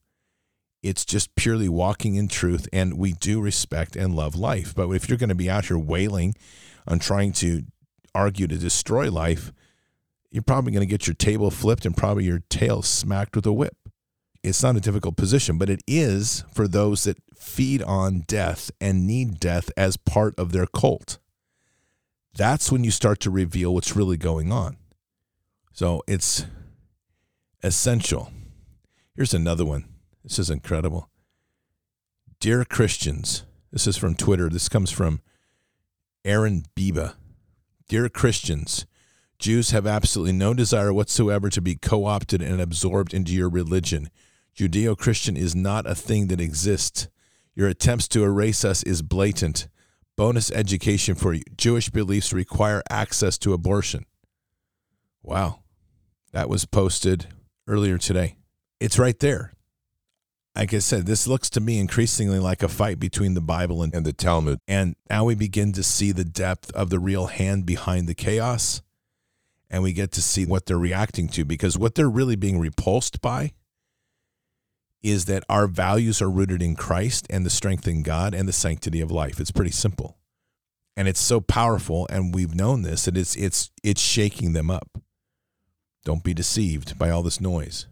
It's 0.82 1.04
just 1.04 1.34
purely 1.36 1.68
walking 1.68 2.16
in 2.16 2.28
truth, 2.28 2.68
and 2.72 2.98
we 2.98 3.12
do 3.12 3.40
respect 3.40 3.96
and 3.96 4.14
love 4.14 4.34
life. 4.34 4.74
But 4.74 4.90
if 4.90 5.08
you're 5.08 5.18
going 5.18 5.28
to 5.28 5.34
be 5.34 5.48
out 5.48 5.66
here 5.66 5.78
wailing 5.78 6.34
on 6.86 6.98
trying 6.98 7.32
to 7.34 7.62
argue 8.14 8.46
to 8.46 8.58
destroy 8.58 9.10
life, 9.10 9.52
you're 10.30 10.42
probably 10.42 10.72
going 10.72 10.86
to 10.86 10.90
get 10.90 11.06
your 11.06 11.14
table 11.14 11.50
flipped 11.50 11.86
and 11.86 11.96
probably 11.96 12.24
your 12.24 12.42
tail 12.50 12.82
smacked 12.82 13.36
with 13.36 13.46
a 13.46 13.52
whip. 13.52 13.76
It's 14.42 14.62
not 14.62 14.76
a 14.76 14.80
difficult 14.80 15.16
position, 15.16 15.56
but 15.56 15.70
it 15.70 15.80
is 15.86 16.44
for 16.52 16.68
those 16.68 17.04
that 17.04 17.16
feed 17.34 17.82
on 17.82 18.24
death 18.26 18.70
and 18.80 19.06
need 19.06 19.38
death 19.40 19.70
as 19.76 19.96
part 19.96 20.38
of 20.38 20.52
their 20.52 20.66
cult. 20.66 21.18
That's 22.36 22.70
when 22.70 22.84
you 22.84 22.90
start 22.90 23.20
to 23.20 23.30
reveal 23.30 23.72
what's 23.72 23.96
really 23.96 24.16
going 24.16 24.52
on. 24.52 24.76
So 25.72 26.02
it's 26.06 26.44
essential. 27.64 28.30
Here's 29.16 29.32
another 29.32 29.64
one. 29.64 29.86
This 30.22 30.38
is 30.38 30.50
incredible. 30.50 31.08
Dear 32.38 32.64
Christians, 32.64 33.44
this 33.72 33.86
is 33.86 33.96
from 33.96 34.14
Twitter. 34.14 34.50
This 34.50 34.68
comes 34.68 34.90
from 34.90 35.22
Aaron 36.26 36.66
Biba. 36.76 37.14
Dear 37.88 38.10
Christians, 38.10 38.84
Jews 39.38 39.70
have 39.70 39.86
absolutely 39.86 40.34
no 40.34 40.52
desire 40.52 40.92
whatsoever 40.92 41.48
to 41.48 41.62
be 41.62 41.74
co 41.74 42.04
opted 42.04 42.42
and 42.42 42.60
absorbed 42.60 43.14
into 43.14 43.32
your 43.32 43.48
religion. 43.48 44.10
Judeo 44.54 44.96
Christian 44.96 45.36
is 45.36 45.56
not 45.56 45.86
a 45.86 45.94
thing 45.94 46.26
that 46.26 46.40
exists. 46.40 47.08
Your 47.54 47.68
attempts 47.68 48.08
to 48.08 48.24
erase 48.24 48.64
us 48.64 48.82
is 48.82 49.00
blatant. 49.00 49.68
Bonus 50.16 50.50
education 50.50 51.14
for 51.14 51.32
you. 51.32 51.42
Jewish 51.56 51.88
beliefs 51.88 52.32
require 52.32 52.82
access 52.90 53.38
to 53.38 53.54
abortion. 53.54 54.04
Wow. 55.22 55.60
That 56.32 56.48
was 56.48 56.66
posted 56.66 57.28
earlier 57.66 57.98
today. 57.98 58.36
It's 58.80 58.98
right 58.98 59.18
there. 59.18 59.54
Like 60.54 60.72
I 60.72 60.78
said, 60.78 61.06
this 61.06 61.26
looks 61.26 61.50
to 61.50 61.60
me 61.60 61.80
increasingly 61.80 62.38
like 62.38 62.62
a 62.62 62.68
fight 62.68 63.00
between 63.00 63.34
the 63.34 63.40
Bible 63.40 63.82
and, 63.82 63.92
and 63.92 64.06
the 64.06 64.12
Talmud. 64.12 64.60
And 64.68 64.94
now 65.10 65.24
we 65.24 65.34
begin 65.34 65.72
to 65.72 65.82
see 65.82 66.12
the 66.12 66.24
depth 66.24 66.70
of 66.72 66.90
the 66.90 67.00
real 67.00 67.26
hand 67.26 67.66
behind 67.66 68.06
the 68.06 68.14
chaos. 68.14 68.80
And 69.68 69.82
we 69.82 69.92
get 69.92 70.12
to 70.12 70.22
see 70.22 70.46
what 70.46 70.66
they're 70.66 70.78
reacting 70.78 71.26
to 71.30 71.44
because 71.44 71.76
what 71.76 71.96
they're 71.96 72.08
really 72.08 72.36
being 72.36 72.60
repulsed 72.60 73.20
by 73.20 73.52
is 75.02 75.24
that 75.24 75.42
our 75.48 75.66
values 75.66 76.22
are 76.22 76.30
rooted 76.30 76.62
in 76.62 76.76
Christ 76.76 77.26
and 77.28 77.44
the 77.44 77.50
strength 77.50 77.88
in 77.88 78.02
God 78.02 78.32
and 78.32 78.48
the 78.48 78.52
sanctity 78.52 79.00
of 79.00 79.10
life. 79.10 79.40
It's 79.40 79.50
pretty 79.50 79.72
simple. 79.72 80.16
And 80.96 81.08
it's 81.08 81.20
so 81.20 81.40
powerful 81.40 82.06
and 82.08 82.32
we've 82.32 82.54
known 82.54 82.82
this 82.82 83.06
that 83.06 83.16
it's 83.16 83.34
it's 83.34 83.70
it's 83.82 84.00
shaking 84.00 84.52
them 84.52 84.70
up. 84.70 84.98
Don't 86.04 86.22
be 86.22 86.34
deceived 86.34 86.98
by 86.98 87.10
all 87.10 87.22
this 87.22 87.40
noise. 87.40 87.86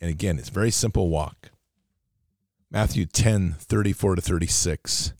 And 0.00 0.08
again, 0.08 0.38
it's 0.38 0.48
very 0.48 0.70
simple 0.70 1.08
walk. 1.08 1.50
Matthew 2.70 3.04
10, 3.04 3.56
34 3.58 4.16
to 4.16 4.22
36. 4.22 5.12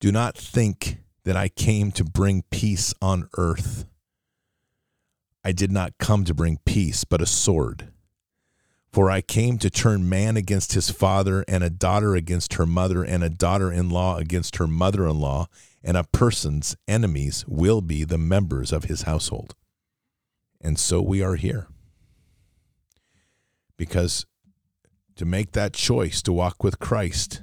Do 0.00 0.10
not 0.10 0.36
think 0.36 0.98
that 1.24 1.36
I 1.36 1.48
came 1.48 1.92
to 1.92 2.04
bring 2.04 2.42
peace 2.50 2.92
on 3.00 3.28
earth. 3.38 3.86
I 5.44 5.52
did 5.52 5.70
not 5.70 5.98
come 5.98 6.24
to 6.24 6.34
bring 6.34 6.58
peace, 6.64 7.04
but 7.04 7.22
a 7.22 7.26
sword. 7.26 7.88
For 8.92 9.08
I 9.08 9.20
came 9.20 9.56
to 9.58 9.70
turn 9.70 10.08
man 10.08 10.36
against 10.36 10.72
his 10.72 10.90
father, 10.90 11.44
and 11.46 11.62
a 11.62 11.70
daughter 11.70 12.16
against 12.16 12.54
her 12.54 12.66
mother, 12.66 13.04
and 13.04 13.22
a 13.22 13.30
daughter 13.30 13.70
in 13.70 13.88
law 13.88 14.16
against 14.16 14.56
her 14.56 14.66
mother 14.66 15.06
in 15.06 15.20
law, 15.20 15.46
and 15.84 15.96
a 15.96 16.04
person's 16.04 16.76
enemies 16.88 17.44
will 17.46 17.80
be 17.80 18.02
the 18.02 18.18
members 18.18 18.72
of 18.72 18.84
his 18.84 19.02
household. 19.02 19.54
And 20.60 20.78
so 20.78 21.00
we 21.00 21.22
are 21.22 21.36
here. 21.36 21.66
Because 23.76 24.26
to 25.16 25.24
make 25.24 25.52
that 25.52 25.72
choice 25.72 26.22
to 26.22 26.32
walk 26.32 26.62
with 26.62 26.78
Christ 26.78 27.42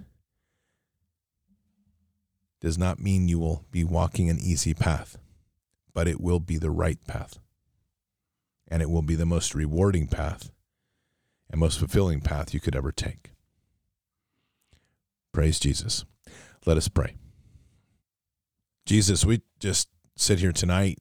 does 2.61 2.77
not 2.77 2.99
mean 2.99 3.27
you 3.27 3.39
will 3.39 3.65
be 3.71 3.83
walking 3.83 4.29
an 4.29 4.39
easy 4.39 4.73
path, 4.73 5.17
but 5.93 6.07
it 6.07 6.19
will 6.19 6.39
be 6.39 6.57
the 6.57 6.71
right 6.71 6.99
path. 7.07 7.39
And 8.67 8.81
it 8.81 8.89
will 8.89 9.01
be 9.01 9.15
the 9.15 9.25
most 9.25 9.55
rewarding 9.55 10.07
path 10.07 10.51
and 11.49 11.59
most 11.59 11.79
fulfilling 11.79 12.21
path 12.21 12.53
you 12.53 12.59
could 12.59 12.75
ever 12.75 12.91
take. 12.91 13.31
Praise 15.31 15.59
Jesus. 15.59 16.03
Let 16.65 16.77
us 16.77 16.87
pray. 16.87 17.15
Jesus, 18.85 19.23
we 19.23 19.41
just 19.59 19.87
sit 20.15 20.39
here 20.39 20.51
tonight 20.51 20.97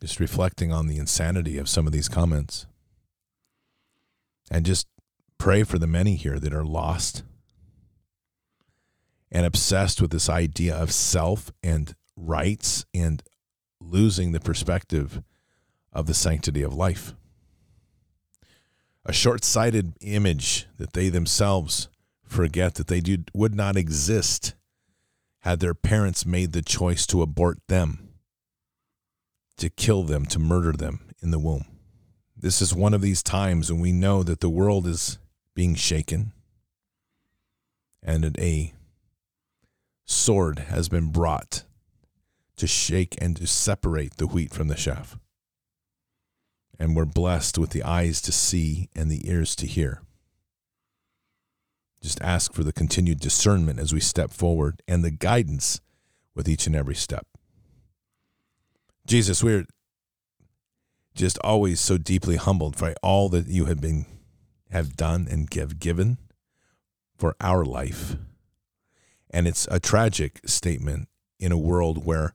just 0.00 0.20
reflecting 0.20 0.72
on 0.72 0.86
the 0.86 0.98
insanity 0.98 1.58
of 1.58 1.68
some 1.68 1.86
of 1.86 1.92
these 1.92 2.08
comments 2.08 2.66
and 4.50 4.66
just 4.66 4.86
pray 5.38 5.62
for 5.62 5.78
the 5.78 5.86
many 5.86 6.16
here 6.16 6.38
that 6.38 6.54
are 6.54 6.64
lost 6.64 7.22
and 9.30 9.44
obsessed 9.44 10.00
with 10.00 10.10
this 10.10 10.28
idea 10.28 10.74
of 10.74 10.92
self 10.92 11.50
and 11.62 11.94
rights 12.16 12.84
and 12.94 13.22
losing 13.80 14.32
the 14.32 14.40
perspective 14.40 15.22
of 15.92 16.06
the 16.06 16.14
sanctity 16.14 16.62
of 16.62 16.74
life. 16.74 17.14
A 19.04 19.12
short 19.12 19.44
sighted 19.44 19.94
image 20.00 20.66
that 20.78 20.92
they 20.92 21.08
themselves 21.08 21.88
forget 22.24 22.74
that 22.74 22.88
they 22.88 23.00
do, 23.00 23.18
would 23.34 23.54
not 23.54 23.76
exist 23.76 24.54
had 25.40 25.60
their 25.60 25.74
parents 25.74 26.26
made 26.26 26.52
the 26.52 26.62
choice 26.62 27.06
to 27.06 27.22
abort 27.22 27.58
them 27.68 28.05
to 29.58 29.70
kill 29.70 30.02
them, 30.02 30.26
to 30.26 30.38
murder 30.38 30.72
them 30.72 31.00
in 31.22 31.30
the 31.30 31.38
womb. 31.38 31.64
This 32.36 32.60
is 32.60 32.74
one 32.74 32.94
of 32.94 33.00
these 33.00 33.22
times 33.22 33.72
when 33.72 33.80
we 33.80 33.92
know 33.92 34.22
that 34.22 34.40
the 34.40 34.50
world 34.50 34.86
is 34.86 35.18
being 35.54 35.74
shaken 35.74 36.32
and 38.02 38.36
a 38.38 38.74
sword 40.04 40.60
has 40.60 40.88
been 40.88 41.10
brought 41.10 41.64
to 42.56 42.66
shake 42.66 43.16
and 43.20 43.36
to 43.36 43.46
separate 43.46 44.16
the 44.16 44.26
wheat 44.26 44.52
from 44.52 44.68
the 44.68 44.74
chaff. 44.74 45.18
And 46.78 46.94
we're 46.94 47.06
blessed 47.06 47.58
with 47.58 47.70
the 47.70 47.82
eyes 47.82 48.20
to 48.22 48.32
see 48.32 48.90
and 48.94 49.10
the 49.10 49.28
ears 49.28 49.56
to 49.56 49.66
hear. 49.66 50.02
Just 52.02 52.20
ask 52.20 52.52
for 52.52 52.62
the 52.62 52.72
continued 52.72 53.18
discernment 53.18 53.80
as 53.80 53.92
we 53.92 54.00
step 54.00 54.30
forward 54.30 54.82
and 54.86 55.02
the 55.02 55.10
guidance 55.10 55.80
with 56.34 56.48
each 56.48 56.66
and 56.66 56.76
every 56.76 56.94
step. 56.94 57.26
Jesus, 59.06 59.44
we're 59.44 59.66
just 61.14 61.38
always 61.44 61.80
so 61.80 61.96
deeply 61.96 62.34
humbled 62.34 62.76
by 62.76 62.94
all 63.04 63.28
that 63.28 63.46
you 63.46 63.66
have 63.66 63.80
been 63.80 64.04
have 64.72 64.96
done 64.96 65.28
and 65.30 65.52
have 65.54 65.78
given 65.78 66.18
for 67.16 67.36
our 67.40 67.64
life. 67.64 68.16
And 69.30 69.46
it's 69.46 69.68
a 69.70 69.78
tragic 69.78 70.40
statement 70.44 71.08
in 71.38 71.52
a 71.52 71.58
world 71.58 72.04
where 72.04 72.34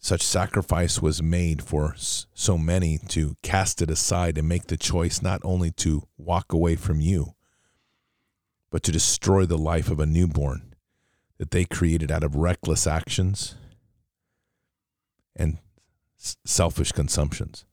such 0.00 0.22
sacrifice 0.22 1.00
was 1.00 1.22
made 1.22 1.62
for 1.62 1.94
so 1.96 2.58
many 2.58 2.98
to 3.08 3.36
cast 3.42 3.80
it 3.80 3.90
aside 3.90 4.36
and 4.36 4.48
make 4.48 4.66
the 4.66 4.76
choice 4.76 5.22
not 5.22 5.40
only 5.44 5.70
to 5.70 6.08
walk 6.18 6.52
away 6.52 6.74
from 6.74 7.00
you, 7.00 7.34
but 8.70 8.82
to 8.82 8.92
destroy 8.92 9.46
the 9.46 9.58
life 9.58 9.90
of 9.90 10.00
a 10.00 10.06
newborn 10.06 10.74
that 11.38 11.52
they 11.52 11.64
created 11.64 12.10
out 12.10 12.24
of 12.24 12.34
reckless 12.34 12.86
actions 12.86 13.54
and 15.36 15.58
selfish 16.44 16.92
consumptions. 16.92 17.64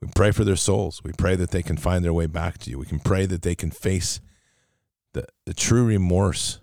We 0.00 0.08
pray 0.14 0.30
for 0.30 0.44
their 0.44 0.56
souls. 0.56 1.02
We 1.02 1.12
pray 1.12 1.34
that 1.36 1.50
they 1.50 1.62
can 1.62 1.76
find 1.76 2.04
their 2.04 2.12
way 2.12 2.26
back 2.26 2.58
to 2.58 2.70
you. 2.70 2.78
We 2.78 2.86
can 2.86 3.00
pray 3.00 3.26
that 3.26 3.42
they 3.42 3.54
can 3.54 3.70
face 3.70 4.20
the, 5.14 5.26
the 5.46 5.54
true 5.54 5.84
remorse 5.84 6.60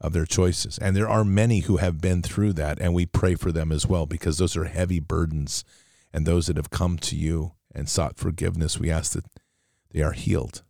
of 0.00 0.12
their 0.12 0.26
choices. 0.26 0.78
And 0.78 0.96
there 0.96 1.08
are 1.08 1.24
many 1.24 1.60
who 1.60 1.76
have 1.76 2.00
been 2.00 2.22
through 2.22 2.54
that, 2.54 2.80
and 2.80 2.92
we 2.92 3.06
pray 3.06 3.36
for 3.36 3.52
them 3.52 3.70
as 3.70 3.86
well 3.86 4.06
because 4.06 4.38
those 4.38 4.56
are 4.56 4.64
heavy 4.64 4.98
burdens. 4.98 5.64
And 6.12 6.26
those 6.26 6.46
that 6.46 6.56
have 6.56 6.70
come 6.70 6.98
to 6.98 7.16
you 7.16 7.52
and 7.74 7.88
sought 7.88 8.18
forgiveness, 8.18 8.78
we 8.78 8.90
ask 8.90 9.12
that 9.12 9.24
they 9.92 10.02
are 10.02 10.12
healed. 10.12 10.62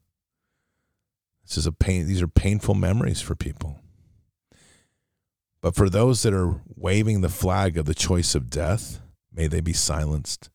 This 1.45 1.57
is 1.57 1.67
a 1.67 1.73
pain. 1.73 2.07
These 2.07 2.23
are 2.23 2.29
painful 2.29 2.75
memories 2.75 3.21
for 3.21 3.35
people. 3.35 3.82
But 5.63 5.77
for 5.77 5.89
those 5.89 6.23
that 6.23 6.35
are 6.35 6.61
waving 6.75 7.21
the 7.21 7.29
flag 7.29 7.79
of 7.79 7.87
the 7.87 7.95
choice 7.95 8.35
of 8.35 8.51
death, 8.51 9.01
may 9.33 9.47
they 9.47 9.61
be 9.61 9.73
silenced. 9.73 10.51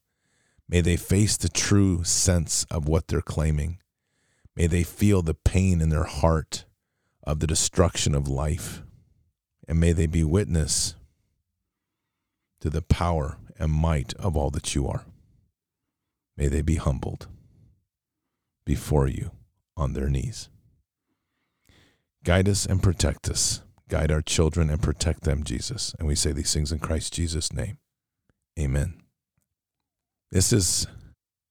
May 0.68 0.82
they 0.82 0.97
face 0.97 1.38
the 1.38 1.49
true 1.49 2.03
sense 2.03 2.66
of 2.70 2.89
what 2.89 3.08
they're 3.08 3.22
claiming. 3.22 3.80
May 4.53 4.68
they 4.68 4.84
feel 4.84 5.22
the 5.22 5.34
pain 5.34 5.80
in 5.80 5.89
their 5.89 6.03
heart 6.03 6.66
of 7.24 7.39
the 7.39 7.47
destruction 7.47 8.14
of 8.14 8.28
life. 8.28 8.84
And 9.66 9.80
may 9.80 9.93
they 9.93 10.08
be 10.08 10.26
witness 10.26 10.95
to 12.60 12.70
the 12.70 12.82
power 12.82 13.38
and 13.58 13.72
might 13.72 14.14
of 14.16 14.36
all 14.36 14.49
that 14.51 14.76
you 14.76 14.88
are. 14.88 15.05
May 16.36 16.47
they 16.47 16.62
be 16.62 16.76
humbled 16.76 17.28
before 18.66 19.08
you 19.08 19.32
on 19.78 19.93
their 19.93 20.10
knees. 20.10 20.49
Guide 22.26 22.49
us 22.49 22.66
and 22.66 22.84
protect 22.84 23.30
us. 23.30 23.62
Guide 23.89 24.11
our 24.11 24.21
children 24.21 24.69
and 24.69 24.81
protect 24.81 25.23
them, 25.23 25.43
Jesus. 25.43 25.95
And 25.97 26.07
we 26.07 26.15
say 26.15 26.31
these 26.31 26.53
things 26.53 26.71
in 26.71 26.79
Christ 26.79 27.13
Jesus' 27.13 27.53
name. 27.53 27.77
Amen. 28.59 29.01
This 30.31 30.51
is, 30.51 30.88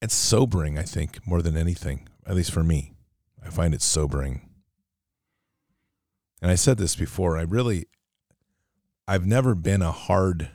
it's 0.02 0.14
sobering, 0.14 0.78
I 0.78 0.82
think, 0.82 1.26
more 1.26 1.40
than 1.40 1.56
anything, 1.56 2.08
at 2.26 2.34
least 2.34 2.52
for 2.52 2.62
me. 2.62 2.92
I 3.44 3.48
find 3.48 3.72
it 3.72 3.80
sobering. 3.80 4.48
And 6.42 6.50
I 6.50 6.56
said 6.56 6.76
this 6.76 6.94
before, 6.94 7.38
I 7.38 7.42
really, 7.42 7.86
I've 9.08 9.24
never 9.24 9.54
been 9.54 9.80
a 9.80 9.92
hard, 9.92 10.50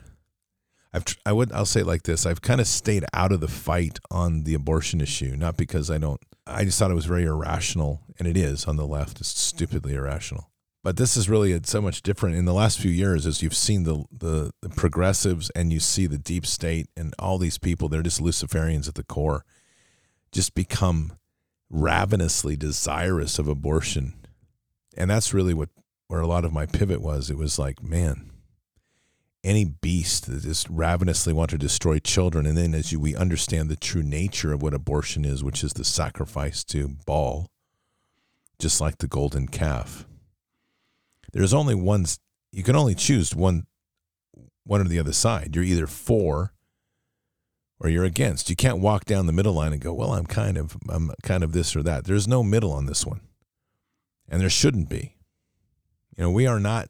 I've, 0.92 1.04
I 1.26 1.32
would, 1.32 1.50
I'll 1.52 1.66
say 1.66 1.80
it 1.80 1.86
like 1.86 2.04
this 2.04 2.26
I've 2.26 2.42
kind 2.42 2.60
of 2.60 2.68
stayed 2.68 3.04
out 3.12 3.32
of 3.32 3.40
the 3.40 3.48
fight 3.48 3.98
on 4.10 4.44
the 4.44 4.54
abortion 4.54 5.00
issue, 5.00 5.34
not 5.36 5.56
because 5.56 5.90
I 5.90 5.98
don't, 5.98 6.20
I 6.46 6.64
just 6.64 6.78
thought 6.78 6.90
it 6.90 6.94
was 6.94 7.06
very 7.06 7.24
irrational, 7.24 8.02
and 8.18 8.28
it 8.28 8.36
is 8.36 8.66
on 8.66 8.76
the 8.76 8.86
left. 8.86 9.20
It's 9.20 9.28
stupidly 9.28 9.94
irrational. 9.94 10.51
But 10.82 10.96
this 10.96 11.16
is 11.16 11.28
really 11.28 11.54
uh, 11.54 11.60
so 11.64 11.80
much 11.80 12.02
different 12.02 12.36
in 12.36 12.44
the 12.44 12.52
last 12.52 12.80
few 12.80 12.90
years 12.90 13.26
as 13.26 13.42
you've 13.42 13.54
seen 13.54 13.84
the, 13.84 14.04
the, 14.10 14.52
the 14.62 14.68
progressives 14.68 15.50
and 15.50 15.72
you 15.72 15.78
see 15.78 16.06
the 16.06 16.18
deep 16.18 16.44
state 16.44 16.88
and 16.96 17.14
all 17.18 17.38
these 17.38 17.58
people, 17.58 17.88
they're 17.88 18.02
just 18.02 18.20
Luciferians 18.20 18.88
at 18.88 18.94
the 18.94 19.04
core, 19.04 19.44
just 20.32 20.54
become 20.54 21.12
ravenously 21.70 22.56
desirous 22.56 23.38
of 23.38 23.46
abortion. 23.46 24.14
And 24.96 25.10
that's 25.10 25.32
really 25.32 25.54
what 25.54 25.68
where 26.08 26.20
a 26.20 26.26
lot 26.26 26.44
of 26.44 26.52
my 26.52 26.66
pivot 26.66 27.00
was. 27.00 27.30
It 27.30 27.38
was 27.38 27.58
like, 27.58 27.82
man, 27.82 28.30
any 29.42 29.64
beast 29.64 30.26
that 30.26 30.42
just 30.42 30.68
ravenously 30.68 31.32
want 31.32 31.48
to 31.50 31.58
destroy 31.58 31.98
children, 31.98 32.44
and 32.44 32.56
then 32.56 32.74
as 32.74 32.92
you 32.92 33.00
we 33.00 33.16
understand 33.16 33.70
the 33.70 33.76
true 33.76 34.02
nature 34.02 34.52
of 34.52 34.60
what 34.60 34.74
abortion 34.74 35.24
is, 35.24 35.42
which 35.42 35.64
is 35.64 35.72
the 35.72 35.84
sacrifice 35.84 36.64
to 36.64 36.96
Baal, 37.06 37.50
just 38.58 38.78
like 38.78 38.98
the 38.98 39.08
golden 39.08 39.48
calf. 39.48 40.06
There's 41.32 41.54
only 41.54 41.74
one. 41.74 42.06
You 42.50 42.62
can 42.62 42.76
only 42.76 42.94
choose 42.94 43.34
one, 43.34 43.66
one 44.64 44.80
or 44.80 44.84
the 44.84 44.98
other 44.98 45.12
side. 45.12 45.54
You're 45.54 45.64
either 45.64 45.86
for 45.86 46.52
or 47.80 47.88
you're 47.88 48.04
against. 48.04 48.50
You 48.50 48.56
can't 48.56 48.80
walk 48.80 49.04
down 49.04 49.26
the 49.26 49.32
middle 49.32 49.54
line 49.54 49.72
and 49.72 49.80
go, 49.80 49.92
"Well, 49.92 50.12
I'm 50.12 50.26
kind 50.26 50.56
of, 50.56 50.76
I'm 50.88 51.10
kind 51.22 51.42
of 51.42 51.52
this 51.52 51.74
or 51.74 51.82
that." 51.82 52.04
There's 52.04 52.28
no 52.28 52.42
middle 52.42 52.72
on 52.72 52.86
this 52.86 53.06
one, 53.06 53.20
and 54.28 54.40
there 54.40 54.50
shouldn't 54.50 54.88
be. 54.88 55.16
You 56.16 56.24
know, 56.24 56.30
we 56.30 56.46
are 56.46 56.60
not 56.60 56.88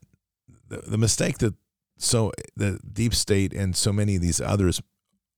the, 0.68 0.78
the 0.78 0.98
mistake 0.98 1.38
that 1.38 1.54
so 1.98 2.32
the 2.56 2.80
deep 2.92 3.14
state 3.14 3.52
and 3.52 3.76
so 3.76 3.92
many 3.92 4.16
of 4.16 4.22
these 4.22 4.40
others 4.40 4.82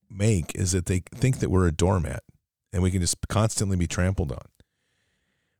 make 0.09 0.55
is 0.55 0.71
that 0.71 0.87
they 0.87 1.03
think 1.13 1.39
that 1.39 1.49
we're 1.49 1.67
a 1.67 1.71
doormat 1.71 2.23
and 2.73 2.81
we 2.81 2.91
can 2.91 3.01
just 3.01 3.17
constantly 3.27 3.77
be 3.77 3.87
trampled 3.87 4.31
on. 4.31 4.45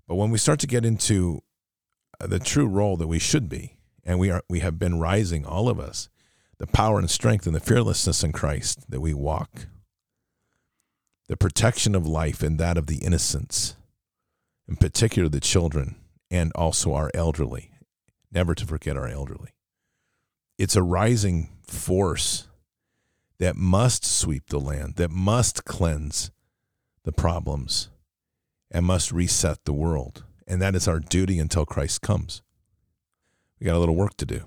But 0.07 0.15
when 0.15 0.31
we 0.31 0.37
start 0.37 0.59
to 0.61 0.67
get 0.67 0.85
into 0.85 1.41
the 2.19 2.39
true 2.39 2.67
role 2.67 2.97
that 2.97 3.07
we 3.07 3.19
should 3.19 3.49
be, 3.49 3.77
and 4.03 4.19
we 4.19 4.29
are 4.29 4.43
we 4.49 4.59
have 4.59 4.79
been 4.79 4.99
rising, 4.99 5.45
all 5.45 5.69
of 5.69 5.79
us, 5.79 6.09
the 6.57 6.67
power 6.67 6.99
and 6.99 7.09
strength 7.09 7.45
and 7.45 7.55
the 7.55 7.59
fearlessness 7.59 8.23
in 8.23 8.31
Christ 8.31 8.89
that 8.89 9.01
we 9.01 9.13
walk, 9.13 9.67
the 11.27 11.37
protection 11.37 11.95
of 11.95 12.07
life 12.07 12.41
and 12.43 12.59
that 12.59 12.77
of 12.77 12.87
the 12.87 12.97
innocents, 12.97 13.75
in 14.67 14.75
particular 14.75 15.29
the 15.29 15.39
children, 15.39 15.95
and 16.29 16.51
also 16.55 16.93
our 16.93 17.11
elderly. 17.13 17.71
Never 18.31 18.53
to 18.55 18.65
forget 18.65 18.97
our 18.97 19.07
elderly 19.07 19.55
it's 20.57 20.75
a 20.75 20.83
rising 20.83 21.49
force 21.67 22.47
that 23.39 23.55
must 23.55 24.05
sweep 24.05 24.47
the 24.47 24.59
land, 24.59 24.95
that 24.95 25.11
must 25.11 25.65
cleanse 25.65 26.31
the 27.03 27.11
problems, 27.11 27.89
and 28.71 28.85
must 28.85 29.11
reset 29.11 29.65
the 29.65 29.73
world. 29.73 30.23
And 30.47 30.61
that 30.61 30.75
is 30.75 30.87
our 30.87 30.99
duty 30.99 31.39
until 31.39 31.65
Christ 31.65 32.01
comes. 32.01 32.41
We 33.59 33.65
got 33.65 33.75
a 33.75 33.79
little 33.79 33.95
work 33.95 34.15
to 34.17 34.25
do. 34.25 34.45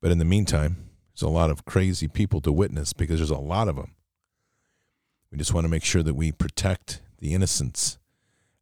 But 0.00 0.10
in 0.10 0.18
the 0.18 0.24
meantime, 0.24 0.90
there's 1.12 1.22
a 1.22 1.28
lot 1.28 1.50
of 1.50 1.64
crazy 1.64 2.08
people 2.08 2.40
to 2.42 2.52
witness 2.52 2.92
because 2.92 3.18
there's 3.18 3.30
a 3.30 3.38
lot 3.38 3.68
of 3.68 3.76
them. 3.76 3.94
We 5.30 5.38
just 5.38 5.52
want 5.52 5.64
to 5.64 5.70
make 5.70 5.84
sure 5.84 6.02
that 6.02 6.14
we 6.14 6.32
protect 6.32 7.02
the 7.18 7.34
innocents 7.34 7.98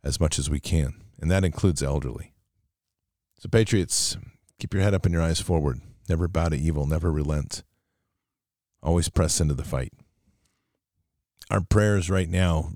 as 0.02 0.18
much 0.18 0.38
as 0.38 0.50
we 0.50 0.60
can, 0.60 0.94
and 1.20 1.30
that 1.30 1.44
includes 1.44 1.82
elderly. 1.82 2.32
So, 3.38 3.48
Patriots, 3.48 4.16
Keep 4.58 4.74
your 4.74 4.82
head 4.82 4.94
up 4.94 5.04
and 5.04 5.12
your 5.12 5.22
eyes 5.22 5.40
forward. 5.40 5.80
Never 6.08 6.28
bow 6.28 6.48
to 6.48 6.56
evil, 6.56 6.86
never 6.86 7.10
relent. 7.10 7.62
Always 8.82 9.08
press 9.08 9.40
into 9.40 9.54
the 9.54 9.64
fight. 9.64 9.92
Our 11.50 11.60
prayers 11.60 12.08
right 12.08 12.28
now 12.28 12.72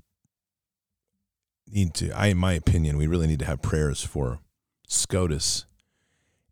need 1.71 1.93
to, 1.95 2.11
I, 2.11 2.27
in 2.27 2.37
my 2.37 2.53
opinion, 2.53 2.97
we 2.97 3.07
really 3.07 3.27
need 3.27 3.39
to 3.39 3.45
have 3.45 3.61
prayers 3.61 4.03
for 4.03 4.39
SCOTUS. 4.87 5.65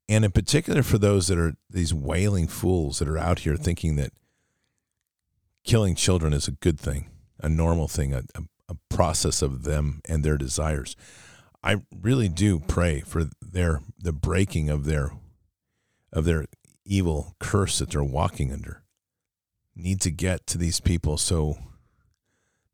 And 0.10 0.24
in 0.24 0.32
particular 0.32 0.84
for 0.84 0.98
those 0.98 1.28
that 1.28 1.38
are 1.38 1.56
these 1.70 1.94
wailing 1.94 2.48
fools 2.48 3.00
that 3.00 3.08
are 3.08 3.18
out 3.18 3.40
here 3.40 3.58
thinking 3.58 3.98
that 3.98 4.14
killing 5.64 5.96
children 5.96 6.34
is 6.34 6.48
a 6.48 6.52
good 6.52 6.80
thing, 6.80 7.10
a 7.40 7.50
normal 7.50 7.88
thing, 7.88 8.14
a, 8.14 8.24
a, 8.36 8.44
a 8.70 8.76
process 8.90 9.42
of 9.42 9.64
them 9.64 10.02
and 10.08 10.24
their 10.24 10.38
desires. 10.38 10.96
I 11.62 11.82
really 12.02 12.30
do 12.30 12.60
pray 12.60 13.02
for 13.02 13.26
their 13.42 13.82
the 14.00 14.14
breaking 14.14 14.70
of 14.70 14.86
their 14.86 15.12
of 16.14 16.24
their 16.24 16.46
evil 16.86 17.36
curse 17.40 17.80
that 17.80 17.92
they're 17.92 18.04
walking 18.04 18.54
under. 18.54 18.84
Need 19.76 20.00
to 20.02 20.12
get 20.12 20.48
to 20.48 20.58
these 20.58 20.80
people 20.80 21.18
so 21.18 21.58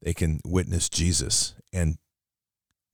they 0.02 0.14
can 0.14 0.40
witness 0.46 0.90
Jesus 0.90 1.56
and 1.72 1.98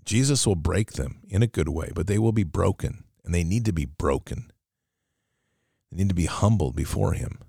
Jesus 0.06 0.48
will 0.48 0.56
break 0.56 0.94
them 0.94 1.22
in 1.30 1.44
a 1.44 1.48
good 1.48 1.70
way, 1.70 1.92
but 1.94 2.08
they 2.08 2.18
will 2.18 2.32
be 2.32 2.44
broken 2.44 3.04
and 3.24 3.34
they 3.34 3.44
need 3.44 3.66
to 3.66 3.74
be 3.74 3.86
broken. 3.86 4.52
They 5.92 5.98
need 5.98 6.10
to 6.10 6.16
be 6.16 6.26
humbled 6.26 6.76
before 6.76 7.14
him. 7.14 7.40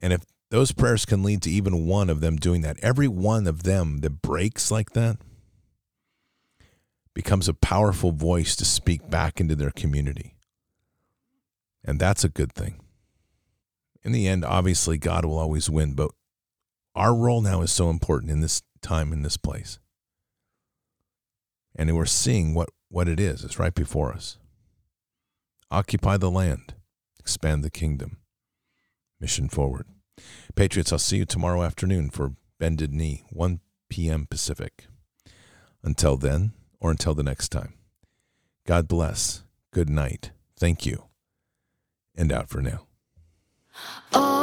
And 0.00 0.12
if 0.12 0.22
those 0.50 0.72
prayers 0.72 1.04
can 1.04 1.22
lead 1.22 1.42
to 1.42 1.50
even 1.50 1.86
one 1.86 2.08
of 2.08 2.20
them 2.20 2.36
doing 2.36 2.62
that, 2.62 2.78
every 2.80 3.08
one 3.08 3.46
of 3.46 3.64
them 3.64 3.98
that 3.98 4.22
breaks 4.22 4.70
like 4.70 4.90
that, 4.92 5.18
becomes 7.14 7.48
a 7.48 7.54
powerful 7.54 8.12
voice 8.12 8.54
to 8.54 8.64
speak 8.64 9.10
back 9.10 9.40
into 9.40 9.56
their 9.56 9.72
community. 9.72 10.36
And 11.84 11.98
that's 11.98 12.22
a 12.22 12.28
good 12.28 12.52
thing. 12.52 12.80
In 14.04 14.12
the 14.12 14.28
end, 14.28 14.44
obviously, 14.44 14.98
God 14.98 15.24
will 15.24 15.36
always 15.36 15.68
win, 15.68 15.94
but 15.94 16.12
our 16.94 17.14
role 17.14 17.42
now 17.42 17.62
is 17.62 17.72
so 17.72 17.90
important 17.90 18.30
in 18.30 18.40
this 18.40 18.62
time, 18.82 19.12
in 19.12 19.22
this 19.22 19.36
place. 19.36 19.80
And 21.76 21.94
we're 21.96 22.06
seeing 22.06 22.54
what, 22.54 22.70
what 22.88 23.08
it 23.08 23.20
is. 23.20 23.44
It's 23.44 23.58
right 23.58 23.74
before 23.74 24.12
us. 24.12 24.38
Occupy 25.70 26.16
the 26.16 26.30
land, 26.30 26.74
expand 27.20 27.62
the 27.62 27.70
kingdom, 27.70 28.18
mission 29.20 29.48
forward. 29.48 29.86
Patriots, 30.54 30.92
I'll 30.92 30.98
see 30.98 31.18
you 31.18 31.24
tomorrow 31.24 31.62
afternoon 31.62 32.10
for 32.10 32.32
Bended 32.58 32.92
Knee, 32.92 33.24
1 33.30 33.60
p.m. 33.88 34.26
Pacific. 34.28 34.86
Until 35.82 36.16
then, 36.16 36.52
or 36.80 36.90
until 36.90 37.14
the 37.14 37.22
next 37.22 37.50
time. 37.50 37.74
God 38.66 38.88
bless. 38.88 39.42
Good 39.72 39.90
night. 39.90 40.32
Thank 40.58 40.84
you. 40.86 41.04
And 42.16 42.32
out 42.32 42.48
for 42.48 42.60
now. 42.60 42.86
All 44.12 44.37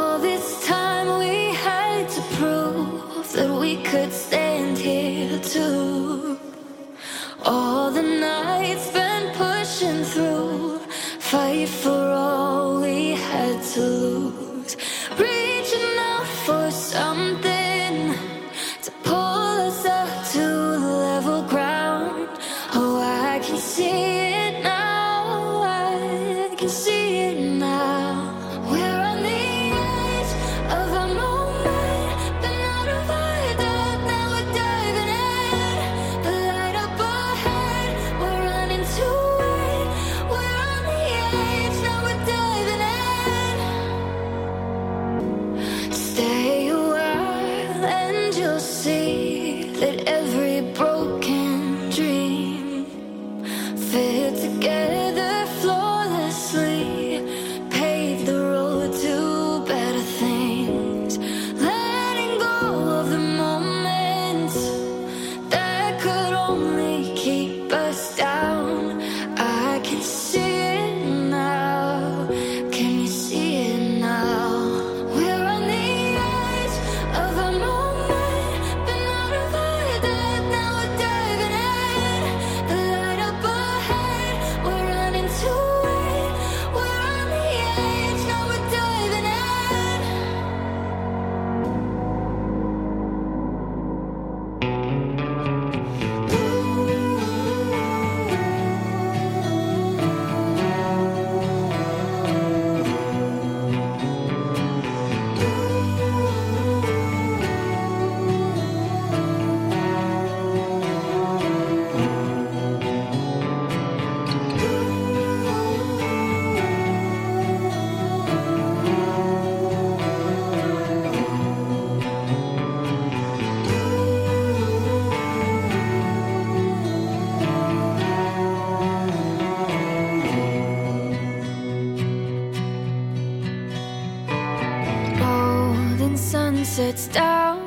it's 136.96 137.08
down 137.10 137.60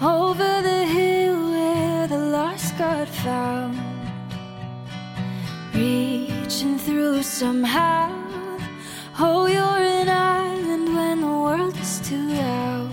over 0.00 0.52
the 0.62 0.84
hill 0.84 1.50
where 1.52 2.08
the 2.08 2.18
lost 2.18 2.76
got 2.76 3.08
found. 3.08 3.78
Reaching 5.72 6.76
through 6.76 7.22
somehow. 7.22 8.10
Oh, 9.16 9.46
you're 9.46 9.84
an 10.00 10.08
island 10.08 10.86
when 10.96 11.20
the 11.20 11.34
world 11.44 11.76
is 11.76 12.00
too 12.00 12.24
loud. 12.42 12.90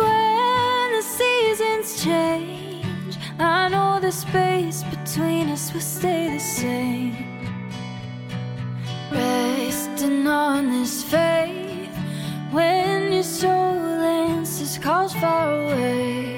When 0.00 0.86
the 0.96 1.04
seasons 1.18 2.02
change, 2.02 3.16
I 3.38 3.68
know 3.68 4.00
the 4.00 4.10
space 4.10 4.82
between 4.82 5.48
us 5.50 5.72
will 5.72 5.88
stay 5.98 6.34
the 6.34 6.40
same. 6.40 7.14
Resting 9.12 10.26
on 10.26 10.70
this 10.70 11.04
face 11.04 11.33
soul 13.24 14.00
answers 14.02 14.76
calls 14.78 15.14
far 15.14 15.62
away. 15.62 16.33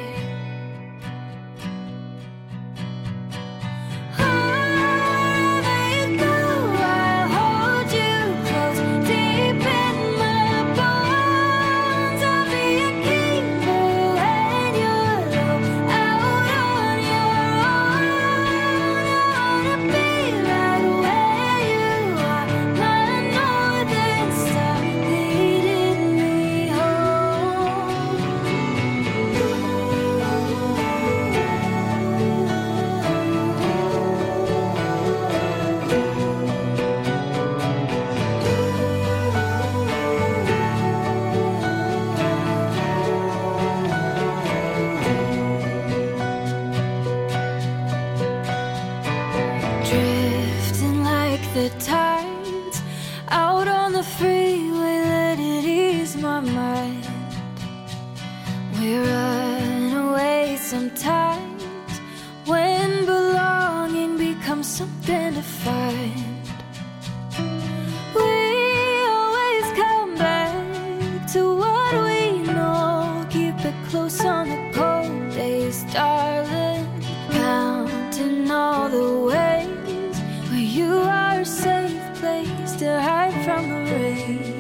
from 83.46 83.68
the 83.68 83.94
rain. 83.94 84.55